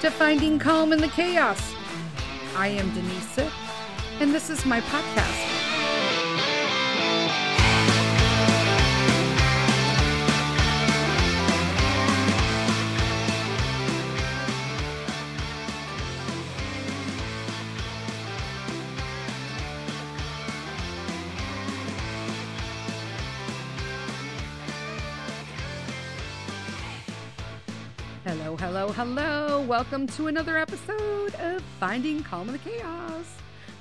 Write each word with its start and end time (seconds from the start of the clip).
to 0.00 0.10
Finding 0.10 0.60
Calm 0.60 0.92
in 0.92 1.00
the 1.00 1.08
Chaos. 1.08 1.74
I 2.54 2.68
am 2.68 2.88
Denise 2.94 3.50
and 4.20 4.32
this 4.32 4.48
is 4.48 4.64
my 4.64 4.80
podcast. 4.82 5.58
Hello, 28.24 28.56
hello, 28.56 28.92
hello. 28.92 29.27
Welcome 29.68 30.06
to 30.06 30.28
another 30.28 30.56
episode 30.56 31.34
of 31.34 31.62
Finding 31.78 32.22
Calm 32.22 32.48
in 32.48 32.54
the 32.54 32.58
Chaos. 32.58 33.26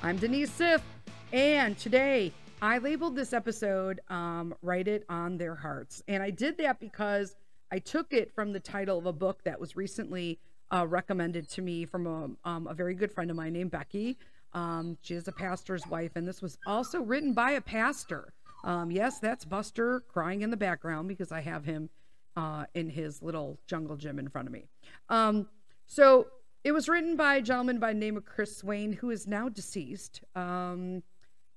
I'm 0.04 0.18
Denise 0.18 0.52
Sith, 0.52 0.84
and 1.32 1.78
today 1.78 2.34
I 2.62 2.80
labeled 2.80 3.16
this 3.16 3.32
episode 3.32 4.02
um, 4.10 4.54
Write 4.62 4.90
It 4.90 5.06
on 5.08 5.38
Their 5.38 5.56
Hearts. 5.56 6.04
And 6.10 6.22
I 6.22 6.30
did 6.30 6.58
that 6.58 6.82
because 6.82 7.38
I 7.72 7.80
took 7.80 8.12
it 8.12 8.36
from 8.36 8.52
the 8.52 8.60
title 8.60 8.98
of 8.98 9.06
a 9.06 9.14
book 9.14 9.46
that 9.46 9.62
was 9.62 9.78
recently 9.78 10.40
uh, 10.76 10.86
recommended 10.86 11.48
to 11.52 11.62
me 11.62 11.86
from 11.86 12.06
a, 12.06 12.50
um, 12.50 12.68
a 12.68 12.74
very 12.74 12.94
good 12.94 13.10
friend 13.10 13.32
of 13.32 13.38
mine 13.38 13.54
named 13.54 13.72
Becky. 13.72 14.18
Um, 14.52 14.98
she 15.04 15.14
is 15.14 15.30
a 15.30 15.32
pastor's 15.32 15.88
wife, 15.88 16.18
and 16.18 16.28
this 16.28 16.42
was 16.42 16.58
also 16.68 17.00
written 17.02 17.32
by 17.32 17.52
a 17.52 17.62
pastor. 17.62 18.34
Um, 18.66 18.92
yes, 18.92 19.20
that's 19.20 19.46
Buster 19.46 20.02
crying 20.10 20.42
in 20.42 20.52
the 20.52 20.58
background 20.58 21.08
because 21.08 21.32
I 21.32 21.40
have 21.40 21.64
him 21.64 21.90
uh, 22.36 22.66
in 22.76 22.90
his 22.90 23.22
little 23.24 23.58
jungle 23.68 23.96
gym 23.96 24.20
in 24.20 24.28
front 24.28 24.50
of 24.50 24.54
me. 24.54 24.68
Um, 25.10 25.48
so 25.88 26.28
it 26.64 26.74
was 26.74 26.90
written 26.90 27.16
by 27.16 27.36
a 27.36 27.42
gentleman 27.42 27.80
by 27.80 27.94
the 27.94 28.00
name 28.00 28.18
of 28.18 28.26
Chris 28.26 28.58
Swain, 28.58 28.92
who 28.92 29.10
is 29.10 29.26
now 29.26 29.48
deceased, 29.48 30.22
um, 30.36 31.02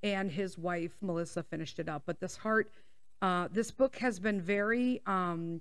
and 0.03 0.31
his 0.31 0.56
wife 0.56 0.97
Melissa 1.00 1.42
finished 1.42 1.81
it 1.81 1.89
up. 1.89 2.05
But 2.06 2.20
this 2.20 2.36
heart, 2.36 2.70
uh, 3.20 3.48
this 3.51 3.70
book 3.70 3.97
has 3.97 4.20
been 4.20 4.41
very. 4.41 5.03
Um, 5.06 5.61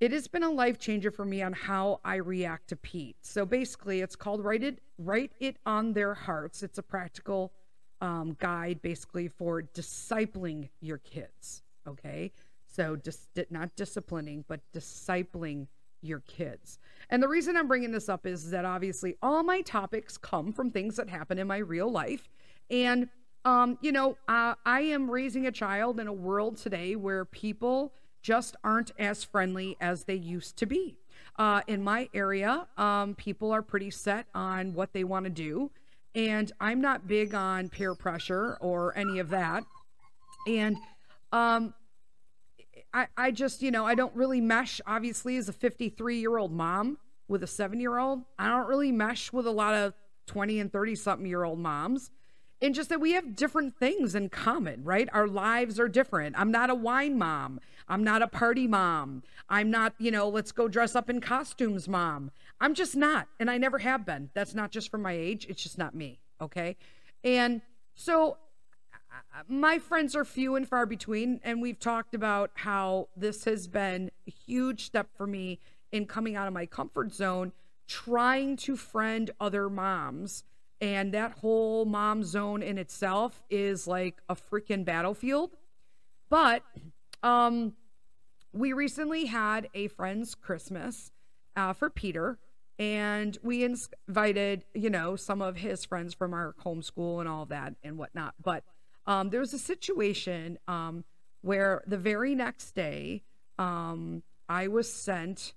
it 0.00 0.10
has 0.10 0.26
been 0.26 0.42
a 0.42 0.50
life 0.50 0.78
changer 0.78 1.12
for 1.12 1.24
me 1.24 1.40
on 1.42 1.52
how 1.52 2.00
I 2.04 2.16
react 2.16 2.68
to 2.70 2.76
Pete. 2.76 3.16
So 3.22 3.46
basically, 3.46 4.00
it's 4.00 4.16
called 4.16 4.44
"Write 4.44 4.64
It, 4.64 4.80
Write 4.98 5.32
It 5.38 5.56
on 5.64 5.92
Their 5.92 6.14
Hearts." 6.14 6.64
It's 6.64 6.78
a 6.78 6.82
practical 6.82 7.52
um, 8.00 8.36
guide, 8.40 8.82
basically 8.82 9.28
for 9.28 9.62
discipling 9.62 10.70
your 10.80 10.98
kids. 10.98 11.62
Okay, 11.86 12.32
so 12.66 12.96
just 12.96 13.28
not 13.50 13.76
disciplining, 13.76 14.44
but 14.48 14.60
discipling 14.74 15.68
your 16.04 16.20
kids. 16.20 16.78
And 17.10 17.22
the 17.22 17.28
reason 17.28 17.56
I'm 17.56 17.68
bringing 17.68 17.92
this 17.92 18.08
up 18.08 18.26
is 18.26 18.50
that 18.50 18.64
obviously 18.64 19.16
all 19.22 19.42
my 19.42 19.60
topics 19.60 20.16
come 20.16 20.52
from 20.52 20.70
things 20.70 20.96
that 20.96 21.08
happen 21.08 21.38
in 21.38 21.46
my 21.46 21.58
real 21.58 21.90
life. 21.90 22.28
And, 22.70 23.08
um, 23.44 23.78
you 23.80 23.92
know, 23.92 24.16
uh, 24.28 24.54
I 24.64 24.80
am 24.80 25.10
raising 25.10 25.46
a 25.46 25.52
child 25.52 26.00
in 26.00 26.06
a 26.06 26.12
world 26.12 26.56
today 26.56 26.96
where 26.96 27.24
people 27.24 27.92
just 28.22 28.56
aren't 28.64 28.90
as 28.98 29.22
friendly 29.22 29.76
as 29.80 30.04
they 30.04 30.14
used 30.14 30.56
to 30.56 30.66
be. 30.66 30.96
Uh, 31.36 31.60
in 31.66 31.82
my 31.82 32.08
area, 32.14 32.66
um, 32.78 33.14
people 33.14 33.52
are 33.52 33.62
pretty 33.62 33.90
set 33.90 34.26
on 34.34 34.72
what 34.72 34.92
they 34.92 35.04
want 35.04 35.24
to 35.24 35.30
do. 35.30 35.70
And 36.14 36.50
I'm 36.60 36.80
not 36.80 37.06
big 37.06 37.34
on 37.34 37.68
peer 37.68 37.94
pressure 37.94 38.56
or 38.60 38.96
any 38.96 39.18
of 39.18 39.30
that. 39.30 39.64
And 40.46 40.76
um, 41.32 41.74
I, 42.94 43.08
I 43.16 43.30
just, 43.32 43.60
you 43.60 43.72
know, 43.72 43.84
I 43.84 43.96
don't 43.96 44.14
really 44.14 44.40
mesh, 44.40 44.80
obviously, 44.86 45.36
as 45.36 45.48
a 45.48 45.52
53 45.52 46.18
year 46.18 46.38
old 46.38 46.52
mom 46.52 46.96
with 47.26 47.42
a 47.42 47.46
seven 47.46 47.80
year 47.80 47.98
old. 47.98 48.22
I 48.38 48.48
don't 48.48 48.68
really 48.68 48.92
mesh 48.92 49.32
with 49.32 49.46
a 49.46 49.50
lot 49.50 49.74
of 49.74 49.94
20 50.26 50.60
and 50.60 50.72
30 50.72 50.94
something 50.94 51.26
year 51.26 51.42
old 51.42 51.58
moms. 51.58 52.10
And 52.62 52.74
just 52.74 52.88
that 52.90 53.00
we 53.00 53.12
have 53.12 53.34
different 53.34 53.76
things 53.76 54.14
in 54.14 54.28
common, 54.28 54.84
right? 54.84 55.08
Our 55.12 55.26
lives 55.26 55.78
are 55.80 55.88
different. 55.88 56.38
I'm 56.38 56.52
not 56.52 56.70
a 56.70 56.74
wine 56.74 57.18
mom. 57.18 57.60
I'm 57.88 58.04
not 58.04 58.22
a 58.22 58.28
party 58.28 58.66
mom. 58.66 59.22
I'm 59.48 59.70
not, 59.70 59.92
you 59.98 60.10
know, 60.10 60.28
let's 60.28 60.52
go 60.52 60.68
dress 60.68 60.94
up 60.94 61.10
in 61.10 61.20
costumes 61.20 61.88
mom. 61.88 62.30
I'm 62.60 62.72
just 62.74 62.96
not. 62.96 63.26
And 63.40 63.50
I 63.50 63.58
never 63.58 63.78
have 63.78 64.06
been. 64.06 64.30
That's 64.34 64.54
not 64.54 64.70
just 64.70 64.90
for 64.90 64.98
my 64.98 65.12
age. 65.12 65.46
It's 65.48 65.62
just 65.62 65.76
not 65.76 65.94
me. 65.94 66.20
Okay. 66.40 66.76
And 67.22 67.60
so 67.94 68.38
my 69.48 69.78
friends 69.78 70.14
are 70.16 70.24
few 70.24 70.56
and 70.56 70.68
far 70.68 70.86
between, 70.86 71.40
and 71.42 71.60
we've 71.60 71.78
talked 71.78 72.14
about 72.14 72.50
how 72.54 73.08
this 73.16 73.44
has 73.44 73.68
been 73.68 74.10
a 74.26 74.30
huge 74.30 74.86
step 74.86 75.08
for 75.16 75.26
me 75.26 75.58
in 75.92 76.06
coming 76.06 76.36
out 76.36 76.48
of 76.48 76.54
my 76.54 76.66
comfort 76.66 77.12
zone, 77.12 77.52
trying 77.86 78.56
to 78.56 78.76
friend 78.76 79.30
other 79.40 79.68
moms. 79.68 80.44
And 80.80 81.12
that 81.12 81.32
whole 81.32 81.84
mom 81.84 82.24
zone 82.24 82.62
in 82.62 82.78
itself 82.78 83.42
is 83.48 83.86
like 83.86 84.20
a 84.28 84.34
freaking 84.34 84.84
battlefield. 84.84 85.56
But 86.28 86.62
um, 87.22 87.74
we 88.52 88.72
recently 88.72 89.26
had 89.26 89.68
a 89.74 89.88
friend's 89.88 90.34
Christmas 90.34 91.12
uh, 91.56 91.72
for 91.72 91.90
Peter, 91.90 92.38
and 92.78 93.38
we 93.42 93.64
invited, 93.64 94.64
you 94.74 94.90
know, 94.90 95.16
some 95.16 95.40
of 95.40 95.56
his 95.56 95.84
friends 95.84 96.12
from 96.12 96.34
our 96.34 96.54
homeschool 96.64 97.20
and 97.20 97.28
all 97.28 97.46
that 97.46 97.74
and 97.82 97.96
whatnot. 97.96 98.34
But 98.42 98.64
um, 99.06 99.30
there 99.30 99.40
was 99.40 99.52
a 99.54 99.58
situation 99.58 100.58
um, 100.68 101.04
where 101.42 101.82
the 101.86 101.98
very 101.98 102.34
next 102.34 102.72
day, 102.72 103.22
um, 103.58 104.22
I 104.48 104.68
was 104.68 104.92
sent 104.92 105.54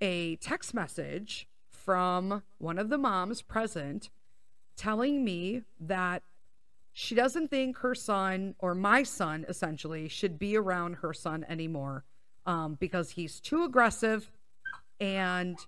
a 0.00 0.36
text 0.36 0.74
message 0.74 1.46
from 1.70 2.42
one 2.58 2.78
of 2.78 2.88
the 2.88 2.98
moms 2.98 3.42
present 3.42 4.10
telling 4.76 5.24
me 5.24 5.62
that 5.80 6.22
she 6.92 7.14
doesn't 7.14 7.48
think 7.48 7.78
her 7.78 7.94
son 7.94 8.54
or 8.58 8.74
my 8.74 9.02
son 9.02 9.44
essentially 9.48 10.08
should 10.08 10.38
be 10.38 10.56
around 10.56 10.94
her 10.96 11.12
son 11.12 11.44
anymore 11.48 12.04
um, 12.46 12.76
because 12.78 13.10
he's 13.10 13.40
too 13.40 13.64
aggressive 13.64 14.30
and 15.00 15.58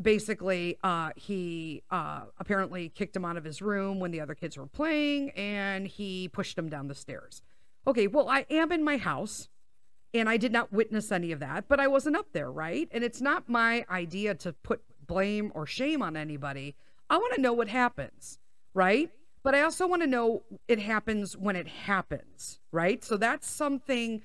basically 0.00 0.76
uh, 0.82 1.10
he 1.16 1.82
uh, 1.90 2.22
apparently 2.38 2.88
kicked 2.88 3.14
him 3.14 3.24
out 3.24 3.36
of 3.36 3.44
his 3.44 3.62
room 3.62 4.00
when 4.00 4.10
the 4.10 4.20
other 4.20 4.34
kids 4.34 4.56
were 4.56 4.66
playing 4.66 5.30
and 5.30 5.86
he 5.86 6.28
pushed 6.28 6.58
him 6.58 6.68
down 6.68 6.88
the 6.88 6.94
stairs. 6.94 7.42
Okay 7.86 8.06
well 8.06 8.28
i 8.28 8.46
am 8.50 8.72
in 8.72 8.82
my 8.82 8.96
house 8.96 9.48
and 10.12 10.28
i 10.28 10.36
did 10.36 10.52
not 10.52 10.72
witness 10.72 11.12
any 11.12 11.32
of 11.32 11.40
that 11.40 11.68
but 11.68 11.78
i 11.78 11.86
wasn't 11.86 12.16
up 12.16 12.26
there 12.32 12.50
right? 12.50 12.88
And 12.92 13.04
it's 13.04 13.20
not 13.20 13.48
my 13.48 13.84
idea 13.90 14.34
to 14.36 14.52
put 14.52 14.82
blame 15.06 15.52
or 15.54 15.66
shame 15.66 16.00
on 16.00 16.16
anybody. 16.16 16.76
I 17.10 17.18
want 17.18 17.34
to 17.34 17.40
know 17.40 17.52
what 17.52 17.68
happens 17.68 18.38
right? 18.72 19.10
But 19.42 19.54
i 19.54 19.60
also 19.60 19.86
want 19.86 20.02
to 20.02 20.08
know 20.08 20.42
it 20.66 20.78
happens 20.78 21.36
when 21.36 21.56
it 21.56 21.68
happens 21.68 22.58
right? 22.72 23.04
So 23.04 23.16
that's 23.16 23.48
something 23.48 24.22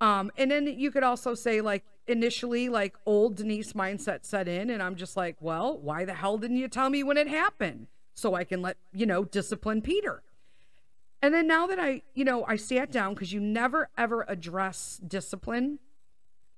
um, 0.00 0.30
and 0.38 0.50
then 0.50 0.66
you 0.66 0.90
could 0.90 1.02
also 1.02 1.34
say 1.34 1.60
like 1.60 1.84
initially 2.10 2.68
like 2.68 2.94
old 3.06 3.36
Denise 3.36 3.72
mindset 3.72 4.24
set 4.24 4.48
in 4.48 4.70
and 4.70 4.82
I'm 4.82 4.96
just 4.96 5.16
like, 5.16 5.36
well, 5.40 5.78
why 5.78 6.04
the 6.04 6.14
hell 6.14 6.38
didn't 6.38 6.56
you 6.56 6.68
tell 6.68 6.90
me 6.90 7.02
when 7.02 7.16
it 7.16 7.28
happened 7.28 7.86
so 8.14 8.34
I 8.34 8.44
can 8.44 8.60
let, 8.60 8.76
you 8.92 9.06
know, 9.06 9.24
discipline 9.24 9.80
Peter. 9.80 10.22
And 11.22 11.32
then 11.32 11.46
now 11.46 11.66
that 11.66 11.78
I, 11.78 12.02
you 12.14 12.24
know, 12.24 12.44
I 12.46 12.56
sat 12.56 12.90
down 12.90 13.14
because 13.14 13.32
you 13.32 13.40
never 13.40 13.88
ever 13.96 14.24
address 14.28 15.00
discipline 15.06 15.78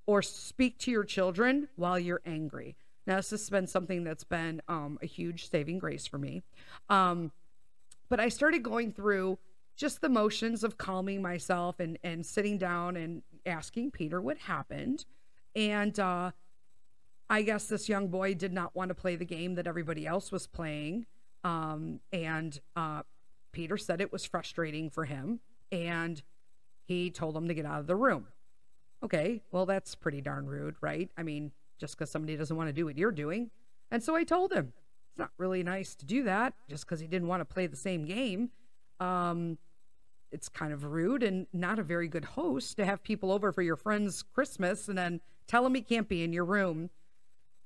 or 0.06 0.22
speak 0.22 0.78
to 0.78 0.90
your 0.90 1.04
children 1.04 1.68
while 1.76 1.98
you're 1.98 2.22
angry. 2.24 2.76
Now, 3.06 3.16
this 3.16 3.30
has 3.30 3.50
been 3.50 3.66
something 3.66 4.04
that's 4.04 4.24
been 4.24 4.62
um, 4.68 4.98
a 5.02 5.06
huge 5.06 5.50
saving 5.50 5.78
grace 5.78 6.06
for 6.06 6.18
me. 6.18 6.42
Um, 6.88 7.32
but 8.08 8.20
I 8.20 8.28
started 8.28 8.62
going 8.62 8.92
through 8.92 9.38
just 9.76 10.00
the 10.00 10.08
motions 10.08 10.62
of 10.62 10.78
calming 10.78 11.22
myself 11.22 11.80
and, 11.80 11.98
and 12.04 12.24
sitting 12.24 12.58
down 12.58 12.96
and 12.96 13.22
asking 13.46 13.90
Peter 13.90 14.20
what 14.20 14.38
happened. 14.38 15.04
And 15.54 15.98
uh, 15.98 16.32
I 17.28 17.42
guess 17.42 17.66
this 17.66 17.88
young 17.88 18.08
boy 18.08 18.34
did 18.34 18.52
not 18.52 18.74
want 18.74 18.88
to 18.90 18.94
play 18.94 19.16
the 19.16 19.24
game 19.24 19.54
that 19.54 19.66
everybody 19.66 20.06
else 20.06 20.32
was 20.32 20.46
playing. 20.46 21.06
Um, 21.44 22.00
and 22.12 22.60
uh, 22.76 23.02
Peter 23.52 23.76
said 23.76 24.00
it 24.00 24.12
was 24.12 24.24
frustrating 24.24 24.90
for 24.90 25.04
him. 25.04 25.40
And 25.70 26.22
he 26.84 27.10
told 27.10 27.36
him 27.36 27.48
to 27.48 27.54
get 27.54 27.66
out 27.66 27.80
of 27.80 27.86
the 27.86 27.96
room. 27.96 28.26
Okay, 29.02 29.42
well, 29.50 29.66
that's 29.66 29.94
pretty 29.94 30.20
darn 30.20 30.46
rude, 30.46 30.76
right? 30.80 31.10
I 31.16 31.22
mean, 31.22 31.52
just 31.78 31.96
because 31.96 32.10
somebody 32.10 32.36
doesn't 32.36 32.56
want 32.56 32.68
to 32.68 32.72
do 32.72 32.84
what 32.84 32.96
you're 32.96 33.10
doing. 33.10 33.50
And 33.90 34.02
so 34.02 34.14
I 34.14 34.24
told 34.24 34.52
him, 34.52 34.72
it's 35.08 35.18
not 35.18 35.30
really 35.36 35.62
nice 35.62 35.94
to 35.96 36.06
do 36.06 36.22
that 36.24 36.54
just 36.68 36.86
because 36.86 37.00
he 37.00 37.06
didn't 37.06 37.28
want 37.28 37.40
to 37.40 37.44
play 37.44 37.66
the 37.66 37.76
same 37.76 38.04
game. 38.04 38.50
Um, 39.00 39.58
it's 40.30 40.48
kind 40.48 40.72
of 40.72 40.84
rude 40.84 41.22
and 41.22 41.46
not 41.52 41.78
a 41.78 41.82
very 41.82 42.08
good 42.08 42.24
host 42.24 42.76
to 42.78 42.84
have 42.84 43.02
people 43.02 43.30
over 43.30 43.52
for 43.52 43.62
your 43.62 43.76
friend's 43.76 44.22
Christmas 44.22 44.88
and 44.88 44.96
then 44.96 45.20
Tell 45.52 45.66
him 45.66 45.74
he 45.74 45.82
can't 45.82 46.08
be 46.08 46.24
in 46.24 46.32
your 46.32 46.46
room. 46.46 46.88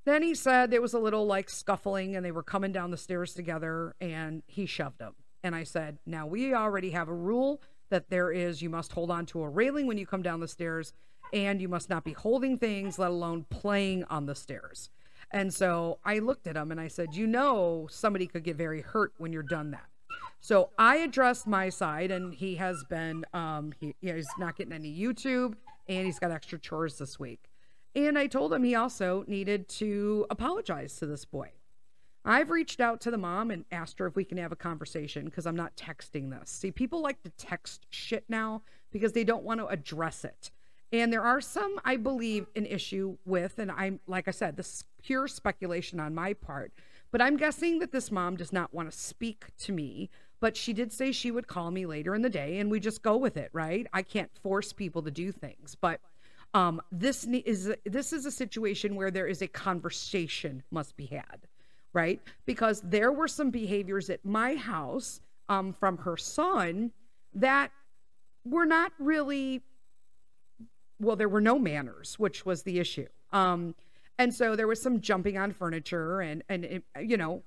Then 0.07 0.21
he 0.21 0.35
said 0.35 0.73
there 0.73 0.83
was 0.83 0.93
a 0.93 0.99
little 0.99 1.25
like 1.25 1.49
scuffling 1.49 2.17
and 2.17 2.27
they 2.27 2.33
were 2.33 2.43
coming 2.43 2.73
down 2.73 2.91
the 2.91 2.97
stairs 2.97 3.33
together 3.33 3.95
and 4.01 4.43
he 4.49 4.67
shoved 4.67 5.01
him. 5.01 5.15
And 5.45 5.55
I 5.55 5.63
said, 5.63 5.99
Now 6.05 6.27
we 6.27 6.53
already 6.53 6.91
have 6.91 7.09
a 7.09 7.15
rule 7.15 7.63
that 7.91 8.11
there 8.11 8.33
is 8.33 8.61
you 8.61 8.71
must 8.71 8.91
hold 8.91 9.09
on 9.13 9.25
to 9.27 9.41
a 9.45 9.49
railing 9.49 9.87
when 9.87 9.99
you 9.99 10.05
come 10.05 10.23
down 10.23 10.41
the 10.41 10.49
stairs 10.49 10.95
and 11.33 11.61
you 11.61 11.69
must 11.69 11.89
not 11.89 12.03
be 12.03 12.13
holding 12.13 12.59
things, 12.59 12.99
let 12.99 13.13
alone 13.13 13.47
playing 13.51 14.03
on 14.11 14.27
the 14.27 14.35
stairs. 14.35 14.91
And 15.31 15.55
so 15.55 16.01
I 16.05 16.19
looked 16.19 16.49
at 16.49 16.57
him 16.57 16.73
and 16.73 16.81
I 16.81 16.89
said, 16.89 17.15
You 17.15 17.29
know, 17.29 17.87
somebody 17.89 18.27
could 18.27 18.43
get 18.43 18.57
very 18.57 18.81
hurt 18.81 19.13
when 19.19 19.33
you're 19.33 19.45
done 19.45 19.71
that. 19.71 19.87
So 20.41 20.71
I 20.77 20.97
addressed 20.97 21.47
my 21.47 21.69
side, 21.69 22.11
and 22.11 22.35
he 22.35 22.57
has 22.57 22.83
been, 22.91 23.25
um, 23.33 23.73
he, 23.79 23.95
you 24.01 24.11
know, 24.11 24.17
he's 24.17 24.27
not 24.41 24.57
getting 24.57 24.73
any 24.73 24.93
YouTube, 24.93 25.55
and 25.89 26.05
he's 26.05 26.19
got 26.19 26.33
extra 26.33 26.59
chores 26.59 26.99
this 26.99 27.21
week. 27.21 27.46
And 27.97 28.19
I 28.19 28.27
told 28.27 28.53
him 28.53 28.63
he 28.63 28.75
also 28.75 29.25
needed 29.27 29.69
to 29.71 30.27
apologize 30.29 30.97
to 30.97 31.07
this 31.07 31.25
boy. 31.25 31.53
I've 32.27 32.51
reached 32.51 32.79
out 32.79 33.01
to 33.01 33.11
the 33.11 33.17
mom 33.17 33.51
and 33.51 33.65
asked 33.73 33.99
her 34.01 34.07
if 34.07 34.15
we 34.15 34.25
can 34.25 34.37
have 34.37 34.53
a 34.53 34.57
conversation 34.57 35.25
because 35.25 35.47
I'm 35.47 35.57
not 35.57 35.77
texting 35.77 36.31
this. 36.31 36.51
See, 36.51 36.71
people 36.71 37.01
like 37.01 37.23
to 37.23 37.31
text 37.31 37.87
shit 37.89 38.25
now 38.29 38.63
because 38.93 39.13
they 39.13 39.25
don't 39.25 39.45
want 39.45 39.61
to 39.61 39.67
address 39.69 40.25
it. 40.25 40.51
And 40.93 41.11
there 41.11 41.23
are 41.23 41.41
some, 41.41 41.81
I 41.87 41.97
believe, 41.97 42.49
an 42.55 42.67
issue 42.67 43.17
with, 43.25 43.59
and 43.59 43.71
I'm, 43.71 44.01
like 44.07 44.29
I 44.29 44.33
said, 44.33 44.57
this 44.57 44.75
is 44.75 44.85
pure 45.03 45.27
speculation 45.27 45.99
on 45.99 46.15
my 46.15 46.35
part, 46.35 46.73
but 47.11 47.23
I'm 47.23 47.39
guessing 47.39 47.79
that 47.79 47.93
this 47.93 48.13
mom 48.13 48.37
does 48.37 48.53
not 48.53 48.75
want 48.75 48.91
to 48.91 48.97
speak 48.97 49.57
to 49.61 49.73
me. 49.73 50.11
But 50.39 50.55
she 50.55 50.75
did 50.75 50.93
say 50.93 51.13
she 51.13 51.31
would 51.31 51.47
call 51.47 51.71
me 51.71 51.87
later 51.87 52.15
in 52.15 52.21
the 52.21 52.29
day, 52.29 52.59
and 52.59 52.71
we 52.71 52.79
just 52.79 53.03
go 53.03 53.17
with 53.17 53.39
it, 53.39 53.49
right? 53.55 53.87
I 53.95 54.03
can't 54.03 54.31
force 54.43 54.71
people 54.71 55.03
to 55.03 55.11
do 55.11 55.33
things, 55.33 55.75
but 55.81 55.99
um, 56.55 56.81
this 56.91 57.25
is 57.25 57.73
this 57.85 58.13
is 58.13 58.27
a 58.27 58.31
situation 58.31 58.95
where 58.97 59.11
there 59.11 59.27
is 59.27 59.43
a 59.43 59.49
conversation 59.49 60.63
must 60.71 60.97
be 60.97 61.07
had, 61.07 61.47
right? 61.93 62.21
Because 62.47 62.81
there 62.83 63.13
were 63.13 63.29
some 63.29 63.51
behaviors 63.51 64.11
at 64.11 64.25
my 64.25 64.55
house 64.55 65.21
um, 65.49 65.73
from 65.73 65.99
her 65.99 66.17
son 66.17 66.93
that 67.35 67.71
were 68.45 68.67
not 68.67 68.93
really 68.99 69.63
well, 70.99 71.17
there 71.17 71.29
were 71.29 71.41
no 71.41 71.59
manners, 71.59 72.19
which 72.19 72.47
was 72.47 72.63
the 72.63 72.79
issue. 72.79 73.07
Um, 73.33 73.75
and 74.19 74.33
so 74.33 74.57
there 74.57 74.67
was 74.67 74.81
some 74.81 75.01
jumping 75.01 75.37
on 75.37 75.53
furniture 75.53 76.21
and 76.21 76.43
and 76.49 76.83
you 77.01 77.17
know, 77.17 77.43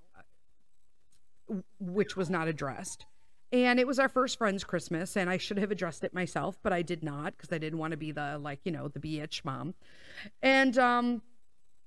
which 1.79 2.15
was 2.15 2.29
not 2.29 2.47
addressed. 2.47 3.05
And 3.51 3.79
it 3.79 3.87
was 3.87 3.97
our 3.97 4.09
first 4.09 4.37
friend's 4.37 4.63
Christmas, 4.63 5.17
and 5.17 5.29
I 5.29 5.37
should 5.37 5.57
have 5.57 5.71
addressed 5.71 6.03
it 6.03 6.13
myself, 6.13 6.59
but 6.61 6.71
I 6.71 6.83
did 6.83 7.03
not 7.03 7.35
because 7.35 7.51
I 7.51 7.57
didn't 7.57 7.79
want 7.79 7.91
to 7.91 7.97
be 7.97 8.11
the 8.11 8.37
like 8.37 8.59
you 8.63 8.71
know 8.71 8.87
the 8.87 8.99
bitch 8.99 9.43
mom. 9.43 9.73
And 10.43 10.77
um, 10.77 11.21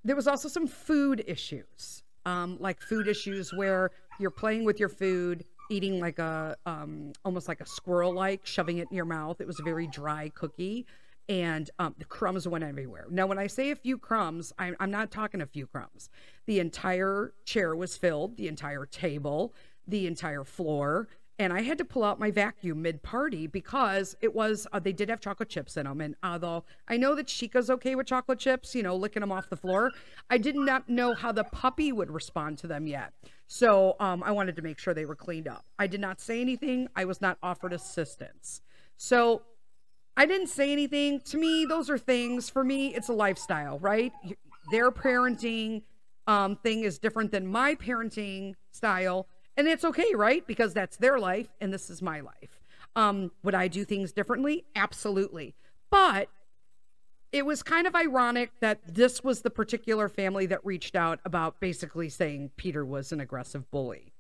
there 0.03 0.17
was 0.17 0.27
also 0.27 0.49
some 0.49 0.67
food 0.67 1.23
issues, 1.27 2.03
um, 2.27 2.57
like 2.59 2.81
food 2.81 3.07
issues 3.07 3.53
where 3.53 3.93
you're 4.19 4.31
playing 4.31 4.65
with 4.65 4.81
your 4.81 4.89
food, 4.89 5.45
eating 5.71 6.01
like 6.01 6.19
a 6.19 6.57
um, 6.67 7.13
almost 7.25 7.47
like 7.47 7.61
a 7.61 7.67
squirrel 7.67 8.13
like, 8.13 8.45
shoving 8.45 8.79
it 8.79 8.89
in 8.91 8.97
your 8.97 9.05
mouth. 9.05 9.41
It 9.41 9.47
was 9.47 9.61
a 9.61 9.63
very 9.63 9.87
dry 9.87 10.31
cookie 10.35 10.87
and 11.29 11.71
um, 11.79 11.95
the 11.99 12.05
crumbs 12.05 12.47
went 12.49 12.65
everywhere. 12.65 13.07
Now, 13.11 13.27
when 13.27 13.39
I 13.39 13.47
say 13.47 13.71
a 13.71 13.77
few 13.77 13.97
crumbs, 13.97 14.53
I'm, 14.59 14.77
I'm 14.81 14.91
not 14.91 15.11
talking 15.11 15.41
a 15.41 15.47
few 15.47 15.67
crumbs. 15.67 16.11
The 16.47 16.61
entire 16.61 17.33
chair 17.45 17.77
was 17.77 17.97
filled, 17.97 18.37
the 18.37 18.49
entire 18.49 18.87
table, 18.87 19.55
the 19.87 20.07
entire 20.07 20.45
floor. 20.45 21.09
And 21.39 21.53
I 21.53 21.63
had 21.63 21.79
to 21.79 21.85
pull 21.85 22.05
out 22.05 22.21
my 22.21 22.31
vacuum 22.31 22.83
mid 22.83 23.03
party 23.03 23.47
because 23.47 24.17
it 24.21 24.35
was, 24.35 24.67
uh, 24.73 24.79
they 24.79 24.93
did 24.93 25.09
have 25.09 25.21
chocolate 25.21 25.49
chips 25.49 25.77
in 25.77 25.85
them. 25.85 26.01
And 26.01 26.15
although 26.23 26.65
I 26.89 26.97
know 26.97 27.15
that 27.15 27.29
Chica's 27.29 27.71
okay 27.71 27.95
with 27.95 28.07
chocolate 28.07 28.39
chips, 28.39 28.75
you 28.75 28.83
know, 28.83 28.95
licking 28.95 29.21
them 29.21 29.33
off 29.33 29.49
the 29.49 29.57
floor, 29.57 29.91
I 30.31 30.39
did 30.39 30.57
not 30.57 30.89
know 30.89 31.15
how 31.15 31.33
the 31.33 31.45
puppy 31.45 31.91
would 31.91 32.11
respond 32.11 32.59
to 32.59 32.67
them 32.67 32.87
yet. 32.87 33.13
So 33.47 33.97
um, 33.99 34.23
I 34.23 34.31
wanted 34.31 34.57
to 34.57 34.63
make 34.63 34.79
sure 34.79 34.95
they 34.95 35.05
were 35.05 35.17
cleaned 35.17 35.49
up. 35.49 35.65
I 35.79 35.87
did 35.87 36.01
not 36.01 36.21
say 36.21 36.41
anything, 36.41 36.89
I 36.95 37.05
was 37.05 37.21
not 37.21 37.39
offered 37.43 37.73
assistance. 37.73 38.61
So 38.97 39.43
I 40.17 40.27
didn't 40.27 40.49
say 40.49 40.71
anything. 40.73 41.21
To 41.23 41.39
me, 41.39 41.65
those 41.65 41.89
are 41.89 41.99
things. 41.99 42.51
For 42.51 42.63
me, 42.63 42.95
it's 42.95 43.09
a 43.09 43.13
lifestyle, 43.13 43.79
right? 43.79 44.13
Their 44.71 44.91
parenting 44.91 45.83
um, 46.27 46.57
thing 46.57 46.85
is 46.85 46.99
different 46.99 47.33
than 47.33 47.47
my 47.47 47.75
parenting 47.75 48.55
style. 48.71 49.27
And 49.57 49.69
it's 49.69 49.85
okay, 49.85 50.15
right? 50.15 50.47
Because 50.47 50.73
that's 50.73 50.97
their 50.97 51.19
life 51.19 51.49
and 51.61 51.73
this 51.73 51.91
is 51.91 52.01
my 52.03 52.21
life. 52.21 52.61
Um, 52.97 53.31
would 53.43 53.55
I 53.55 53.69
do 53.69 53.85
things 53.85 54.13
differently? 54.13 54.65
Absolutely. 54.75 55.55
But 55.91 56.29
it 57.33 57.47
was 57.47 57.63
kind 57.63 57.87
of 57.87 57.95
ironic 57.95 58.51
that 58.61 58.81
this 58.87 59.25
was 59.25 59.41
the 59.41 59.51
particular 59.51 60.09
family 60.09 60.47
that 60.47 60.65
reached 60.65 60.95
out 60.95 61.21
about 61.25 61.61
basically 61.61 62.09
saying 62.09 62.51
Peter 62.57 62.85
was 62.85 63.11
an 63.11 63.21
aggressive 63.21 63.71
bully. 63.71 64.13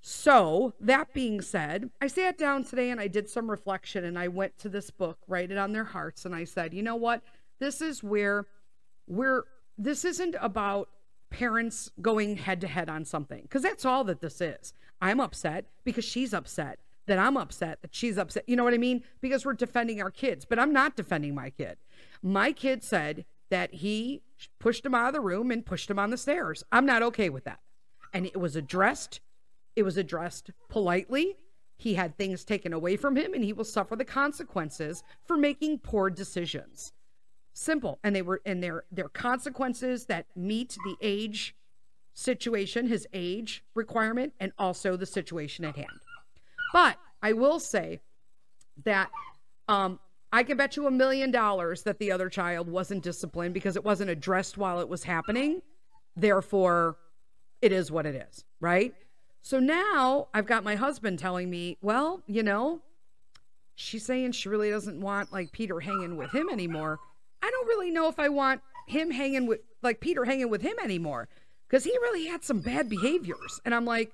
So, 0.00 0.74
that 0.80 1.12
being 1.12 1.40
said, 1.40 1.90
I 2.00 2.06
sat 2.06 2.38
down 2.38 2.62
today 2.62 2.90
and 2.90 3.00
I 3.00 3.08
did 3.08 3.28
some 3.28 3.50
reflection 3.50 4.04
and 4.04 4.18
I 4.18 4.28
went 4.28 4.56
to 4.58 4.68
this 4.68 4.90
book, 4.90 5.18
Write 5.26 5.50
It 5.50 5.58
on 5.58 5.72
Their 5.72 5.84
Hearts, 5.84 6.24
and 6.24 6.34
I 6.34 6.44
said, 6.44 6.72
you 6.72 6.82
know 6.82 6.94
what? 6.94 7.22
This 7.58 7.80
is 7.80 8.02
where 8.02 8.46
we're, 9.08 9.44
this 9.76 10.04
isn't 10.04 10.36
about 10.40 10.88
parents 11.30 11.90
going 12.00 12.36
head 12.36 12.60
to 12.60 12.68
head 12.68 12.88
on 12.88 13.04
something, 13.04 13.42
because 13.42 13.62
that's 13.62 13.84
all 13.84 14.04
that 14.04 14.20
this 14.20 14.40
is. 14.40 14.72
I'm 15.00 15.20
upset 15.20 15.66
because 15.84 16.04
she's 16.04 16.34
upset, 16.34 16.78
that 17.06 17.18
I'm 17.18 17.36
upset, 17.36 17.82
that 17.82 17.94
she's 17.94 18.18
upset. 18.18 18.44
You 18.46 18.56
know 18.56 18.64
what 18.64 18.74
I 18.74 18.78
mean? 18.78 19.02
Because 19.20 19.44
we're 19.44 19.54
defending 19.54 20.02
our 20.02 20.10
kids, 20.10 20.44
but 20.44 20.58
I'm 20.58 20.72
not 20.72 20.96
defending 20.96 21.34
my 21.34 21.50
kid. 21.50 21.76
My 22.22 22.52
kid 22.52 22.82
said 22.82 23.24
that 23.50 23.74
he 23.74 24.22
pushed 24.58 24.84
him 24.84 24.94
out 24.94 25.08
of 25.08 25.14
the 25.14 25.20
room 25.20 25.50
and 25.50 25.64
pushed 25.64 25.90
him 25.90 25.98
on 25.98 26.10
the 26.10 26.16
stairs. 26.16 26.64
I'm 26.72 26.86
not 26.86 27.02
okay 27.02 27.28
with 27.28 27.44
that. 27.44 27.60
And 28.12 28.26
it 28.26 28.36
was 28.36 28.56
addressed 28.56 29.20
it 29.78 29.84
was 29.84 29.96
addressed 29.96 30.50
politely. 30.68 31.36
He 31.76 31.94
had 31.94 32.18
things 32.18 32.44
taken 32.44 32.72
away 32.72 32.96
from 32.96 33.14
him 33.14 33.32
and 33.32 33.44
he 33.44 33.52
will 33.52 33.64
suffer 33.64 33.94
the 33.94 34.04
consequences 34.04 35.04
for 35.24 35.36
making 35.36 35.78
poor 35.78 36.10
decisions. 36.10 36.92
Simple. 37.58 37.98
And 38.04 38.14
they 38.14 38.22
were 38.22 38.40
and 38.46 38.62
their 38.62 38.84
their 38.92 39.08
consequences 39.08 40.06
that 40.06 40.26
meet 40.36 40.78
the 40.84 40.94
age 41.02 41.56
situation, 42.14 42.86
his 42.86 43.04
age 43.12 43.64
requirement, 43.74 44.32
and 44.38 44.52
also 44.58 44.96
the 44.96 45.06
situation 45.06 45.64
at 45.64 45.74
hand. 45.74 45.88
But 46.72 46.98
I 47.20 47.32
will 47.32 47.58
say 47.58 47.98
that 48.84 49.10
um, 49.66 49.98
I 50.32 50.44
can 50.44 50.56
bet 50.56 50.76
you 50.76 50.86
a 50.86 50.90
million 50.92 51.32
dollars 51.32 51.82
that 51.82 51.98
the 51.98 52.12
other 52.12 52.28
child 52.28 52.68
wasn't 52.68 53.02
disciplined 53.02 53.54
because 53.54 53.74
it 53.74 53.84
wasn't 53.84 54.10
addressed 54.10 54.56
while 54.56 54.78
it 54.78 54.88
was 54.88 55.02
happening. 55.02 55.60
Therefore, 56.14 56.96
it 57.60 57.72
is 57.72 57.90
what 57.90 58.06
it 58.06 58.14
is, 58.14 58.44
right? 58.60 58.94
So 59.42 59.58
now 59.58 60.28
I've 60.32 60.46
got 60.46 60.62
my 60.62 60.76
husband 60.76 61.18
telling 61.18 61.50
me, 61.50 61.76
well, 61.82 62.22
you 62.28 62.44
know, 62.44 62.82
she's 63.74 64.04
saying 64.04 64.30
she 64.30 64.48
really 64.48 64.70
doesn't 64.70 65.00
want 65.00 65.32
like 65.32 65.50
Peter 65.50 65.80
hanging 65.80 66.16
with 66.16 66.30
him 66.32 66.48
anymore. 66.50 67.00
I 67.42 67.50
don't 67.50 67.66
really 67.66 67.90
know 67.90 68.08
if 68.08 68.18
I 68.18 68.28
want 68.28 68.60
him 68.86 69.10
hanging 69.10 69.46
with 69.46 69.60
like 69.82 70.00
Peter 70.00 70.24
hanging 70.24 70.50
with 70.50 70.62
him 70.62 70.74
anymore 70.82 71.28
because 71.68 71.84
he 71.84 71.92
really 71.98 72.26
had 72.26 72.44
some 72.44 72.60
bad 72.60 72.88
behaviors. 72.88 73.60
And 73.64 73.74
I'm 73.74 73.84
like, 73.84 74.12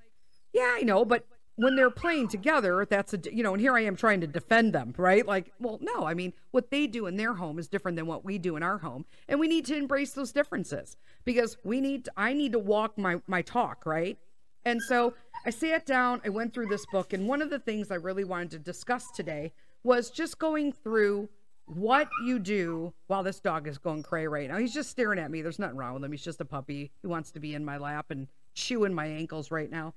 yeah, 0.52 0.74
I 0.76 0.82
know, 0.82 1.04
but 1.04 1.26
when 1.56 1.76
they're 1.76 1.90
playing 1.90 2.28
together, 2.28 2.84
that's 2.88 3.14
a, 3.14 3.20
you 3.32 3.42
know, 3.42 3.52
and 3.52 3.60
here 3.60 3.76
I 3.76 3.82
am 3.82 3.94
trying 3.94 4.20
to 4.22 4.26
defend 4.26 4.72
them, 4.72 4.92
right? 4.96 5.24
Like, 5.24 5.52
well, 5.60 5.78
no, 5.80 6.04
I 6.04 6.14
mean, 6.14 6.32
what 6.50 6.70
they 6.70 6.86
do 6.86 7.06
in 7.06 7.16
their 7.16 7.34
home 7.34 7.58
is 7.58 7.68
different 7.68 7.96
than 7.96 8.06
what 8.06 8.24
we 8.24 8.38
do 8.38 8.56
in 8.56 8.62
our 8.62 8.78
home. 8.78 9.04
And 9.28 9.38
we 9.38 9.46
need 9.46 9.64
to 9.66 9.76
embrace 9.76 10.12
those 10.12 10.32
differences 10.32 10.96
because 11.24 11.56
we 11.62 11.80
need, 11.80 12.06
to, 12.06 12.12
I 12.16 12.32
need 12.32 12.52
to 12.52 12.58
walk 12.58 12.98
my, 12.98 13.20
my 13.28 13.42
talk, 13.42 13.86
right? 13.86 14.18
And 14.64 14.82
so 14.82 15.14
I 15.46 15.50
sat 15.50 15.86
down, 15.86 16.22
I 16.24 16.30
went 16.30 16.54
through 16.54 16.66
this 16.66 16.86
book, 16.86 17.12
and 17.12 17.28
one 17.28 17.42
of 17.42 17.50
the 17.50 17.58
things 17.58 17.90
I 17.90 17.96
really 17.96 18.24
wanted 18.24 18.50
to 18.52 18.58
discuss 18.58 19.10
today 19.12 19.52
was 19.84 20.10
just 20.10 20.38
going 20.38 20.72
through 20.72 21.28
what 21.66 22.08
you 22.24 22.38
do 22.38 22.92
while 23.06 23.22
this 23.22 23.40
dog 23.40 23.66
is 23.66 23.78
going 23.78 24.02
cray 24.02 24.26
right 24.26 24.48
now. 24.48 24.58
He's 24.58 24.74
just 24.74 24.90
staring 24.90 25.18
at 25.18 25.30
me. 25.30 25.42
There's 25.42 25.58
nothing 25.58 25.76
wrong 25.76 25.94
with 25.94 26.04
him. 26.04 26.12
He's 26.12 26.24
just 26.24 26.40
a 26.40 26.44
puppy. 26.44 26.90
He 27.00 27.06
wants 27.06 27.30
to 27.32 27.40
be 27.40 27.54
in 27.54 27.64
my 27.64 27.78
lap 27.78 28.06
and 28.10 28.28
chewing 28.54 28.94
my 28.94 29.06
ankles 29.06 29.50
right 29.50 29.70
now. 29.70 29.94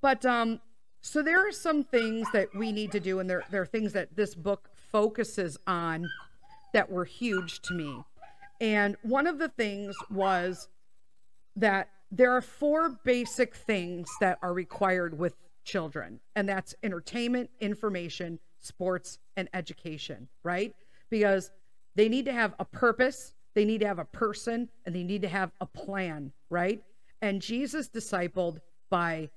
But 0.00 0.24
um, 0.24 0.60
so 1.00 1.22
there 1.22 1.46
are 1.46 1.52
some 1.52 1.84
things 1.84 2.28
that 2.32 2.54
we 2.54 2.72
need 2.72 2.92
to 2.92 3.00
do, 3.00 3.18
and 3.18 3.28
there, 3.28 3.44
there 3.50 3.62
are 3.62 3.66
things 3.66 3.92
that 3.92 4.16
this 4.16 4.34
book 4.34 4.70
focuses 4.92 5.58
on 5.66 6.08
that 6.72 6.90
were 6.90 7.04
huge 7.04 7.60
to 7.62 7.74
me. 7.74 8.02
And 8.60 8.96
one 9.02 9.26
of 9.26 9.38
the 9.38 9.48
things 9.48 9.96
was 10.10 10.68
that 11.56 11.88
there 12.10 12.32
are 12.32 12.40
four 12.40 12.98
basic 13.04 13.54
things 13.54 14.08
that 14.20 14.38
are 14.42 14.52
required 14.52 15.18
with 15.18 15.34
children, 15.64 16.20
and 16.36 16.48
that's 16.48 16.74
entertainment, 16.82 17.50
information, 17.60 18.38
sports, 18.60 19.18
and 19.36 19.48
education, 19.52 20.28
right? 20.42 20.74
Because 21.10 21.50
they 21.94 22.08
need 22.08 22.24
to 22.24 22.32
have 22.32 22.54
a 22.58 22.64
purpose, 22.64 23.34
they 23.54 23.64
need 23.64 23.80
to 23.80 23.86
have 23.86 23.98
a 23.98 24.04
person, 24.04 24.68
and 24.84 24.94
they 24.94 25.04
need 25.04 25.22
to 25.22 25.28
have 25.28 25.52
a 25.60 25.66
plan, 25.66 26.32
right? 26.50 26.82
And 27.22 27.40
Jesus 27.40 27.88
discipled 27.88 28.58
by 28.90 29.30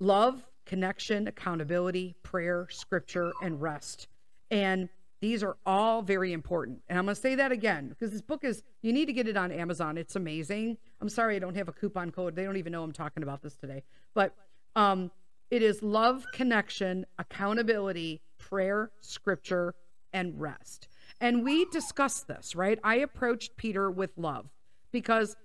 love, 0.00 0.42
connection, 0.66 1.28
accountability, 1.28 2.14
prayer, 2.22 2.66
scripture, 2.70 3.32
and 3.42 3.60
rest. 3.62 4.08
And 4.50 4.88
these 5.20 5.44
are 5.44 5.56
all 5.64 6.02
very 6.02 6.32
important. 6.32 6.80
And 6.88 6.98
I'm 6.98 7.04
going 7.04 7.14
to 7.14 7.20
say 7.20 7.36
that 7.36 7.52
again 7.52 7.88
because 7.88 8.10
this 8.10 8.20
book 8.20 8.42
is, 8.42 8.64
you 8.82 8.92
need 8.92 9.06
to 9.06 9.12
get 9.12 9.28
it 9.28 9.36
on 9.36 9.52
Amazon. 9.52 9.96
It's 9.96 10.16
amazing. 10.16 10.76
I'm 11.00 11.08
sorry 11.08 11.36
I 11.36 11.38
don't 11.38 11.54
have 11.54 11.68
a 11.68 11.72
coupon 11.72 12.10
code. 12.10 12.34
They 12.34 12.42
don't 12.42 12.56
even 12.56 12.72
know 12.72 12.82
I'm 12.82 12.92
talking 12.92 13.22
about 13.22 13.40
this 13.40 13.54
today. 13.54 13.84
But 14.14 14.34
um, 14.74 15.12
It 15.52 15.62
is 15.62 15.82
love, 15.82 16.24
connection, 16.32 17.04
accountability, 17.18 18.22
prayer, 18.38 18.90
scripture, 19.02 19.74
and 20.12 20.40
rest. 20.40 20.88
And 21.20 21.44
we 21.44 21.66
discussed 21.66 22.26
this, 22.26 22.54
right? 22.54 22.78
I 22.82 22.96
approached 22.96 23.56
Peter 23.56 23.90
with 23.90 24.10
love 24.16 24.50
because 24.90 25.36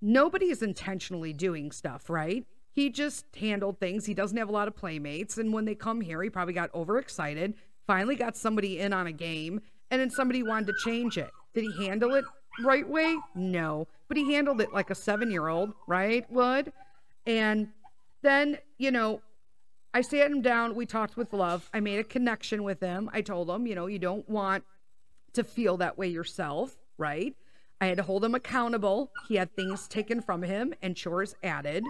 nobody 0.00 0.50
is 0.50 0.62
intentionally 0.62 1.32
doing 1.32 1.70
stuff, 1.70 2.10
right? 2.10 2.44
He 2.72 2.90
just 2.90 3.26
handled 3.36 3.78
things. 3.78 4.06
He 4.06 4.14
doesn't 4.14 4.36
have 4.36 4.48
a 4.48 4.52
lot 4.52 4.66
of 4.66 4.74
playmates. 4.74 5.38
And 5.38 5.52
when 5.52 5.64
they 5.64 5.74
come 5.74 6.00
here, 6.00 6.22
he 6.22 6.30
probably 6.30 6.54
got 6.54 6.74
overexcited, 6.74 7.54
finally 7.86 8.16
got 8.16 8.36
somebody 8.36 8.80
in 8.80 8.92
on 8.92 9.06
a 9.06 9.12
game, 9.12 9.60
and 9.90 10.00
then 10.00 10.10
somebody 10.10 10.42
wanted 10.42 10.68
to 10.68 10.74
change 10.84 11.18
it. 11.18 11.30
Did 11.54 11.64
he 11.64 11.86
handle 11.86 12.14
it 12.14 12.24
right 12.64 12.88
way? 12.88 13.16
No. 13.34 13.86
But 14.08 14.16
he 14.16 14.32
handled 14.32 14.60
it 14.60 14.72
like 14.72 14.90
a 14.90 14.94
seven 14.94 15.30
year 15.30 15.48
old, 15.48 15.74
right? 15.86 16.30
Would. 16.30 16.72
And 17.26 17.68
then, 18.22 18.58
you 18.78 18.90
know, 18.90 19.20
I 19.94 20.00
sat 20.00 20.30
him 20.30 20.40
down. 20.40 20.74
We 20.74 20.86
talked 20.86 21.16
with 21.16 21.32
love. 21.32 21.68
I 21.74 21.80
made 21.80 21.98
a 21.98 22.04
connection 22.04 22.62
with 22.62 22.80
him. 22.80 23.10
I 23.12 23.20
told 23.20 23.50
him, 23.50 23.66
you 23.66 23.74
know, 23.74 23.86
you 23.86 23.98
don't 23.98 24.28
want 24.28 24.64
to 25.34 25.44
feel 25.44 25.76
that 25.78 25.98
way 25.98 26.08
yourself, 26.08 26.76
right? 26.96 27.34
I 27.80 27.86
had 27.86 27.96
to 27.98 28.02
hold 28.02 28.24
him 28.24 28.34
accountable. 28.34 29.10
He 29.28 29.36
had 29.36 29.54
things 29.54 29.88
taken 29.88 30.22
from 30.22 30.42
him 30.42 30.72
and 30.82 30.96
chores 30.96 31.34
added. 31.42 31.84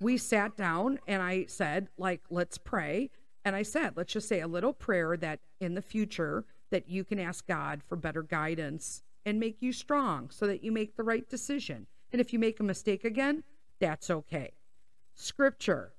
We 0.00 0.16
sat 0.16 0.56
down 0.56 0.98
and 1.06 1.22
I 1.22 1.46
said, 1.46 1.88
like, 1.96 2.22
let's 2.30 2.58
pray. 2.58 3.10
And 3.44 3.56
I 3.56 3.62
said, 3.62 3.96
let's 3.96 4.12
just 4.12 4.28
say 4.28 4.40
a 4.40 4.48
little 4.48 4.72
prayer 4.72 5.16
that 5.16 5.40
in 5.60 5.74
the 5.74 5.82
future 5.82 6.44
that 6.70 6.88
you 6.88 7.04
can 7.04 7.18
ask 7.18 7.46
God 7.46 7.82
for 7.86 7.96
better 7.96 8.22
guidance 8.22 9.02
and 9.24 9.40
make 9.40 9.60
you 9.60 9.72
strong 9.72 10.30
so 10.30 10.46
that 10.46 10.64
you 10.64 10.72
make 10.72 10.96
the 10.96 11.02
right 11.02 11.28
decision. 11.28 11.86
And 12.12 12.20
if 12.20 12.32
you 12.32 12.38
make 12.38 12.60
a 12.60 12.64
mistake 12.64 13.04
again, 13.04 13.44
that's 13.78 14.10
okay. 14.10 14.52
Scripture. 15.14 15.92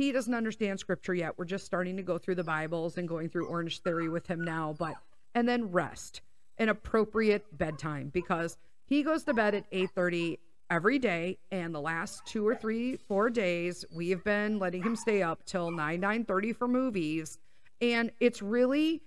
He 0.00 0.12
doesn't 0.12 0.32
understand 0.32 0.80
scripture 0.80 1.12
yet. 1.12 1.36
We're 1.36 1.44
just 1.44 1.66
starting 1.66 1.98
to 1.98 2.02
go 2.02 2.16
through 2.16 2.36
the 2.36 2.42
Bibles 2.42 2.96
and 2.96 3.06
going 3.06 3.28
through 3.28 3.48
Orange 3.48 3.82
Theory 3.82 4.08
with 4.08 4.26
him 4.26 4.40
now, 4.40 4.74
but 4.78 4.94
and 5.34 5.46
then 5.46 5.70
rest, 5.70 6.22
an 6.56 6.70
appropriate 6.70 7.44
bedtime 7.58 8.08
because 8.08 8.56
he 8.86 9.02
goes 9.02 9.24
to 9.24 9.34
bed 9.34 9.54
at 9.54 9.70
8:30 9.70 10.38
every 10.70 10.98
day 10.98 11.36
and 11.50 11.74
the 11.74 11.82
last 11.82 12.24
2 12.28 12.48
or 12.48 12.54
3 12.56 12.96
4 12.96 13.28
days 13.28 13.84
we 13.94 14.08
have 14.08 14.24
been 14.24 14.58
letting 14.58 14.82
him 14.82 14.96
stay 14.96 15.22
up 15.22 15.44
till 15.44 15.70
9 15.70 16.00
9:30 16.00 16.56
for 16.56 16.66
movies 16.66 17.38
and 17.82 18.10
it's 18.20 18.40
really 18.40 19.02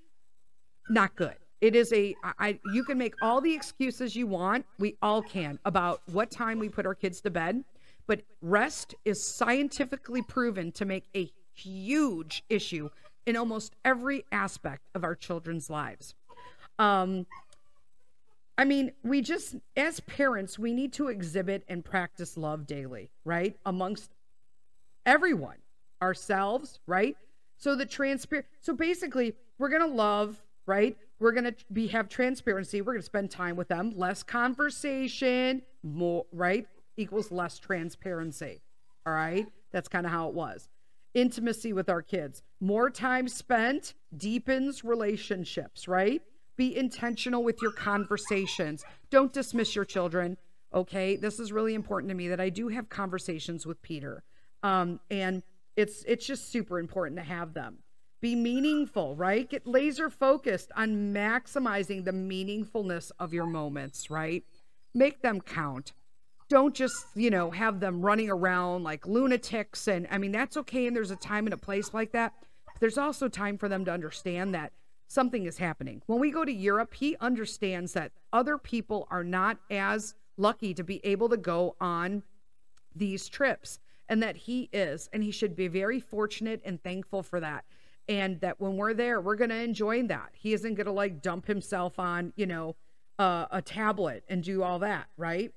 not 0.91 1.15
good. 1.15 1.37
It 1.59 1.75
is 1.75 1.91
a 1.91 2.13
I 2.37 2.59
you 2.71 2.83
can 2.83 2.99
make 2.99 3.15
all 3.19 3.41
the 3.41 3.55
excuses 3.55 4.15
you 4.15 4.27
want. 4.27 4.67
We 4.77 4.95
all 5.01 5.23
can 5.23 5.57
about 5.65 6.03
what 6.11 6.29
time 6.29 6.59
we 6.59 6.69
put 6.69 6.85
our 6.85 6.93
kids 6.93 7.19
to 7.21 7.31
bed, 7.31 7.63
but 8.07 8.21
rest 8.41 8.95
is 9.05 9.35
scientifically 9.35 10.21
proven 10.21 10.71
to 10.73 10.85
make 10.85 11.05
a 11.15 11.31
huge 11.53 12.43
issue 12.49 12.89
in 13.25 13.37
almost 13.37 13.75
every 13.85 14.25
aspect 14.31 14.89
of 14.93 15.03
our 15.03 15.15
children's 15.15 15.69
lives. 15.69 16.15
Um 16.79 17.25
I 18.57 18.65
mean, 18.65 18.91
we 19.03 19.21
just 19.21 19.55
as 19.75 19.99
parents, 20.01 20.59
we 20.59 20.73
need 20.73 20.93
to 20.93 21.07
exhibit 21.07 21.63
and 21.67 21.83
practice 21.83 22.37
love 22.37 22.67
daily, 22.67 23.09
right? 23.25 23.57
Amongst 23.65 24.11
everyone, 25.05 25.57
ourselves, 26.01 26.79
right? 26.85 27.17
So 27.57 27.75
the 27.75 27.85
transparent 27.85 28.45
so 28.61 28.73
basically, 28.73 29.35
we're 29.57 29.69
going 29.69 29.81
to 29.81 29.95
love, 29.95 30.41
right? 30.65 30.97
We're 31.19 31.31
going 31.31 31.45
to 31.45 31.55
be 31.71 31.87
have 31.87 32.09
transparency. 32.09 32.81
We're 32.81 32.93
going 32.93 33.01
to 33.01 33.05
spend 33.05 33.31
time 33.31 33.55
with 33.55 33.69
them. 33.69 33.93
Less 33.95 34.23
conversation, 34.23 35.61
more, 35.81 36.25
right? 36.31 36.67
Equals 36.97 37.31
less 37.31 37.57
transparency. 37.59 38.61
All 39.05 39.13
right? 39.13 39.47
That's 39.71 39.87
kind 39.87 40.05
of 40.05 40.11
how 40.11 40.29
it 40.29 40.33
was. 40.33 40.69
Intimacy 41.13 41.73
with 41.73 41.89
our 41.89 42.01
kids. 42.01 42.41
More 42.59 42.89
time 42.89 43.27
spent 43.27 43.93
deepens 44.15 44.83
relationships, 44.83 45.87
right? 45.87 46.21
Be 46.55 46.75
intentional 46.75 47.43
with 47.43 47.61
your 47.61 47.71
conversations. 47.71 48.83
Don't 49.09 49.33
dismiss 49.33 49.75
your 49.75 49.85
children. 49.85 50.37
Okay, 50.73 51.15
this 51.15 51.39
is 51.39 51.51
really 51.51 51.75
important 51.75 52.09
to 52.09 52.15
me 52.15 52.29
that 52.29 52.39
I 52.39 52.49
do 52.49 52.67
have 52.69 52.89
conversations 52.89 53.65
with 53.65 53.81
Peter, 53.83 54.23
um, 54.63 54.99
and 55.11 55.43
it's 55.75 56.03
it's 56.07 56.25
just 56.25 56.51
super 56.51 56.79
important 56.79 57.17
to 57.17 57.23
have 57.23 57.53
them 57.53 57.77
be 58.23 58.35
meaningful, 58.35 59.17
right? 59.17 59.49
Get 59.49 59.67
laser 59.67 60.09
focused 60.09 60.71
on 60.77 61.13
maximizing 61.13 62.05
the 62.05 62.13
meaningfulness 62.13 63.11
of 63.19 63.33
your 63.33 63.45
moments, 63.45 64.09
right? 64.09 64.45
Make 64.93 65.21
them 65.21 65.41
count. 65.41 65.91
Don't 66.49 66.75
just, 66.75 67.05
you 67.15 67.29
know, 67.29 67.51
have 67.51 67.79
them 67.79 68.01
running 68.01 68.29
around 68.29 68.83
like 68.83 69.07
lunatics. 69.07 69.87
And 69.87 70.07
I 70.11 70.17
mean, 70.17 70.31
that's 70.31 70.57
okay. 70.57 70.87
And 70.87 70.95
there's 70.95 71.11
a 71.11 71.15
time 71.15 71.47
and 71.47 71.53
a 71.53 71.57
place 71.57 71.93
like 71.93 72.11
that. 72.11 72.33
But 72.65 72.79
there's 72.79 72.97
also 72.97 73.27
time 73.27 73.57
for 73.57 73.69
them 73.69 73.85
to 73.85 73.91
understand 73.91 74.53
that 74.53 74.73
something 75.07 75.45
is 75.45 75.57
happening. 75.57 76.01
When 76.07 76.19
we 76.19 76.31
go 76.31 76.45
to 76.45 76.51
Europe, 76.51 76.93
he 76.93 77.15
understands 77.19 77.93
that 77.93 78.11
other 78.31 78.57
people 78.57 79.07
are 79.09 79.23
not 79.23 79.57
as 79.69 80.15
lucky 80.37 80.73
to 80.73 80.83
be 80.83 80.99
able 81.05 81.29
to 81.29 81.37
go 81.37 81.75
on 81.79 82.23
these 82.95 83.27
trips 83.29 83.79
and 84.09 84.21
that 84.21 84.35
he 84.35 84.69
is. 84.73 85.09
And 85.13 85.23
he 85.23 85.31
should 85.31 85.55
be 85.55 85.67
very 85.67 85.99
fortunate 85.99 86.61
and 86.65 86.81
thankful 86.83 87.23
for 87.23 87.39
that 87.39 87.65
and 88.07 88.39
that 88.41 88.59
when 88.59 88.75
we're 88.75 88.93
there, 88.93 89.21
we're 89.21 89.35
going 89.35 89.49
to 89.49 89.61
enjoy 89.61 90.03
that. 90.07 90.29
He 90.33 90.53
isn't 90.53 90.75
going 90.75 90.85
to 90.85 90.91
like 90.91 91.21
dump 91.21 91.47
himself 91.47 91.99
on, 91.99 92.33
you 92.35 92.45
know, 92.45 92.75
uh, 93.19 93.45
a 93.51 93.61
tablet 93.61 94.23
and 94.27 94.43
do 94.43 94.63
all 94.63 94.79
that, 94.79 95.07
right? 95.17 95.51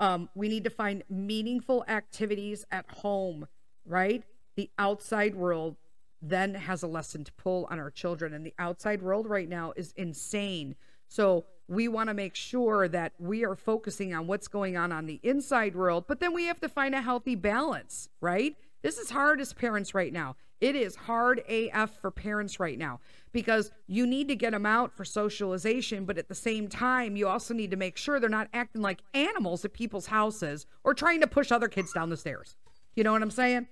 Um, 0.00 0.30
we 0.34 0.48
need 0.48 0.64
to 0.64 0.70
find 0.70 1.04
meaningful 1.08 1.84
activities 1.86 2.64
at 2.72 2.90
home, 2.90 3.46
right? 3.84 4.24
The 4.56 4.70
outside 4.78 5.34
world 5.36 5.76
then 6.22 6.54
has 6.54 6.82
a 6.82 6.86
lesson 6.86 7.22
to 7.24 7.32
pull 7.32 7.68
on 7.70 7.78
our 7.78 7.90
children, 7.90 8.32
and 8.32 8.44
the 8.44 8.54
outside 8.58 9.02
world 9.02 9.28
right 9.28 9.48
now 9.48 9.72
is 9.76 9.92
insane. 9.96 10.74
So 11.08 11.44
we 11.68 11.86
want 11.86 12.08
to 12.08 12.14
make 12.14 12.34
sure 12.34 12.88
that 12.88 13.12
we 13.18 13.44
are 13.44 13.54
focusing 13.54 14.14
on 14.14 14.26
what's 14.26 14.48
going 14.48 14.76
on 14.76 14.90
on 14.90 15.06
the 15.06 15.20
inside 15.22 15.76
world, 15.76 16.04
but 16.08 16.18
then 16.18 16.32
we 16.32 16.44
have 16.44 16.60
to 16.60 16.68
find 16.68 16.94
a 16.94 17.02
healthy 17.02 17.34
balance, 17.34 18.08
right? 18.20 18.56
This 18.82 18.98
is 18.98 19.10
hard 19.10 19.40
as 19.40 19.52
parents 19.52 19.94
right 19.94 20.12
now. 20.12 20.36
It 20.60 20.76
is 20.76 20.94
hard 20.94 21.42
AF 21.48 21.98
for 22.00 22.10
parents 22.10 22.60
right 22.60 22.78
now 22.78 23.00
because 23.32 23.70
you 23.86 24.06
need 24.06 24.28
to 24.28 24.36
get 24.36 24.52
them 24.52 24.66
out 24.66 24.92
for 24.92 25.04
socialization, 25.04 26.04
but 26.04 26.18
at 26.18 26.28
the 26.28 26.34
same 26.34 26.68
time, 26.68 27.16
you 27.16 27.28
also 27.28 27.54
need 27.54 27.70
to 27.70 27.76
make 27.76 27.96
sure 27.96 28.20
they're 28.20 28.28
not 28.28 28.48
acting 28.52 28.82
like 28.82 29.00
animals 29.14 29.64
at 29.64 29.72
people's 29.72 30.06
houses 30.06 30.66
or 30.84 30.92
trying 30.92 31.20
to 31.20 31.26
push 31.26 31.50
other 31.50 31.68
kids 31.68 31.92
down 31.92 32.10
the 32.10 32.16
stairs. 32.16 32.56
You 32.94 33.04
know 33.04 33.12
what 33.12 33.22
I'm 33.22 33.30
saying? 33.30 33.68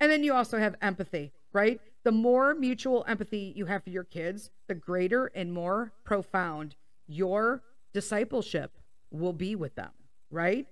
And 0.00 0.10
then 0.10 0.24
you 0.24 0.32
also 0.34 0.58
have 0.58 0.74
empathy, 0.80 1.32
right? 1.52 1.80
The 2.02 2.12
more 2.12 2.54
mutual 2.54 3.04
empathy 3.06 3.52
you 3.54 3.66
have 3.66 3.84
for 3.84 3.90
your 3.90 4.04
kids, 4.04 4.50
the 4.66 4.74
greater 4.74 5.26
and 5.26 5.52
more 5.52 5.92
profound 6.04 6.74
your 7.06 7.62
discipleship 7.92 8.72
will 9.10 9.32
be 9.32 9.54
with 9.54 9.74
them, 9.74 9.90
right? 10.30 10.66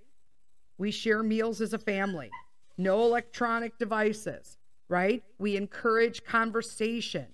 We 0.77 0.91
share 0.91 1.21
meals 1.21 1.61
as 1.61 1.73
a 1.73 1.77
family, 1.77 2.31
no 2.79 3.03
electronic 3.03 3.77
devices 3.77 4.57
right? 4.89 5.23
We 5.37 5.55
encourage 5.55 6.25
conversation. 6.25 7.27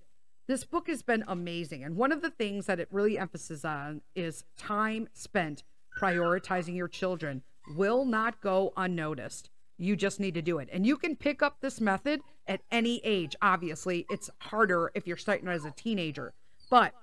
This 0.48 0.64
book 0.64 0.88
has 0.90 1.02
been 1.02 1.24
amazing. 1.28 1.84
And 1.84 1.96
one 1.96 2.12
of 2.12 2.22
the 2.22 2.30
things 2.30 2.68
that 2.68 2.80
it 2.80 2.90
really 2.92 3.18
emphasizes 3.18 3.66
on 3.66 4.02
is 4.14 4.44
time 4.58 5.08
spent 5.14 5.64
prioritizing 6.00 6.75
your 6.75 6.90
children 6.90 7.42
will 7.75 8.06
not 8.06 8.42
go 8.42 8.74
unnoticed. 8.78 9.50
You 9.78 9.96
just 9.96 10.20
need 10.20 10.36
to 10.36 10.42
do 10.42 10.60
it. 10.60 10.70
And 10.72 10.86
you 10.86 10.98
can 10.98 11.16
pick 11.16 11.42
up 11.42 11.62
this 11.62 11.82
method 11.82 12.22
at 12.46 12.62
any 12.72 13.02
age. 13.04 13.36
Obviously, 13.42 14.06
it's 14.10 14.30
harder 14.40 14.92
if 14.94 15.08
you're 15.08 15.18
starting 15.18 15.48
as 15.48 15.66
a 15.66 15.72
teenager. 15.72 16.34
But 16.70 16.94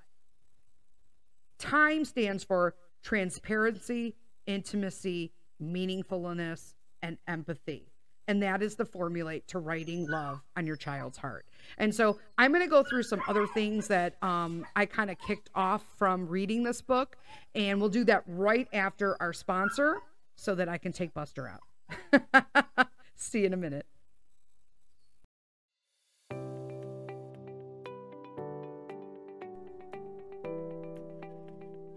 time 1.58 2.04
stands 2.04 2.44
for 2.44 2.74
transparency, 3.02 4.14
intimacy, 4.46 5.32
meaningfulness, 5.60 6.74
and 7.02 7.18
empathy. 7.26 7.91
And 8.28 8.42
that 8.42 8.62
is 8.62 8.76
the 8.76 8.84
formulate 8.84 9.48
to 9.48 9.58
writing 9.58 10.06
love 10.08 10.40
on 10.56 10.66
your 10.66 10.76
child's 10.76 11.18
heart. 11.18 11.44
And 11.78 11.94
so 11.94 12.18
I'm 12.38 12.52
going 12.52 12.62
to 12.62 12.70
go 12.70 12.82
through 12.82 13.02
some 13.02 13.20
other 13.26 13.46
things 13.46 13.88
that 13.88 14.22
um, 14.22 14.64
I 14.76 14.86
kind 14.86 15.10
of 15.10 15.18
kicked 15.18 15.50
off 15.54 15.84
from 15.98 16.28
reading 16.28 16.62
this 16.62 16.80
book. 16.80 17.16
And 17.54 17.80
we'll 17.80 17.90
do 17.90 18.04
that 18.04 18.22
right 18.26 18.68
after 18.72 19.20
our 19.20 19.32
sponsor 19.32 19.98
so 20.36 20.54
that 20.54 20.68
I 20.68 20.78
can 20.78 20.92
take 20.92 21.12
Buster 21.14 21.48
out. 21.48 22.88
See 23.16 23.40
you 23.40 23.46
in 23.46 23.54
a 23.54 23.56
minute. 23.56 23.86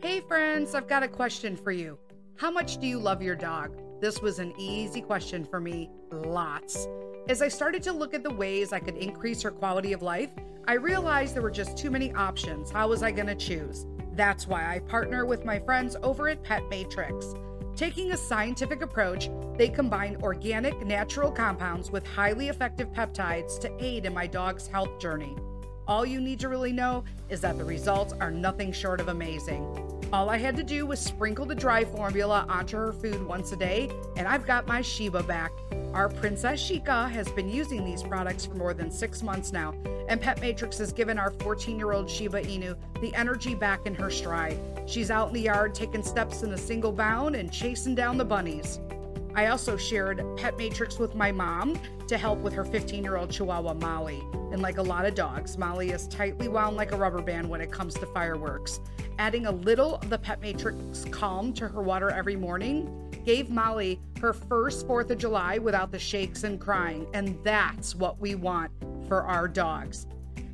Hey, 0.01 0.21
friends, 0.21 0.75
I've 0.75 0.87
got 0.87 1.01
a 1.03 1.07
question 1.07 1.55
for 1.57 1.71
you. 1.71 1.97
How 2.37 2.51
much 2.51 2.79
do 2.79 2.87
you 2.87 2.99
love 2.99 3.21
your 3.21 3.37
dog? 3.37 3.71
This 4.01 4.21
was 4.21 4.39
an 4.39 4.53
easy 4.59 4.99
question 4.99 5.45
for 5.45 5.61
me, 5.61 5.89
lots. 6.11 6.85
As 7.29 7.41
I 7.41 7.47
started 7.47 7.81
to 7.83 7.93
look 7.93 8.13
at 8.13 8.23
the 8.23 8.33
ways 8.33 8.73
I 8.73 8.79
could 8.79 8.97
increase 8.97 9.41
her 9.41 9.51
quality 9.51 9.93
of 9.93 10.01
life, 10.01 10.31
I 10.67 10.73
realized 10.73 11.33
there 11.33 11.41
were 11.41 11.49
just 11.49 11.77
too 11.77 11.89
many 11.89 12.13
options. 12.13 12.71
How 12.71 12.89
was 12.89 13.03
I 13.03 13.11
going 13.11 13.27
to 13.27 13.35
choose? 13.35 13.85
That's 14.15 14.47
why 14.47 14.65
I 14.69 14.79
partner 14.79 15.25
with 15.25 15.45
my 15.45 15.59
friends 15.59 15.95
over 16.03 16.27
at 16.27 16.43
Pet 16.43 16.63
Matrix. 16.69 17.33
Taking 17.77 18.11
a 18.11 18.17
scientific 18.17 18.81
approach, 18.81 19.29
they 19.57 19.69
combine 19.69 20.17
organic, 20.21 20.85
natural 20.85 21.31
compounds 21.31 21.89
with 21.89 22.05
highly 22.05 22.49
effective 22.49 22.91
peptides 22.91 23.57
to 23.61 23.71
aid 23.81 24.05
in 24.05 24.13
my 24.13 24.27
dog's 24.27 24.67
health 24.67 24.99
journey. 24.99 25.37
All 25.87 26.05
you 26.05 26.19
need 26.19 26.41
to 26.41 26.49
really 26.49 26.73
know 26.73 27.05
is 27.29 27.39
that 27.41 27.57
the 27.57 27.63
results 27.63 28.11
are 28.19 28.31
nothing 28.31 28.73
short 28.73 28.99
of 28.99 29.07
amazing. 29.07 29.84
All 30.13 30.29
I 30.29 30.37
had 30.37 30.55
to 30.57 30.63
do 30.63 30.85
was 30.85 30.99
sprinkle 30.99 31.45
the 31.45 31.55
dry 31.55 31.83
formula 31.83 32.45
onto 32.47 32.77
her 32.77 32.93
food 32.93 33.25
once 33.25 33.51
a 33.51 33.55
day, 33.55 33.89
and 34.15 34.27
I've 34.27 34.45
got 34.45 34.67
my 34.67 34.81
Shiba 34.81 35.23
back. 35.23 35.51
Our 35.93 36.09
Princess 36.09 36.61
Shika 36.61 37.09
has 37.09 37.27
been 37.29 37.49
using 37.49 37.83
these 37.83 38.03
products 38.03 38.45
for 38.45 38.53
more 38.55 38.73
than 38.73 38.91
six 38.91 39.23
months 39.23 39.51
now, 39.51 39.73
and 40.07 40.21
Pet 40.21 40.39
Matrix 40.41 40.77
has 40.77 40.93
given 40.93 41.17
our 41.17 41.31
14 41.31 41.77
year 41.77 41.91
old 41.91 42.09
Shiba 42.09 42.43
Inu 42.43 42.77
the 43.01 43.13
energy 43.15 43.55
back 43.55 43.85
in 43.85 43.95
her 43.95 44.11
stride. 44.11 44.59
She's 44.85 45.09
out 45.09 45.29
in 45.29 45.33
the 45.33 45.41
yard 45.41 45.73
taking 45.73 46.03
steps 46.03 46.43
in 46.43 46.53
a 46.53 46.57
single 46.57 46.91
bound 46.91 47.35
and 47.35 47.51
chasing 47.51 47.95
down 47.95 48.17
the 48.17 48.25
bunnies. 48.25 48.79
I 49.35 49.47
also 49.47 49.75
shared 49.75 50.23
Pet 50.37 50.57
Matrix 50.57 50.97
with 50.97 51.13
my 51.13 51.29
mom 51.29 51.77
to 52.07 52.17
help 52.17 52.39
with 52.39 52.53
her 52.53 52.63
15 52.63 53.03
year 53.03 53.17
old 53.17 53.29
Chihuahua 53.29 53.73
Molly. 53.73 54.23
And 54.53 54.61
like 54.61 54.77
a 54.77 54.81
lot 54.81 55.05
of 55.05 55.13
dogs, 55.13 55.57
Molly 55.57 55.89
is 55.89 56.07
tightly 56.07 56.47
wound 56.47 56.77
like 56.77 56.93
a 56.93 56.97
rubber 56.97 57.21
band 57.21 57.49
when 57.49 57.59
it 57.59 57.69
comes 57.69 57.95
to 57.95 58.05
fireworks. 58.05 58.79
Adding 59.19 59.45
a 59.45 59.51
little 59.51 59.95
of 59.95 60.09
the 60.09 60.17
Pet 60.17 60.39
Matrix 60.39 61.03
Calm 61.11 61.51
to 61.53 61.67
her 61.67 61.81
water 61.81 62.09
every 62.09 62.37
morning 62.37 63.11
gave 63.25 63.49
Molly 63.49 63.99
her 64.21 64.31
first 64.31 64.87
4th 64.87 65.09
of 65.09 65.17
July 65.17 65.57
without 65.57 65.91
the 65.91 65.99
shakes 65.99 66.45
and 66.45 66.57
crying. 66.57 67.05
And 67.13 67.37
that's 67.43 67.93
what 67.93 68.17
we 68.19 68.35
want 68.35 68.71
for 69.09 69.23
our 69.23 69.49
dogs. 69.49 70.07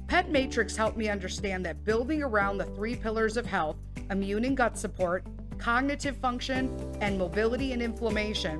Pet 0.08 0.32
Matrix 0.32 0.76
helped 0.76 0.98
me 0.98 1.08
understand 1.08 1.64
that 1.68 1.86
building 1.86 2.24
around 2.24 2.58
the 2.58 2.66
three 2.66 2.96
pillars 2.96 3.38
of 3.38 3.46
health 3.46 3.78
immune 4.10 4.44
and 4.44 4.58
gut 4.58 4.78
support, 4.78 5.26
cognitive 5.62 6.18
function, 6.18 6.70
and 7.01 7.18
mobility 7.18 7.72
and 7.72 7.82
inflammation 7.82 8.60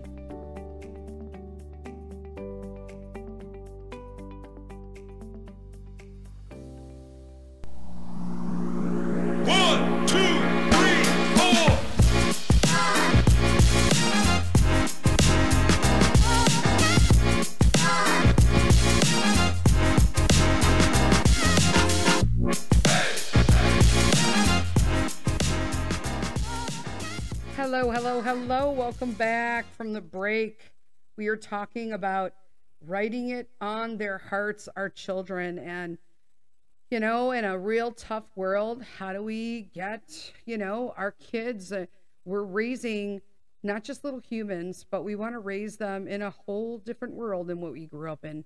One, 9.43 9.90
Hello, 27.73 27.89
hello, 27.89 28.19
hello. 28.19 28.71
Welcome 28.71 29.13
back 29.13 29.65
from 29.77 29.93
the 29.93 30.01
break. 30.01 30.59
We 31.15 31.29
are 31.29 31.37
talking 31.37 31.93
about 31.93 32.33
writing 32.85 33.29
it 33.29 33.49
on 33.61 33.95
their 33.95 34.17
hearts, 34.17 34.67
our 34.75 34.89
children. 34.89 35.57
And, 35.57 35.97
you 36.89 36.99
know, 36.99 37.31
in 37.31 37.45
a 37.45 37.57
real 37.57 37.93
tough 37.93 38.25
world, 38.35 38.83
how 38.97 39.13
do 39.13 39.23
we 39.23 39.69
get, 39.73 40.33
you 40.45 40.57
know, 40.57 40.93
our 40.97 41.11
kids? 41.11 41.71
Uh, 41.71 41.85
we're 42.25 42.43
raising 42.43 43.21
not 43.63 43.85
just 43.85 44.03
little 44.03 44.19
humans, 44.19 44.85
but 44.91 45.05
we 45.05 45.15
want 45.15 45.33
to 45.33 45.39
raise 45.39 45.77
them 45.77 46.09
in 46.09 46.21
a 46.21 46.29
whole 46.29 46.77
different 46.77 47.13
world 47.13 47.47
than 47.47 47.61
what 47.61 47.71
we 47.71 47.85
grew 47.85 48.11
up 48.11 48.25
in. 48.25 48.43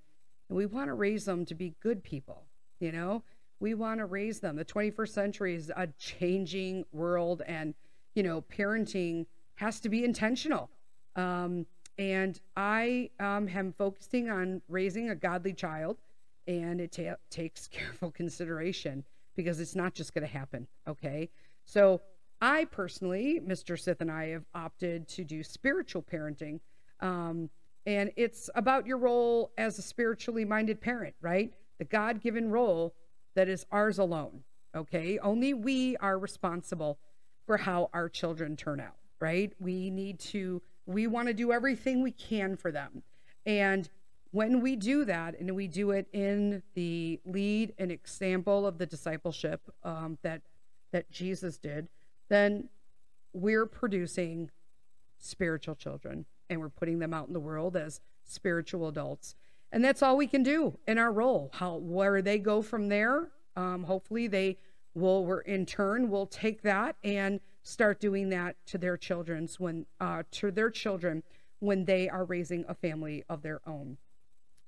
And 0.49 0.55
we 0.55 0.67
want 0.67 0.89
to 0.89 0.93
raise 0.93 1.25
them 1.25 1.45
to 1.45 1.55
be 1.55 1.73
good 1.81 2.03
people, 2.03 2.43
you 2.79 2.91
know? 2.91 3.23
We 3.59 3.73
want 3.73 4.01
to 4.01 4.05
raise 4.05 4.39
them. 4.39 4.55
The 4.55 4.65
21st 4.65 5.09
century 5.09 5.55
is 5.55 5.71
a 5.75 5.87
changing 5.97 6.85
world, 6.91 7.41
and 7.47 7.73
you 8.15 8.23
know, 8.23 8.41
parenting 8.41 9.27
has 9.55 9.79
to 9.81 9.89
be 9.89 10.03
intentional. 10.03 10.69
Um, 11.15 11.65
and 11.97 12.39
I 12.57 13.09
um, 13.19 13.47
am 13.47 13.73
focusing 13.77 14.29
on 14.29 14.61
raising 14.67 15.09
a 15.09 15.15
godly 15.15 15.53
child, 15.53 15.97
and 16.47 16.81
it 16.81 16.93
ta- 16.93 17.17
takes 17.29 17.67
careful 17.71 18.11
consideration 18.11 19.03
because 19.35 19.59
it's 19.59 19.75
not 19.75 19.93
just 19.93 20.13
going 20.13 20.25
to 20.25 20.31
happen. 20.31 20.67
Okay. 20.87 21.29
So 21.65 22.01
I 22.41 22.65
personally, 22.65 23.41
Mr. 23.45 23.79
Sith 23.79 24.01
and 24.01 24.11
I 24.11 24.29
have 24.29 24.45
opted 24.53 25.07
to 25.09 25.23
do 25.23 25.43
spiritual 25.43 26.01
parenting. 26.01 26.59
Um, 27.01 27.49
and 27.85 28.11
it's 28.15 28.49
about 28.55 28.87
your 28.87 28.97
role 28.97 29.51
as 29.57 29.77
a 29.77 29.81
spiritually 29.81 30.45
minded 30.45 30.81
parent, 30.81 31.15
right? 31.21 31.53
The 31.77 31.85
God 31.85 32.21
given 32.21 32.49
role 32.49 32.95
that 33.35 33.49
is 33.49 33.65
ours 33.71 33.99
alone. 33.99 34.43
Okay. 34.75 35.19
Only 35.19 35.53
we 35.53 35.97
are 35.97 36.17
responsible 36.17 36.97
for 37.45 37.57
how 37.57 37.89
our 37.93 38.09
children 38.09 38.55
turn 38.55 38.79
out, 38.79 38.95
right? 39.19 39.53
We 39.59 39.89
need 39.89 40.19
to, 40.19 40.61
we 40.85 41.07
want 41.07 41.27
to 41.27 41.33
do 41.33 41.51
everything 41.51 42.01
we 42.01 42.11
can 42.11 42.55
for 42.55 42.71
them. 42.71 43.03
And 43.45 43.89
when 44.31 44.59
we 44.59 44.75
do 44.75 45.05
that, 45.05 45.39
and 45.39 45.55
we 45.55 45.67
do 45.67 45.91
it 45.91 46.07
in 46.11 46.61
the 46.73 47.21
lead 47.25 47.73
and 47.77 47.91
example 47.91 48.67
of 48.67 48.77
the 48.77 48.85
discipleship 48.85 49.61
um, 49.83 50.17
that 50.23 50.41
that 50.91 51.11
Jesus 51.11 51.57
did, 51.57 51.89
then 52.29 52.69
we're 53.33 53.65
producing 53.65 54.49
spiritual 55.19 55.75
children, 55.75 56.25
and 56.49 56.59
we're 56.59 56.69
putting 56.69 56.99
them 56.99 57.13
out 57.13 57.27
in 57.27 57.33
the 57.33 57.39
world 57.39 57.75
as 57.75 57.99
spiritual 58.23 58.87
adults. 58.87 59.35
And 59.71 59.83
that's 59.83 60.01
all 60.01 60.15
we 60.15 60.27
can 60.27 60.43
do 60.43 60.77
in 60.87 60.97
our 60.97 61.11
role. 61.11 61.49
How 61.53 61.75
where 61.75 62.21
they 62.21 62.39
go 62.39 62.61
from 62.61 62.87
there, 62.87 63.29
um, 63.55 63.83
hopefully 63.83 64.27
they 64.27 64.57
will 64.95 65.25
we're 65.25 65.41
in 65.41 65.65
turn 65.65 66.09
will 66.09 66.25
take 66.25 66.61
that 66.63 66.95
and 67.03 67.39
start 67.63 67.99
doing 67.99 68.29
that 68.29 68.55
to 68.65 68.77
their 68.77 68.97
children's 68.97 69.59
when 69.59 69.85
uh, 69.99 70.23
to 70.31 70.51
their 70.51 70.69
children 70.69 71.21
when 71.59 71.85
they 71.85 72.09
are 72.09 72.25
raising 72.25 72.65
a 72.67 72.73
family 72.73 73.23
of 73.29 73.41
their 73.41 73.61
own. 73.67 73.97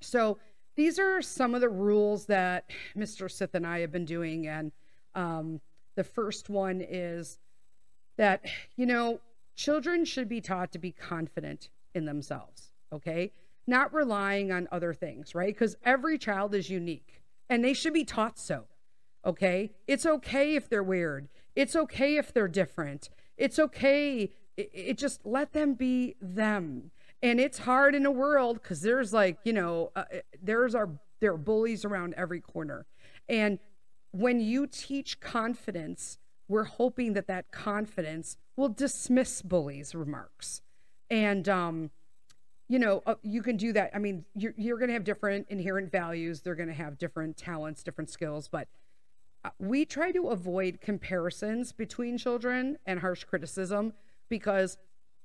So 0.02 0.38
these 0.76 1.00
are 1.00 1.22
some 1.22 1.56
of 1.56 1.62
the 1.62 1.70
rules 1.70 2.28
that 2.28 2.70
mr 2.96 3.30
sith 3.30 3.56
and 3.56 3.66
i 3.66 3.80
have 3.80 3.92
been 3.92 4.06
doing 4.06 4.48
and 4.48 4.72
um, 5.16 5.60
the 5.96 6.04
first 6.04 6.50
one 6.50 6.82
is 6.88 7.40
that 8.16 8.46
you 8.76 8.86
know 8.86 9.20
children 9.56 10.06
should 10.06 10.30
be 10.30 10.40
taught 10.40 10.72
to 10.72 10.80
be 10.80 10.92
confident 10.92 11.70
in 11.96 12.06
themselves 12.06 12.72
okay? 12.94 13.32
Not 13.66 13.94
relying 13.94 14.52
on 14.52 14.68
other 14.72 14.94
things 14.94 15.36
right? 15.36 15.54
Because 15.54 15.76
every 15.84 16.18
child 16.18 16.54
is 16.54 16.70
unique 16.70 17.22
and 17.50 17.63
they 17.63 17.74
should 17.74 17.94
be 17.94 18.06
taught 18.06 18.38
so 18.40 18.66
Okay? 19.28 19.72
It's 19.88 20.06
okay 20.06 20.56
if 20.56 20.70
they're 20.70 20.82
weird. 20.82 21.28
It's 21.56 21.76
okay 21.76 22.18
if 22.18 22.34
they're 22.34 22.48
different. 22.48 23.10
It's 23.38 23.60
okay. 23.60 24.32
It, 24.56 24.70
it 24.74 24.98
just 24.98 25.26
let 25.26 25.54
them 25.54 25.74
be 25.74 26.16
them. 26.22 26.92
And 27.22 27.40
it's 27.40 27.60
hard 27.60 27.94
in 27.94 28.06
a 28.06 28.12
world 28.12 28.62
because 28.62 28.82
there's 28.82 29.12
like, 29.12 29.40
you 29.44 29.54
know, 29.54 29.92
uh, 29.96 30.06
there's 30.42 30.74
our, 30.74 30.90
there 31.20 31.34
are 31.34 31.38
bullies 31.38 31.84
around 31.84 32.13
every 32.16 32.40
corner. 32.40 32.86
And 33.28 33.60
when 34.12 34.40
you 34.40 34.68
teach 34.68 35.20
confidence, 35.20 36.20
we're 36.48 36.63
hoping 36.63 37.13
that 37.13 37.28
that 37.28 37.52
confidence 37.52 38.38
will 38.56 38.70
dismiss 38.70 39.42
bullies' 39.42 39.94
remarks. 39.94 40.62
And, 41.10 41.50
um, 41.50 41.92
you 42.70 42.80
know, 42.80 43.02
uh, 43.06 43.16
you 43.22 43.42
can 43.42 43.58
do 43.58 43.74
that. 43.74 43.92
I 43.94 44.00
mean, 44.00 44.26
you're, 44.36 44.54
you're 44.58 44.78
going 44.78 44.90
to 44.90 44.94
have 44.94 45.04
different 45.04 45.48
inherent 45.50 45.92
values. 45.92 46.42
They're 46.42 46.56
going 46.56 46.70
to 46.70 46.76
have 46.76 46.98
different 46.98 47.38
talents, 47.38 47.84
different 47.84 48.10
skills, 48.10 48.48
but 48.48 48.68
we 49.60 49.86
try 49.86 50.12
to 50.12 50.29
avoid 50.29 50.79
comparisons 50.81 51.71
between 51.71 52.17
children 52.17 52.77
and 52.86 52.99
harsh 52.99 53.23
criticism 53.23 53.93
because 54.29 54.77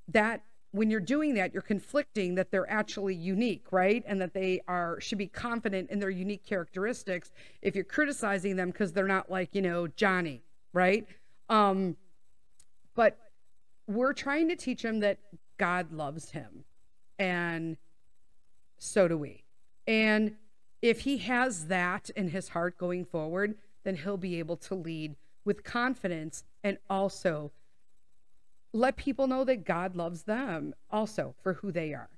that 0.09 0.43
when 0.73 0.91
you're 0.91 1.01
doing 1.01 1.35
that 1.35 1.53
you're 1.53 1.63
conflicting 1.63 2.35
that 2.35 2.51
they're 2.51 2.71
actually 2.71 3.15
unique 3.15 3.67
right 3.71 4.03
and 4.07 4.21
that 4.21 4.35
they 4.35 4.61
are 4.67 5.01
should 5.01 5.19
be 5.19 5.27
confident 5.27 5.91
in 5.91 5.99
their 5.99 6.11
unique 6.11 6.45
characteristics 6.45 7.31
if 7.61 7.75
you're 7.75 7.85
criticizing 7.85 8.57
them 8.57 8.71
because 8.71 8.93
they're 8.93 9.07
not 9.07 9.31
like 9.31 9.51
you 9.55 9.63
know 9.63 9.87
johnny 9.87 10.43
right 10.73 11.07
um 11.49 11.97
but 12.95 13.19
we're 13.87 14.13
trying 14.13 14.49
to 14.49 14.57
teach 14.57 14.83
him 14.83 15.01
that 15.01 15.19
god 15.59 15.93
loves 15.93 16.31
him 16.31 16.65
and 17.19 17.77
so 18.83 19.07
do 19.07 19.17
we. 19.17 19.45
And 19.87 20.35
if 20.83 21.01
he 21.01 21.19
has 21.19 21.69
that 21.69 22.11
in 22.17 22.29
his 22.29 22.49
heart 22.49 22.77
going 22.77 23.05
forward, 23.05 23.55
then 23.85 23.97
he'll 23.97 24.17
be 24.17 24.39
able 24.39 24.57
to 24.57 24.75
lead 24.75 25.17
with 25.45 25.65
confidence 25.65 26.45
and 26.63 26.79
also 26.89 27.51
let 28.73 28.97
people 28.97 29.27
know 29.27 29.45
that 29.45 29.65
God 29.65 29.97
loves 29.97 30.23
them 30.23 30.75
also 30.91 31.35
for 31.43 31.55
who 31.55 31.73
they 31.73 31.93
are. 31.93 32.09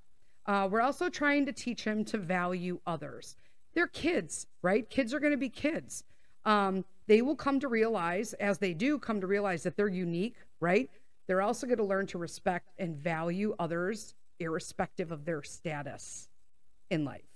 Uh, 0.47 0.69
we're 0.71 0.83
also 0.83 1.09
trying 1.09 1.47
to 1.47 1.53
teach 1.53 1.85
him 1.85 2.05
to 2.05 2.19
value 2.19 2.79
others. 2.87 3.37
They're 3.75 3.87
kids, 3.89 4.47
right? 4.63 4.89
Kids 4.89 5.13
are 5.15 5.21
going 5.21 5.33
to 5.33 5.37
be 5.37 5.49
kids. 5.49 6.05
Um, 6.45 6.85
they 7.07 7.23
will 7.23 7.37
come 7.37 7.59
to 7.61 7.69
realize, 7.69 8.35
as 8.35 8.59
they 8.59 8.75
do 8.75 8.99
come 8.99 9.21
to 9.21 9.27
realize 9.27 9.63
that 9.63 9.77
they're 9.77 9.89
unique, 9.89 10.37
right? 10.61 10.91
They're 11.27 11.43
also 11.43 11.67
going 11.67 11.79
to 11.79 11.85
learn 11.85 12.07
to 12.09 12.19
respect 12.19 12.71
and 12.79 12.97
value 12.97 13.55
others, 13.59 14.15
irrespective 14.39 15.11
of 15.11 15.25
their 15.25 15.43
status 15.43 16.29
in 16.91 17.05
life. 17.05 17.34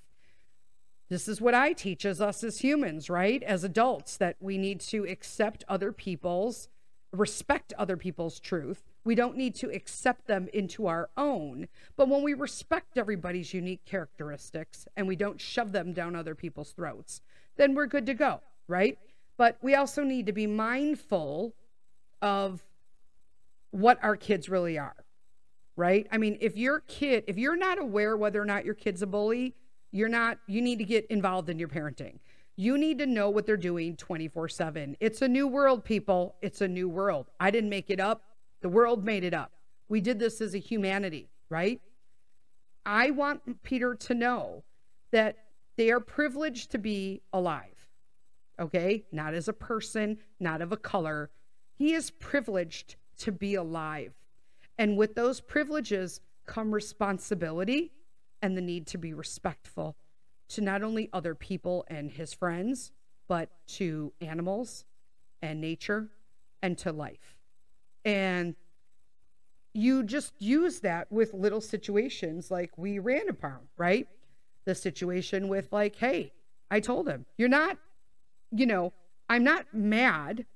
This 1.08 1.26
is 1.26 1.40
what 1.40 1.54
I 1.54 1.72
teach 1.72 2.04
as 2.04 2.20
us 2.20 2.44
as 2.44 2.58
humans, 2.60 3.08
right? 3.08 3.42
As 3.42 3.64
adults, 3.64 4.16
that 4.18 4.36
we 4.40 4.58
need 4.58 4.80
to 4.80 5.04
accept 5.04 5.64
other 5.66 5.90
people's, 5.90 6.68
respect 7.12 7.72
other 7.78 7.96
people's 7.96 8.38
truth. 8.38 8.84
We 9.04 9.14
don't 9.14 9.36
need 9.36 9.54
to 9.56 9.70
accept 9.70 10.26
them 10.26 10.48
into 10.52 10.86
our 10.86 11.08
own. 11.16 11.68
But 11.96 12.10
when 12.10 12.22
we 12.22 12.34
respect 12.34 12.98
everybody's 12.98 13.54
unique 13.54 13.86
characteristics 13.86 14.86
and 14.96 15.08
we 15.08 15.16
don't 15.16 15.40
shove 15.40 15.72
them 15.72 15.94
down 15.94 16.14
other 16.14 16.34
people's 16.34 16.72
throats, 16.72 17.22
then 17.56 17.74
we're 17.74 17.86
good 17.86 18.04
to 18.04 18.14
go, 18.14 18.40
right? 18.66 18.98
But 19.38 19.56
we 19.62 19.74
also 19.74 20.02
need 20.02 20.26
to 20.26 20.32
be 20.32 20.46
mindful 20.46 21.54
of 22.20 22.62
what 23.70 23.98
our 24.02 24.16
kids 24.16 24.50
really 24.50 24.76
are, 24.76 24.96
right? 25.74 26.06
I 26.12 26.18
mean, 26.18 26.36
if 26.40 26.58
your 26.58 26.80
kid, 26.80 27.24
if 27.26 27.38
you're 27.38 27.56
not 27.56 27.78
aware 27.78 28.14
whether 28.14 28.42
or 28.42 28.44
not 28.44 28.66
your 28.66 28.74
kid's 28.74 29.00
a 29.00 29.06
bully, 29.06 29.54
you're 29.90 30.08
not, 30.08 30.38
you 30.46 30.60
need 30.60 30.78
to 30.78 30.84
get 30.84 31.06
involved 31.06 31.48
in 31.48 31.58
your 31.58 31.68
parenting. 31.68 32.18
You 32.56 32.76
need 32.76 32.98
to 32.98 33.06
know 33.06 33.30
what 33.30 33.46
they're 33.46 33.56
doing 33.56 33.96
24 33.96 34.48
7. 34.48 34.96
It's 35.00 35.22
a 35.22 35.28
new 35.28 35.46
world, 35.46 35.84
people. 35.84 36.34
It's 36.42 36.60
a 36.60 36.68
new 36.68 36.88
world. 36.88 37.30
I 37.38 37.50
didn't 37.50 37.70
make 37.70 37.88
it 37.88 38.00
up. 38.00 38.22
The 38.62 38.68
world 38.68 39.04
made 39.04 39.22
it 39.22 39.32
up. 39.32 39.52
We 39.88 40.00
did 40.00 40.18
this 40.18 40.40
as 40.40 40.54
a 40.54 40.58
humanity, 40.58 41.30
right? 41.50 41.80
I 42.84 43.10
want 43.10 43.62
Peter 43.62 43.94
to 43.94 44.14
know 44.14 44.64
that 45.12 45.36
they 45.76 45.90
are 45.90 46.00
privileged 46.00 46.72
to 46.72 46.78
be 46.78 47.22
alive, 47.32 47.88
okay? 48.58 49.04
Not 49.12 49.34
as 49.34 49.46
a 49.46 49.52
person, 49.52 50.18
not 50.40 50.60
of 50.60 50.72
a 50.72 50.76
color. 50.76 51.30
He 51.76 51.94
is 51.94 52.10
privileged 52.10 52.96
to 53.18 53.30
be 53.30 53.54
alive. 53.54 54.12
And 54.78 54.96
with 54.96 55.14
those 55.14 55.40
privileges 55.40 56.20
come 56.46 56.74
responsibility 56.74 57.92
and 58.42 58.56
the 58.56 58.60
need 58.60 58.86
to 58.88 58.98
be 58.98 59.12
respectful 59.12 59.96
to 60.48 60.60
not 60.60 60.82
only 60.82 61.10
other 61.12 61.34
people 61.34 61.84
and 61.88 62.10
his 62.10 62.32
friends, 62.32 62.92
but 63.26 63.50
to 63.66 64.12
animals 64.20 64.84
and 65.42 65.60
nature 65.60 66.08
and 66.62 66.78
to 66.78 66.92
life. 66.92 67.36
And 68.04 68.54
you 69.74 70.02
just 70.02 70.32
use 70.38 70.80
that 70.80 71.12
with 71.12 71.34
little 71.34 71.60
situations 71.60 72.50
like 72.50 72.76
we 72.76 72.98
ran 72.98 73.28
upon, 73.28 73.58
right? 73.76 74.08
The 74.64 74.74
situation 74.74 75.48
with, 75.48 75.72
like, 75.72 75.96
hey, 75.96 76.32
I 76.70 76.80
told 76.80 77.08
him, 77.08 77.26
you're 77.36 77.48
not, 77.48 77.78
you 78.50 78.66
know, 78.66 78.92
I'm 79.28 79.44
not 79.44 79.66
mad. 79.72 80.46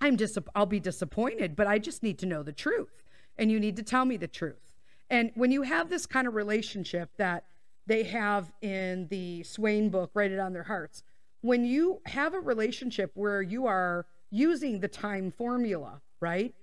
I'm 0.00 0.16
dis- 0.16 0.38
I'll 0.54 0.66
be 0.66 0.80
disappointed, 0.80 1.56
but 1.56 1.66
I 1.66 1.78
just 1.78 2.02
need 2.02 2.18
to 2.20 2.26
know 2.26 2.42
the 2.42 2.52
truth. 2.52 3.02
And 3.36 3.50
you 3.50 3.60
need 3.60 3.76
to 3.76 3.82
tell 3.82 4.04
me 4.04 4.16
the 4.16 4.26
truth. 4.26 4.67
And 5.10 5.30
when 5.34 5.50
you 5.50 5.62
have 5.62 5.88
this 5.88 6.06
kind 6.06 6.26
of 6.26 6.34
relationship 6.34 7.10
that 7.16 7.44
they 7.86 8.02
have 8.04 8.52
in 8.60 9.08
the 9.08 9.42
Swain 9.42 9.88
book, 9.88 10.10
Write 10.14 10.32
It 10.32 10.38
on 10.38 10.52
Their 10.52 10.64
Hearts, 10.64 11.02
when 11.40 11.64
you 11.64 12.00
have 12.06 12.34
a 12.34 12.40
relationship 12.40 13.12
where 13.14 13.40
you 13.40 13.66
are 13.66 14.06
using 14.30 14.80
the 14.80 14.88
time 14.88 15.30
formula, 15.30 16.00
right? 16.20 16.54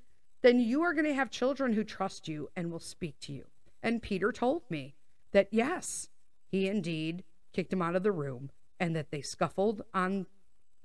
Then 0.42 0.60
you 0.60 0.84
are 0.84 0.94
going 0.94 1.06
to 1.06 1.14
have 1.14 1.32
children 1.32 1.74
who 1.74 1.84
trust 1.84 2.28
you 2.28 2.50
and 2.56 2.72
will 2.72 2.80
speak 2.80 3.20
to 3.22 3.34
you. 3.34 3.46
And 3.82 4.02
Peter 4.02 4.32
told 4.32 4.64
me 4.70 4.96
that 5.32 5.48
yes, 5.52 6.10
he 6.48 6.68
indeed 6.68 7.24
kicked 7.54 7.74
him 7.74 7.82
out 7.82 7.96
of 7.96 8.04
the 8.04 8.12
room 8.12 8.52
and 8.80 8.96
that 8.96 9.12
they 9.12 9.22
scuffled 9.22 9.82
on 9.94 10.28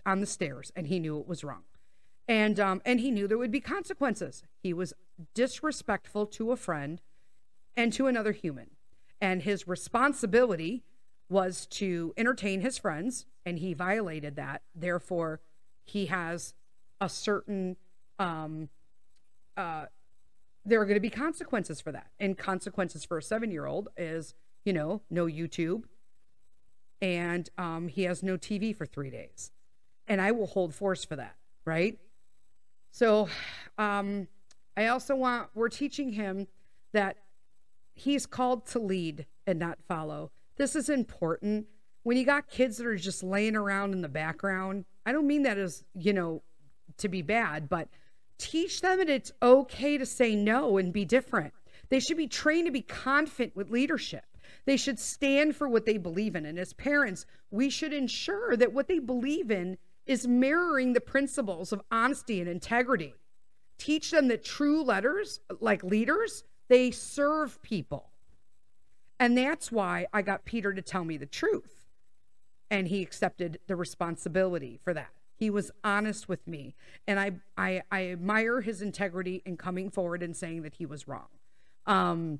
on 0.06 0.20
the 0.20 0.26
stairs 0.26 0.72
and 0.74 0.86
he 0.86 0.98
knew 0.98 1.18
it 1.18 1.28
was 1.28 1.44
wrong. 1.44 1.64
And 2.26 2.58
um 2.58 2.80
and 2.86 3.00
he 3.00 3.10
knew 3.10 3.28
there 3.28 3.38
would 3.38 3.50
be 3.50 3.60
consequences. 3.60 4.42
He 4.62 4.72
was 4.72 4.94
disrespectful 5.34 6.26
to 6.26 6.52
a 6.52 6.56
friend 6.56 7.00
and 7.76 7.92
to 7.92 8.06
another 8.06 8.32
human. 8.32 8.70
And 9.20 9.42
his 9.42 9.68
responsibility 9.68 10.82
was 11.28 11.66
to 11.66 12.12
entertain 12.16 12.60
his 12.60 12.78
friends, 12.78 13.26
and 13.46 13.58
he 13.58 13.74
violated 13.74 14.36
that. 14.36 14.62
Therefore, 14.74 15.40
he 15.84 16.06
has 16.06 16.54
a 17.00 17.08
certain, 17.08 17.76
um, 18.18 18.68
uh, 19.56 19.86
there 20.64 20.80
are 20.80 20.84
going 20.84 20.96
to 20.96 21.00
be 21.00 21.10
consequences 21.10 21.80
for 21.80 21.92
that. 21.92 22.08
And 22.18 22.36
consequences 22.36 23.04
for 23.04 23.18
a 23.18 23.22
seven 23.22 23.50
year 23.50 23.66
old 23.66 23.88
is, 23.96 24.34
you 24.64 24.72
know, 24.72 25.02
no 25.10 25.26
YouTube, 25.26 25.84
and 27.00 27.48
um, 27.56 27.88
he 27.88 28.02
has 28.04 28.22
no 28.22 28.36
TV 28.36 28.76
for 28.76 28.84
three 28.84 29.10
days. 29.10 29.52
And 30.08 30.20
I 30.20 30.32
will 30.32 30.46
hold 30.46 30.74
force 30.74 31.04
for 31.04 31.16
that, 31.16 31.36
right? 31.64 31.98
So, 32.90 33.28
um, 33.78 34.26
I 34.76 34.88
also 34.88 35.14
want, 35.14 35.48
we're 35.54 35.68
teaching 35.68 36.12
him 36.12 36.46
that 36.92 37.16
he's 37.94 38.26
called 38.26 38.66
to 38.66 38.78
lead 38.78 39.26
and 39.46 39.58
not 39.58 39.78
follow. 39.86 40.30
This 40.56 40.76
is 40.76 40.88
important. 40.88 41.66
When 42.02 42.16
you 42.16 42.24
got 42.24 42.48
kids 42.48 42.78
that 42.78 42.86
are 42.86 42.96
just 42.96 43.22
laying 43.22 43.56
around 43.56 43.92
in 43.92 44.00
the 44.00 44.08
background, 44.08 44.84
I 45.04 45.12
don't 45.12 45.26
mean 45.26 45.42
that 45.42 45.58
as, 45.58 45.84
you 45.94 46.12
know, 46.12 46.42
to 46.98 47.08
be 47.08 47.22
bad, 47.22 47.68
but 47.68 47.88
teach 48.38 48.80
them 48.80 48.98
that 48.98 49.08
it's 49.08 49.32
okay 49.42 49.98
to 49.98 50.06
say 50.06 50.34
no 50.34 50.78
and 50.78 50.92
be 50.92 51.04
different. 51.04 51.52
They 51.88 52.00
should 52.00 52.16
be 52.16 52.28
trained 52.28 52.66
to 52.66 52.72
be 52.72 52.82
confident 52.82 53.56
with 53.56 53.70
leadership. 53.70 54.24
They 54.64 54.76
should 54.76 54.98
stand 54.98 55.56
for 55.56 55.68
what 55.68 55.86
they 55.86 55.98
believe 55.98 56.36
in. 56.36 56.46
And 56.46 56.58
as 56.58 56.72
parents, 56.72 57.26
we 57.50 57.70
should 57.70 57.92
ensure 57.92 58.56
that 58.56 58.72
what 58.72 58.88
they 58.88 58.98
believe 58.98 59.50
in 59.50 59.78
is 60.06 60.26
mirroring 60.26 60.92
the 60.92 61.00
principles 61.00 61.72
of 61.72 61.82
honesty 61.90 62.40
and 62.40 62.48
integrity. 62.48 63.14
Teach 63.78 64.10
them 64.10 64.28
that 64.28 64.44
true 64.44 64.82
letters, 64.82 65.40
like 65.60 65.82
leaders, 65.82 66.44
they 66.70 66.92
serve 66.92 67.60
people. 67.62 68.10
And 69.18 69.36
that's 69.36 69.72
why 69.72 70.06
I 70.12 70.22
got 70.22 70.44
Peter 70.44 70.72
to 70.72 70.80
tell 70.80 71.04
me 71.04 71.16
the 71.16 71.26
truth. 71.26 71.88
And 72.70 72.86
he 72.86 73.02
accepted 73.02 73.58
the 73.66 73.74
responsibility 73.74 74.78
for 74.84 74.94
that. 74.94 75.10
He 75.34 75.50
was 75.50 75.72
honest 75.82 76.28
with 76.28 76.46
me. 76.46 76.76
And 77.08 77.18
I, 77.18 77.32
I, 77.58 77.82
I 77.90 78.10
admire 78.10 78.60
his 78.60 78.82
integrity 78.82 79.42
in 79.44 79.56
coming 79.56 79.90
forward 79.90 80.22
and 80.22 80.36
saying 80.36 80.62
that 80.62 80.74
he 80.74 80.86
was 80.86 81.08
wrong. 81.08 81.26
Um, 81.86 82.38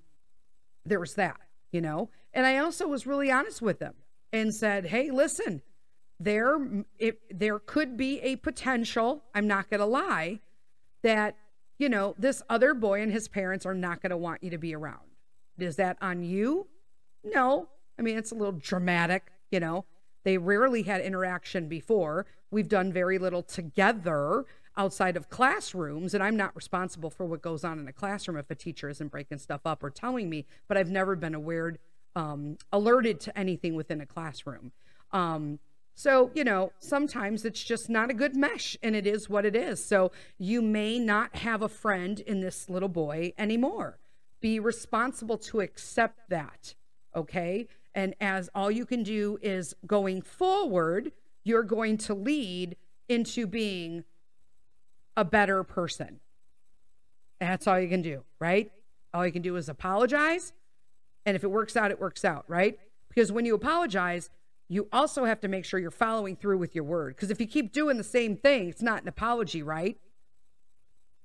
there 0.86 1.00
was 1.00 1.14
that, 1.14 1.40
you 1.72 1.80
know? 1.80 2.08
And 2.32 2.46
I 2.46 2.58
also 2.58 2.86
was 2.86 3.08
really 3.08 3.32
honest 3.32 3.60
with 3.60 3.80
him 3.80 3.94
and 4.32 4.54
said, 4.54 4.86
hey, 4.86 5.10
listen, 5.10 5.60
there, 6.20 6.84
it, 7.00 7.18
there 7.36 7.58
could 7.58 7.96
be 7.96 8.20
a 8.20 8.36
potential, 8.36 9.24
I'm 9.34 9.48
not 9.48 9.68
going 9.70 9.80
to 9.80 9.86
lie, 9.86 10.38
that 11.02 11.34
you 11.80 11.88
know, 11.88 12.14
this 12.18 12.42
other 12.50 12.74
boy 12.74 13.00
and 13.00 13.10
his 13.10 13.26
parents 13.26 13.64
are 13.64 13.74
not 13.74 14.02
going 14.02 14.10
to 14.10 14.16
want 14.16 14.44
you 14.44 14.50
to 14.50 14.58
be 14.58 14.74
around. 14.74 15.00
Is 15.58 15.76
that 15.76 15.96
on 16.02 16.22
you? 16.22 16.66
No. 17.24 17.68
I 17.98 18.02
mean, 18.02 18.18
it's 18.18 18.32
a 18.32 18.34
little 18.34 18.52
dramatic, 18.52 19.32
you 19.50 19.60
know. 19.60 19.86
They 20.22 20.36
rarely 20.36 20.82
had 20.82 21.00
interaction 21.00 21.68
before. 21.68 22.26
We've 22.50 22.68
done 22.68 22.92
very 22.92 23.16
little 23.16 23.42
together 23.42 24.44
outside 24.76 25.16
of 25.16 25.30
classrooms, 25.30 26.12
and 26.12 26.22
I'm 26.22 26.36
not 26.36 26.54
responsible 26.54 27.08
for 27.08 27.24
what 27.24 27.40
goes 27.40 27.64
on 27.64 27.78
in 27.78 27.88
a 27.88 27.94
classroom 27.94 28.36
if 28.36 28.50
a 28.50 28.54
teacher 28.54 28.90
isn't 28.90 29.10
breaking 29.10 29.38
stuff 29.38 29.62
up 29.64 29.82
or 29.82 29.88
telling 29.88 30.28
me, 30.28 30.44
but 30.68 30.76
I've 30.76 30.90
never 30.90 31.16
been 31.16 31.34
aware, 31.34 31.76
um, 32.14 32.58
alerted 32.70 33.20
to 33.20 33.38
anything 33.38 33.74
within 33.74 34.02
a 34.02 34.06
classroom. 34.06 34.72
Um, 35.12 35.58
so, 36.00 36.30
you 36.32 36.44
know, 36.44 36.72
sometimes 36.78 37.44
it's 37.44 37.62
just 37.62 37.90
not 37.90 38.08
a 38.08 38.14
good 38.14 38.34
mesh 38.34 38.74
and 38.82 38.96
it 38.96 39.06
is 39.06 39.28
what 39.28 39.44
it 39.44 39.54
is. 39.54 39.84
So, 39.84 40.12
you 40.38 40.62
may 40.62 40.98
not 40.98 41.36
have 41.36 41.60
a 41.60 41.68
friend 41.68 42.20
in 42.20 42.40
this 42.40 42.70
little 42.70 42.88
boy 42.88 43.34
anymore. 43.36 43.98
Be 44.40 44.58
responsible 44.58 45.36
to 45.36 45.60
accept 45.60 46.30
that. 46.30 46.74
Okay. 47.14 47.68
And 47.94 48.14
as 48.18 48.48
all 48.54 48.70
you 48.70 48.86
can 48.86 49.02
do 49.02 49.38
is 49.42 49.74
going 49.86 50.22
forward, 50.22 51.12
you're 51.44 51.64
going 51.64 51.98
to 51.98 52.14
lead 52.14 52.76
into 53.10 53.46
being 53.46 54.04
a 55.18 55.24
better 55.26 55.62
person. 55.62 56.20
That's 57.40 57.66
all 57.66 57.78
you 57.78 57.90
can 57.90 58.00
do, 58.00 58.22
right? 58.38 58.72
All 59.12 59.26
you 59.26 59.32
can 59.32 59.42
do 59.42 59.56
is 59.56 59.68
apologize. 59.68 60.54
And 61.26 61.36
if 61.36 61.44
it 61.44 61.50
works 61.50 61.76
out, 61.76 61.90
it 61.90 62.00
works 62.00 62.24
out, 62.24 62.46
right? 62.48 62.78
Because 63.10 63.30
when 63.30 63.44
you 63.44 63.54
apologize, 63.54 64.30
you 64.70 64.86
also 64.92 65.24
have 65.24 65.40
to 65.40 65.48
make 65.48 65.64
sure 65.64 65.80
you're 65.80 65.90
following 65.90 66.36
through 66.36 66.56
with 66.56 66.76
your 66.76 66.84
word. 66.84 67.16
Because 67.16 67.28
if 67.32 67.40
you 67.40 67.46
keep 67.48 67.72
doing 67.72 67.96
the 67.96 68.04
same 68.04 68.36
thing, 68.36 68.68
it's 68.68 68.80
not 68.80 69.02
an 69.02 69.08
apology, 69.08 69.64
right? 69.64 69.98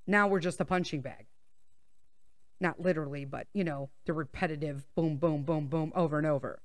Now 0.07 0.27
we're 0.27 0.39
just 0.39 0.59
a 0.59 0.65
punching 0.65 1.01
bag. 1.01 1.27
Not 2.59 2.79
literally, 2.79 3.23
but, 3.23 3.45
you 3.53 3.63
know, 3.63 3.91
the 4.05 4.13
repetitive 4.13 4.87
boom, 4.95 5.17
boom, 5.17 5.43
boom, 5.43 5.67
boom 5.67 5.93
over 5.95 6.17
and 6.17 6.25
over. 6.25 6.59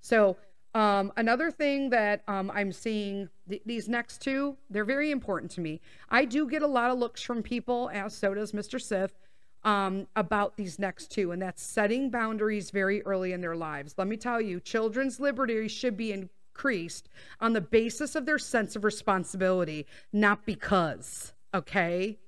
So, 0.00 0.38
um, 0.74 1.12
another 1.18 1.50
thing 1.50 1.90
that 1.90 2.22
um, 2.26 2.50
I'm 2.54 2.72
seeing, 2.72 3.28
th- 3.46 3.62
these 3.66 3.86
next 3.86 4.22
two, 4.22 4.56
they're 4.70 4.86
very 4.86 5.10
important 5.10 5.52
to 5.52 5.60
me. 5.60 5.82
I 6.08 6.24
do 6.24 6.48
get 6.48 6.62
a 6.62 6.66
lot 6.66 6.90
of 6.90 6.98
looks 6.98 7.20
from 7.20 7.42
people, 7.42 7.90
as 7.92 8.14
so 8.14 8.32
does 8.32 8.52
Mr. 8.52 8.80
Sith, 8.80 9.14
um, 9.64 10.06
about 10.14 10.56
these 10.56 10.78
next 10.78 11.10
two, 11.10 11.32
and 11.32 11.40
that's 11.40 11.62
setting 11.62 12.10
boundaries 12.10 12.70
very 12.70 13.02
early 13.02 13.32
in 13.32 13.40
their 13.40 13.56
lives. 13.56 13.94
Let 13.96 14.06
me 14.06 14.16
tell 14.16 14.40
you, 14.40 14.60
children's 14.60 15.18
liberty 15.18 15.66
should 15.68 15.96
be 15.96 16.12
increased 16.12 17.08
on 17.40 17.54
the 17.54 17.60
basis 17.60 18.14
of 18.14 18.26
their 18.26 18.38
sense 18.38 18.76
of 18.76 18.84
responsibility, 18.84 19.86
not 20.12 20.44
because, 20.44 21.32
okay? 21.54 22.18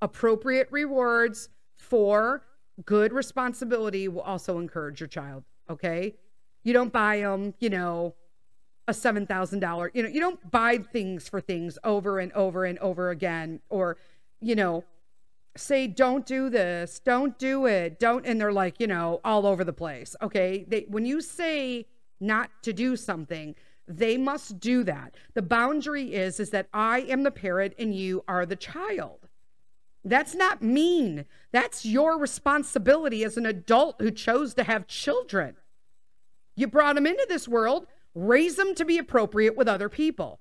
Appropriate 0.00 0.68
rewards 0.70 1.50
for 1.76 2.42
good 2.84 3.12
responsibility 3.12 4.08
will 4.08 4.22
also 4.22 4.58
encourage 4.58 5.00
your 5.00 5.08
child, 5.08 5.44
okay? 5.68 6.14
You 6.64 6.72
don't 6.72 6.92
buy 6.92 7.20
them, 7.20 7.54
you 7.58 7.70
know, 7.70 8.14
a 8.86 8.92
$7,000, 8.92 9.90
you 9.92 10.02
know, 10.02 10.08
you 10.08 10.20
don't 10.20 10.50
buy 10.50 10.78
things 10.78 11.28
for 11.28 11.42
things 11.42 11.78
over 11.84 12.18
and 12.18 12.32
over 12.32 12.64
and 12.64 12.78
over 12.78 13.10
again 13.10 13.60
or, 13.68 13.98
you 14.40 14.54
know, 14.54 14.84
say 15.58 15.86
don't 15.86 16.24
do 16.24 16.48
this, 16.48 17.00
don't 17.00 17.38
do 17.38 17.66
it, 17.66 17.98
don't 17.98 18.26
and 18.26 18.40
they're 18.40 18.52
like, 18.52 18.80
you 18.80 18.86
know, 18.86 19.20
all 19.24 19.46
over 19.46 19.64
the 19.64 19.72
place. 19.72 20.16
Okay? 20.22 20.64
They 20.68 20.86
when 20.88 21.04
you 21.04 21.20
say 21.20 21.86
not 22.20 22.50
to 22.62 22.72
do 22.72 22.96
something, 22.96 23.54
they 23.86 24.16
must 24.16 24.60
do 24.60 24.84
that. 24.84 25.14
The 25.34 25.42
boundary 25.42 26.14
is 26.14 26.40
is 26.40 26.50
that 26.50 26.68
I 26.72 27.00
am 27.00 27.22
the 27.22 27.30
parent 27.30 27.74
and 27.78 27.94
you 27.94 28.24
are 28.28 28.46
the 28.46 28.56
child. 28.56 29.28
That's 30.04 30.34
not 30.34 30.62
mean. 30.62 31.26
That's 31.52 31.84
your 31.84 32.18
responsibility 32.18 33.24
as 33.24 33.36
an 33.36 33.46
adult 33.46 33.96
who 34.00 34.10
chose 34.10 34.54
to 34.54 34.64
have 34.64 34.86
children. 34.86 35.56
You 36.54 36.66
brought 36.66 36.94
them 36.94 37.06
into 37.06 37.26
this 37.28 37.46
world, 37.46 37.86
raise 38.14 38.56
them 38.56 38.74
to 38.76 38.84
be 38.84 38.98
appropriate 38.98 39.56
with 39.56 39.68
other 39.68 39.88
people. 39.88 40.40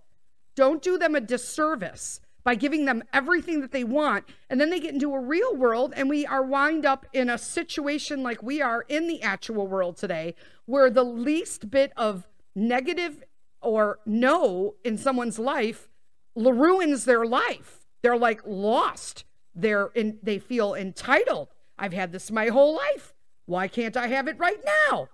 Don't 0.56 0.82
do 0.82 0.98
them 0.98 1.16
a 1.16 1.22
disservice 1.22 2.20
by 2.48 2.56
giving 2.56 2.86
them 2.86 3.04
everything 3.12 3.60
that 3.60 3.74
they 3.74 3.84
want. 3.84 4.24
And 4.50 4.62
then 4.62 4.70
they 4.70 4.80
get 4.80 4.94
into 4.94 5.14
a 5.14 5.20
real 5.20 5.54
world, 5.54 5.92
and 5.98 6.10
we 6.10 6.26
are 6.26 6.42
wind 6.42 6.86
up 6.86 7.06
in 7.12 7.30
a 7.30 7.38
situation 7.38 8.24
like 8.24 8.42
we 8.42 8.62
are 8.62 8.86
in 8.88 9.06
the 9.06 9.22
actual 9.22 9.68
world 9.68 9.98
today, 9.98 10.34
where 10.66 10.90
the 10.90 11.04
least 11.04 11.70
bit 11.70 11.92
of 11.98 12.26
negative 12.56 13.22
or 13.62 14.00
no 14.06 14.76
in 14.86 14.98
someone's 14.98 15.38
life 15.38 15.90
ruins 16.38 17.04
their 17.04 17.26
life. 17.26 17.86
They're 18.02 18.16
like 18.16 18.40
lost. 18.46 19.26
They're 19.54 19.88
in, 19.94 20.18
they 20.24 20.40
feel 20.40 20.74
entitled. 20.74 21.50
I've 21.78 21.92
had 21.92 22.14
this 22.14 22.32
my 22.32 22.48
whole 22.48 22.74
life. 22.74 23.14
Why 23.46 23.68
can't 23.68 23.98
I 23.98 24.08
have 24.08 24.30
it 24.30 24.40
right 24.40 24.64
now? 24.90 25.10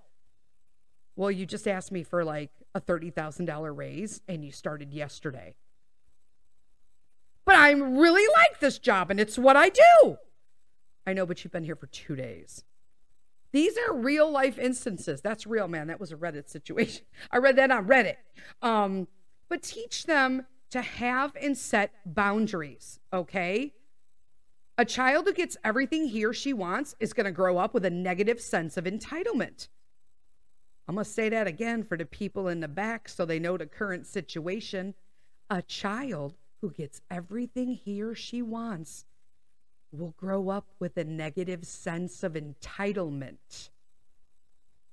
Well, 1.16 1.32
you 1.32 1.48
just 1.48 1.68
asked 1.68 1.92
me 1.92 2.04
for 2.04 2.24
like 2.24 2.52
a 2.76 2.80
$30,000 2.80 3.76
raise 3.76 4.22
and 4.28 4.46
you 4.46 4.52
started 4.52 4.94
yesterday. 4.94 5.56
But 7.46 7.56
I 7.56 7.72
really 7.72 8.26
like 8.36 8.60
this 8.60 8.80
job 8.80 9.12
and 9.12 9.20
it's 9.20 9.38
what 9.38 9.56
I 9.56 9.70
do. 9.70 10.18
I 11.06 11.14
know, 11.14 11.26
but 11.26 11.44
you've 11.44 11.52
been 11.52 11.66
here 11.66 11.76
for 11.76 11.88
two 11.88 12.16
days. 12.16 12.64
These 13.52 13.78
are 13.78 13.94
real 13.94 14.32
life 14.32 14.58
instances. 14.58 15.22
That's 15.22 15.46
real, 15.46 15.68
man. 15.68 15.88
That 15.88 16.00
was 16.00 16.12
a 16.12 16.16
Reddit 16.16 16.50
situation. 16.50 17.06
I 17.32 17.38
read 17.38 17.56
that 17.58 17.70
on 17.70 17.86
Reddit. 17.86 18.16
Um, 18.62 19.08
but 19.48 19.62
teach 19.62 20.06
them 20.06 20.48
to 20.72 20.82
have 20.82 21.36
and 21.40 21.56
set 21.56 21.92
boundaries, 22.06 23.00
okay? 23.14 23.74
A 24.76 24.86
child 24.86 25.26
who 25.26 25.34
gets 25.34 25.56
everything 25.64 26.08
he 26.08 26.26
or 26.26 26.34
she 26.34 26.52
wants 26.52 26.96
is 27.00 27.14
going 27.14 27.26
to 27.26 27.32
grow 27.32 27.60
up 27.60 27.76
with 27.76 27.86
a 27.86 27.92
negative 27.92 28.42
sense 28.42 28.76
of 28.76 28.86
entitlement. 28.86 29.68
I'm 30.88 30.96
going 30.96 31.06
to 31.06 31.12
say 31.12 31.30
that 31.30 31.46
again 31.46 31.84
for 31.84 31.96
the 31.96 32.06
people 32.06 32.48
in 32.48 32.60
the 32.60 32.68
back 32.68 33.08
so 33.08 33.24
they 33.24 33.38
know 33.38 33.56
the 33.56 33.68
current 33.68 34.08
situation. 34.08 34.96
A 35.52 35.62
child 35.62 36.34
who 36.64 36.72
gets 36.72 37.02
everything 37.12 37.74
he 37.74 38.02
or 38.02 38.16
she 38.16 38.42
wants 38.42 39.04
will 39.92 40.14
grow 40.16 40.48
up 40.48 40.66
with 40.80 40.96
a 40.96 41.04
negative 41.04 41.68
sense 41.68 42.24
of 42.24 42.36
entitlement. 42.36 43.70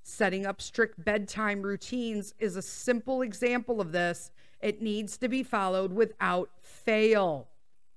Setting 0.03 0.45
up 0.45 0.61
strict 0.61 1.05
bedtime 1.05 1.63
routines 1.63 2.35
is 2.41 2.57
a 2.57 2.63
simple 2.63 3.23
example 3.23 3.81
of 3.81 3.93
this. 3.93 4.33
It 4.61 4.83
needs 4.83 5.17
to 5.19 5.29
be 5.29 5.45
followed 5.45 5.93
without 5.93 6.51
fail. 6.61 7.47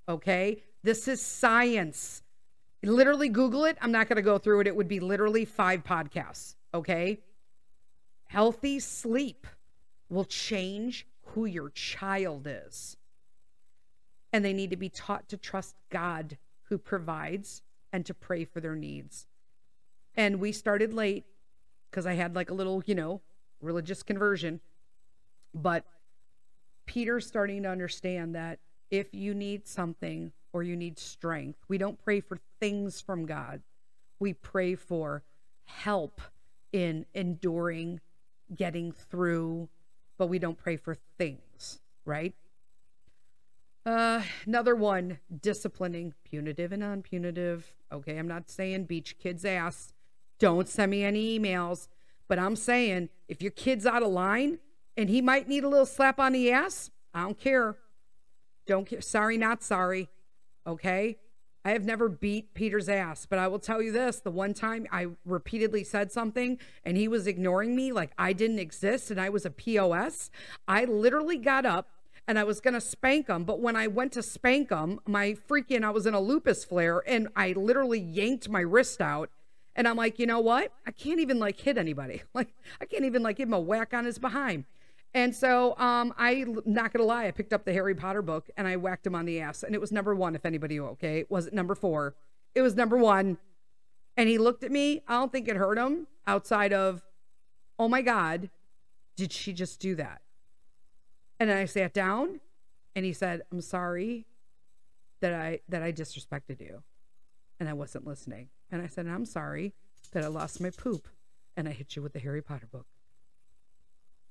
Okay? 0.07 0.61
This 0.83 1.07
is 1.07 1.19
science. 1.19 2.21
Literally 2.83 3.27
Google 3.27 3.65
it. 3.65 3.75
I'm 3.81 3.91
not 3.91 4.07
going 4.07 4.17
to 4.17 4.21
go 4.21 4.37
through 4.37 4.59
it. 4.59 4.67
It 4.67 4.75
would 4.75 4.87
be 4.87 4.99
literally 4.99 5.45
five 5.45 5.83
podcasts. 5.83 6.53
Okay? 6.75 7.21
Healthy 8.25 8.81
sleep 8.81 9.47
will 10.09 10.25
change 10.25 11.07
who 11.29 11.45
your 11.45 11.71
child 11.71 12.45
is. 12.47 12.97
And 14.33 14.43
they 14.43 14.51
need 14.51 14.71
to 14.71 14.75
be 14.75 14.89
taught 14.89 15.29
to 15.29 15.37
trust 15.37 15.75
God 15.89 16.37
who 16.63 16.77
provides 16.77 17.61
and 17.93 18.05
to 18.05 18.13
pray 18.13 18.43
for 18.43 18.59
their 18.59 18.75
needs. 18.75 19.27
And 20.15 20.39
we 20.39 20.51
started 20.51 20.93
late 20.93 21.25
because 21.89 22.05
I 22.05 22.13
had 22.13 22.35
like 22.35 22.49
a 22.49 22.53
little, 22.53 22.83
you 22.85 22.95
know, 22.95 23.21
religious 23.61 24.03
conversion. 24.03 24.59
But 25.53 25.85
Peter's 26.85 27.27
starting 27.27 27.63
to 27.63 27.69
understand 27.69 28.35
that 28.35 28.59
if 28.89 29.13
you 29.13 29.33
need 29.33 29.67
something 29.67 30.31
or 30.51 30.63
you 30.63 30.75
need 30.75 30.99
strength, 30.99 31.59
we 31.67 31.77
don't 31.77 32.03
pray 32.03 32.19
for 32.19 32.37
things 32.59 32.99
from 32.99 33.25
God. 33.25 33.61
We 34.19 34.33
pray 34.33 34.75
for 34.75 35.23
help 35.65 36.21
in 36.71 37.05
enduring 37.13 38.01
getting 38.55 38.91
through, 38.91 39.69
but 40.17 40.27
we 40.27 40.39
don't 40.39 40.57
pray 40.57 40.77
for 40.77 40.97
things, 41.17 41.79
right? 42.05 42.33
Uh, 43.85 44.21
another 44.45 44.75
one, 44.75 45.19
disciplining, 45.41 46.13
punitive 46.23 46.71
and 46.71 46.81
non-punitive. 46.81 47.73
Okay, 47.91 48.17
I'm 48.17 48.27
not 48.27 48.49
saying 48.49 48.85
beach 48.85 49.17
kids' 49.19 49.43
ass. 49.43 49.93
Don't 50.39 50.69
send 50.69 50.91
me 50.91 51.03
any 51.03 51.37
emails. 51.37 51.87
But 52.27 52.39
I'm 52.39 52.55
saying 52.55 53.09
if 53.27 53.41
your 53.41 53.51
kid's 53.51 53.85
out 53.85 54.03
of 54.03 54.11
line 54.11 54.59
and 54.95 55.09
he 55.09 55.21
might 55.21 55.47
need 55.47 55.63
a 55.63 55.69
little 55.69 55.85
slap 55.85 56.19
on 56.19 56.31
the 56.31 56.51
ass, 56.51 56.89
I 57.13 57.23
don't 57.23 57.39
care. 57.39 57.77
Don't 58.65 58.87
care. 58.87 59.01
Sorry, 59.01 59.37
not 59.37 59.61
sorry. 59.61 60.09
Okay? 60.65 61.17
I 61.65 61.71
have 61.71 61.85
never 61.85 62.09
beat 62.09 62.53
Peter's 62.53 62.89
ass, 62.89 63.25
but 63.25 63.39
I 63.39 63.47
will 63.47 63.59
tell 63.59 63.81
you 63.81 63.91
this 63.91 64.19
the 64.19 64.31
one 64.31 64.53
time 64.53 64.85
I 64.91 65.07
repeatedly 65.25 65.83
said 65.83 66.11
something 66.11 66.57
and 66.83 66.97
he 66.97 67.07
was 67.07 67.25
ignoring 67.25 67.75
me 67.75 67.91
like 67.93 68.11
I 68.17 68.33
didn't 68.33 68.59
exist 68.59 69.11
and 69.11 69.19
I 69.19 69.29
was 69.29 69.45
a 69.45 69.49
POS, 69.49 70.29
I 70.67 70.85
literally 70.85 71.37
got 71.37 71.65
up 71.65 71.89
and 72.27 72.39
I 72.39 72.43
was 72.43 72.59
going 72.59 72.73
to 72.73 72.81
spank 72.81 73.27
him. 73.27 73.43
But 73.43 73.59
when 73.59 73.75
I 73.75 73.87
went 73.87 74.13
to 74.13 74.23
spank 74.23 74.69
him, 74.69 74.99
my 75.05 75.35
freaking, 75.49 75.83
I 75.83 75.89
was 75.89 76.05
in 76.05 76.13
a 76.13 76.19
lupus 76.19 76.63
flare 76.63 77.03
and 77.05 77.27
I 77.35 77.53
literally 77.53 77.99
yanked 77.99 78.49
my 78.49 78.61
wrist 78.61 79.01
out. 79.01 79.29
And 79.75 79.87
I'm 79.87 79.97
like, 79.97 80.19
you 80.19 80.25
know 80.25 80.39
what? 80.39 80.71
I 80.85 80.91
can't 80.91 81.19
even 81.19 81.39
like 81.39 81.59
hit 81.59 81.77
anybody. 81.77 82.21
Like, 82.33 82.53
I 82.79 82.85
can't 82.85 83.05
even 83.05 83.23
like 83.23 83.37
give 83.37 83.47
him 83.47 83.53
a 83.53 83.59
whack 83.59 83.93
on 83.93 84.05
his 84.05 84.19
behind. 84.19 84.65
And 85.13 85.35
so 85.35 85.77
um, 85.77 86.13
I'm 86.17 86.59
not 86.65 86.91
gonna 86.91 87.05
lie, 87.05 87.27
I 87.27 87.31
picked 87.31 87.53
up 87.53 87.65
the 87.65 87.73
Harry 87.73 87.93
Potter 87.93 88.23
book 88.23 88.49
and 88.57 88.67
I 88.67 88.77
whacked 88.77 89.05
him 89.05 89.13
on 89.13 89.25
the 89.25 89.39
ass, 89.41 89.61
and 89.61 89.75
it 89.75 89.81
was 89.81 89.91
number 89.91 90.15
one. 90.15 90.33
If 90.33 90.43
anybody 90.43 90.79
okay, 90.79 91.25
was 91.29 91.45
it 91.45 91.53
number 91.53 91.75
four? 91.75 92.15
It 92.55 92.61
was 92.61 92.75
number 92.75 92.97
one. 92.97 93.37
And 94.17 94.27
he 94.27 94.37
looked 94.37 94.63
at 94.63 94.71
me. 94.71 95.03
I 95.07 95.13
don't 95.13 95.31
think 95.31 95.47
it 95.47 95.55
hurt 95.55 95.77
him 95.77 96.07
outside 96.25 96.73
of, 96.73 97.03
oh 97.77 97.87
my 97.87 98.01
God, 98.01 98.49
did 99.15 99.31
she 99.31 99.53
just 99.53 99.79
do 99.79 99.95
that? 99.95 100.22
And 101.43 101.49
then 101.49 101.57
I 101.57 101.65
sat 101.65 101.93
down 101.93 102.39
and 102.95 103.03
he 103.03 103.11
said, 103.11 103.41
I'm 103.51 103.59
sorry 103.59 104.25
that 105.19 105.33
I 105.33 105.59
that 105.67 105.83
I 105.83 105.91
disrespected 105.91 106.61
you. 106.61 106.83
And 107.59 107.67
I 107.67 107.73
wasn't 107.73 108.07
listening. 108.07 108.47
And 108.71 108.81
I 108.81 108.87
said, 108.87 109.07
I'm 109.07 109.25
sorry 109.25 109.73
that 110.13 110.23
I 110.23 110.27
lost 110.27 110.61
my 110.61 110.69
poop 110.69 111.09
and 111.57 111.67
I 111.67 111.71
hit 111.71 111.97
you 111.97 112.01
with 112.01 112.13
the 112.13 112.19
Harry 112.19 112.41
Potter 112.41 112.69
book 112.71 112.85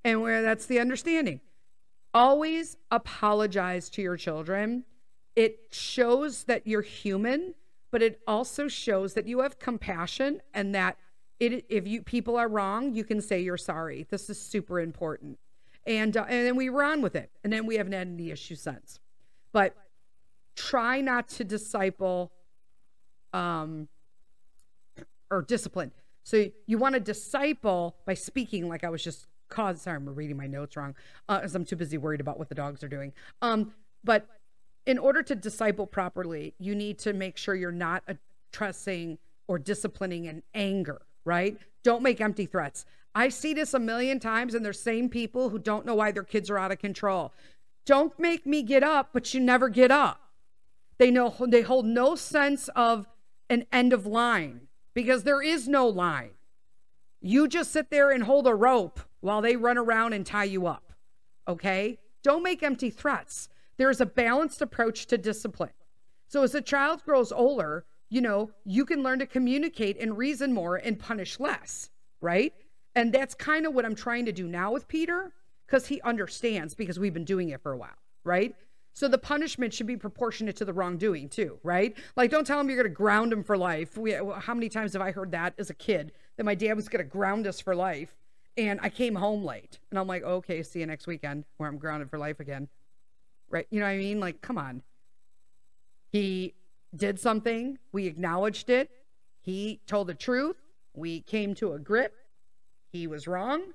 and 0.03 0.23
where 0.23 0.41
that's 0.41 0.65
the 0.65 0.79
understanding. 0.79 1.43
Always 2.15 2.79
apologize 2.91 3.91
to 3.91 4.01
your 4.01 4.17
children. 4.17 4.85
It 5.37 5.67
shows 5.71 6.45
that 6.45 6.67
you're 6.67 6.81
human, 6.81 7.57
but 7.91 8.01
it 8.01 8.23
also 8.27 8.69
shows 8.69 9.13
that 9.13 9.27
you 9.27 9.41
have 9.41 9.59
compassion 9.59 10.41
and 10.55 10.75
that 10.75 10.97
it, 11.39 11.67
if 11.69 11.87
you 11.87 12.01
people 12.01 12.39
are 12.39 12.49
wrong, 12.49 12.95
you 12.95 13.05
can 13.05 13.21
say 13.21 13.43
you're 13.43 13.59
sorry. 13.59 14.07
This 14.09 14.31
is 14.31 14.41
super 14.41 14.81
important. 14.81 15.39
And 15.87 16.17
uh, 16.17 16.25
and 16.29 16.47
then 16.47 16.57
we 16.57 16.71
were 16.71 16.85
on 16.85 17.03
with 17.03 17.17
it, 17.17 17.31
and 17.43 17.53
then 17.53 17.67
we 17.67 17.77
haven't 17.77 17.93
had 17.93 18.07
any 18.07 18.31
issue 18.31 18.55
since. 18.55 19.01
But 19.53 19.75
try 20.55 21.01
not 21.01 21.29
to 21.31 21.45
disciple, 21.45 22.31
um, 23.33 23.89
or 25.31 25.43
discipline. 25.43 25.91
So 26.23 26.47
you 26.67 26.79
want 26.79 26.95
to 26.95 27.01
disciple 27.01 27.97
by 28.07 28.15
speaking, 28.15 28.69
like 28.69 28.85
I 28.85 28.91
was 28.91 29.03
just 29.03 29.27
cause 29.53 29.83
sorry 29.83 29.97
i'm 29.97 30.09
reading 30.15 30.37
my 30.37 30.47
notes 30.47 30.77
wrong 30.77 30.95
uh, 31.29 31.41
as 31.43 31.55
i'm 31.55 31.65
too 31.65 31.77
busy 31.77 31.99
worried 31.99 32.21
about 32.21 32.39
what 32.39 32.49
the 32.49 32.55
dogs 32.55 32.83
are 32.83 32.89
doing 32.89 33.13
um, 33.43 33.73
but 34.03 34.27
in 34.87 34.99
order 34.99 35.23
to 35.23 35.35
disciple 35.35 35.87
properly 35.87 36.55
you 36.59 36.75
need 36.75 36.99
to 36.99 37.13
make 37.13 37.37
sure 37.37 37.55
you're 37.55 37.71
not 37.71 38.03
addressing 38.09 39.19
or 39.49 39.59
disciplining 39.59 40.25
in 40.25 40.43
anger 40.55 41.03
right 41.27 41.59
don't 41.83 42.03
make 42.03 42.21
empty 42.21 42.47
threats 42.47 42.87
I 43.15 43.29
see 43.29 43.53
this 43.53 43.75
a 43.75 43.79
million 43.79 44.21
times, 44.21 44.55
and 44.55 44.65
they're 44.65 44.73
same 44.73 45.09
people 45.09 45.51
who 45.51 45.59
don't 45.59 45.85
know 45.85 45.95
why 45.95 46.13
their 46.13 46.23
kids 46.23 46.51
are 46.51 46.59
out 46.59 46.73
of 46.73 46.79
control. 46.79 47.33
Don't 47.85 48.19
make 48.19 48.47
me 48.47 48.63
get 48.63 48.83
up, 48.83 49.11
but 49.13 49.35
you 49.35 49.41
never 49.41 49.69
get 49.69 49.91
up. 49.91 50.21
They 50.99 51.11
know 51.11 51.35
they 51.49 51.63
hold 51.63 51.85
no 51.85 52.15
sense 52.15 52.69
of 52.77 53.09
an 53.51 53.67
end 53.73 53.93
of 53.93 54.07
line 54.07 54.69
because 54.95 55.25
there 55.25 55.43
is 55.43 55.69
no 55.69 55.89
line. 55.89 56.31
You 57.21 57.49
just 57.49 57.73
sit 57.73 57.91
there 57.91 58.11
and 58.11 58.25
hold 58.25 58.47
a 58.47 58.55
rope 58.55 59.01
while 59.21 59.41
they 59.41 59.57
run 59.57 59.79
around 59.79 60.13
and 60.13 60.25
tie 60.25 60.45
you 60.45 60.67
up. 60.67 60.93
Okay? 61.47 61.99
Don't 62.23 62.43
make 62.43 62.63
empty 62.63 62.91
threats. 62.91 63.49
There 63.77 63.91
is 63.91 64.01
a 64.01 64.07
balanced 64.07 64.63
approach 64.63 65.07
to 65.07 65.19
discipline. 65.19 65.73
So 66.29 66.43
as 66.43 66.55
a 66.55 66.61
child 66.61 67.03
grows 67.05 67.33
older, 67.33 67.85
you 68.09 68.21
know, 68.21 68.51
you 68.65 68.85
can 68.85 69.03
learn 69.03 69.19
to 69.19 69.27
communicate 69.27 69.99
and 70.01 70.17
reason 70.17 70.53
more 70.53 70.77
and 70.77 70.99
punish 70.99 71.41
less, 71.41 71.91
right? 72.21 72.53
And 72.95 73.13
that's 73.13 73.35
kind 73.35 73.67
of 73.67 73.75
what 73.75 73.85
I'm 73.85 73.95
trying 73.95 74.27
to 74.27 74.33
do 74.33 74.47
now 74.47 74.73
with 74.73 74.89
Peter 74.89 75.33
because 75.67 75.87
he 75.87 76.01
understands 76.03 76.75
because 76.75 76.99
we've 76.99 77.15
been 77.15 77.25
doing 77.25 77.49
it 77.49 77.63
for 77.63 77.73
a 77.73 77.77
while, 77.77 77.97
right? 78.25 78.55
So 78.95 79.09
the 79.09 79.19
punishment 79.19 79.73
should 79.73 79.87
be 79.87 79.97
proportionate 79.97 80.57
to 80.57 80.65
the 80.67 80.73
wrongdoing 80.73 81.31
too, 81.31 81.59
right? 81.63 81.97
Like 82.17 82.31
don't 82.31 82.47
tell 82.47 82.61
him 82.61 82.69
you're 82.69 82.77
going 82.77 82.85
to 82.85 82.95
ground 82.95 83.33
him 83.33 83.43
for 83.43 83.57
life. 83.57 83.97
We, 83.97 84.13
how 84.13 84.55
many 84.55 84.69
times 84.69 84.93
have 84.93 85.03
I 85.03 85.13
heard 85.13 85.31
that 85.33 85.55
as 85.59 85.71
a 85.71 85.75
kid 85.75 86.13
that 86.37 86.45
my 86.45 86.55
dad 86.55 86.75
was 86.75 86.89
going 86.89 87.03
to 87.03 87.11
ground 87.11 87.47
us 87.47 87.61
for 87.61 87.75
life? 87.75 88.15
And 88.59 88.79
I 88.83 88.91
came 88.91 89.15
home 89.15 89.45
late 89.45 89.79
and 89.91 89.99
I'm 89.99 90.07
like, 90.07 90.23
okay, 90.23 90.63
see 90.63 90.81
you 90.81 90.87
next 90.87 91.07
weekend 91.07 91.45
where 91.57 91.71
I'm 91.71 91.79
grounded 91.79 92.11
for 92.11 92.19
life 92.19 92.39
again. 92.39 92.69
Right? 93.49 93.67
You 93.71 93.81
know 93.81 93.87
what 93.87 93.93
I 93.93 93.99
mean? 93.99 94.21
Like, 94.21 94.43
come 94.43 94.59
on. 94.59 94.83
He 96.11 96.53
did 96.95 97.19
something. 97.19 97.79
We 97.93 98.07
acknowledged 98.07 98.69
it. 98.69 98.91
He 99.41 99.81
told 99.87 100.09
the 100.09 100.15
truth. 100.15 100.57
We 100.95 101.21
came 101.23 101.55
to 101.57 101.73
a 101.73 101.79
grip. 101.79 102.15
He 102.93 103.07
was 103.07 103.27
wrong. 103.27 103.73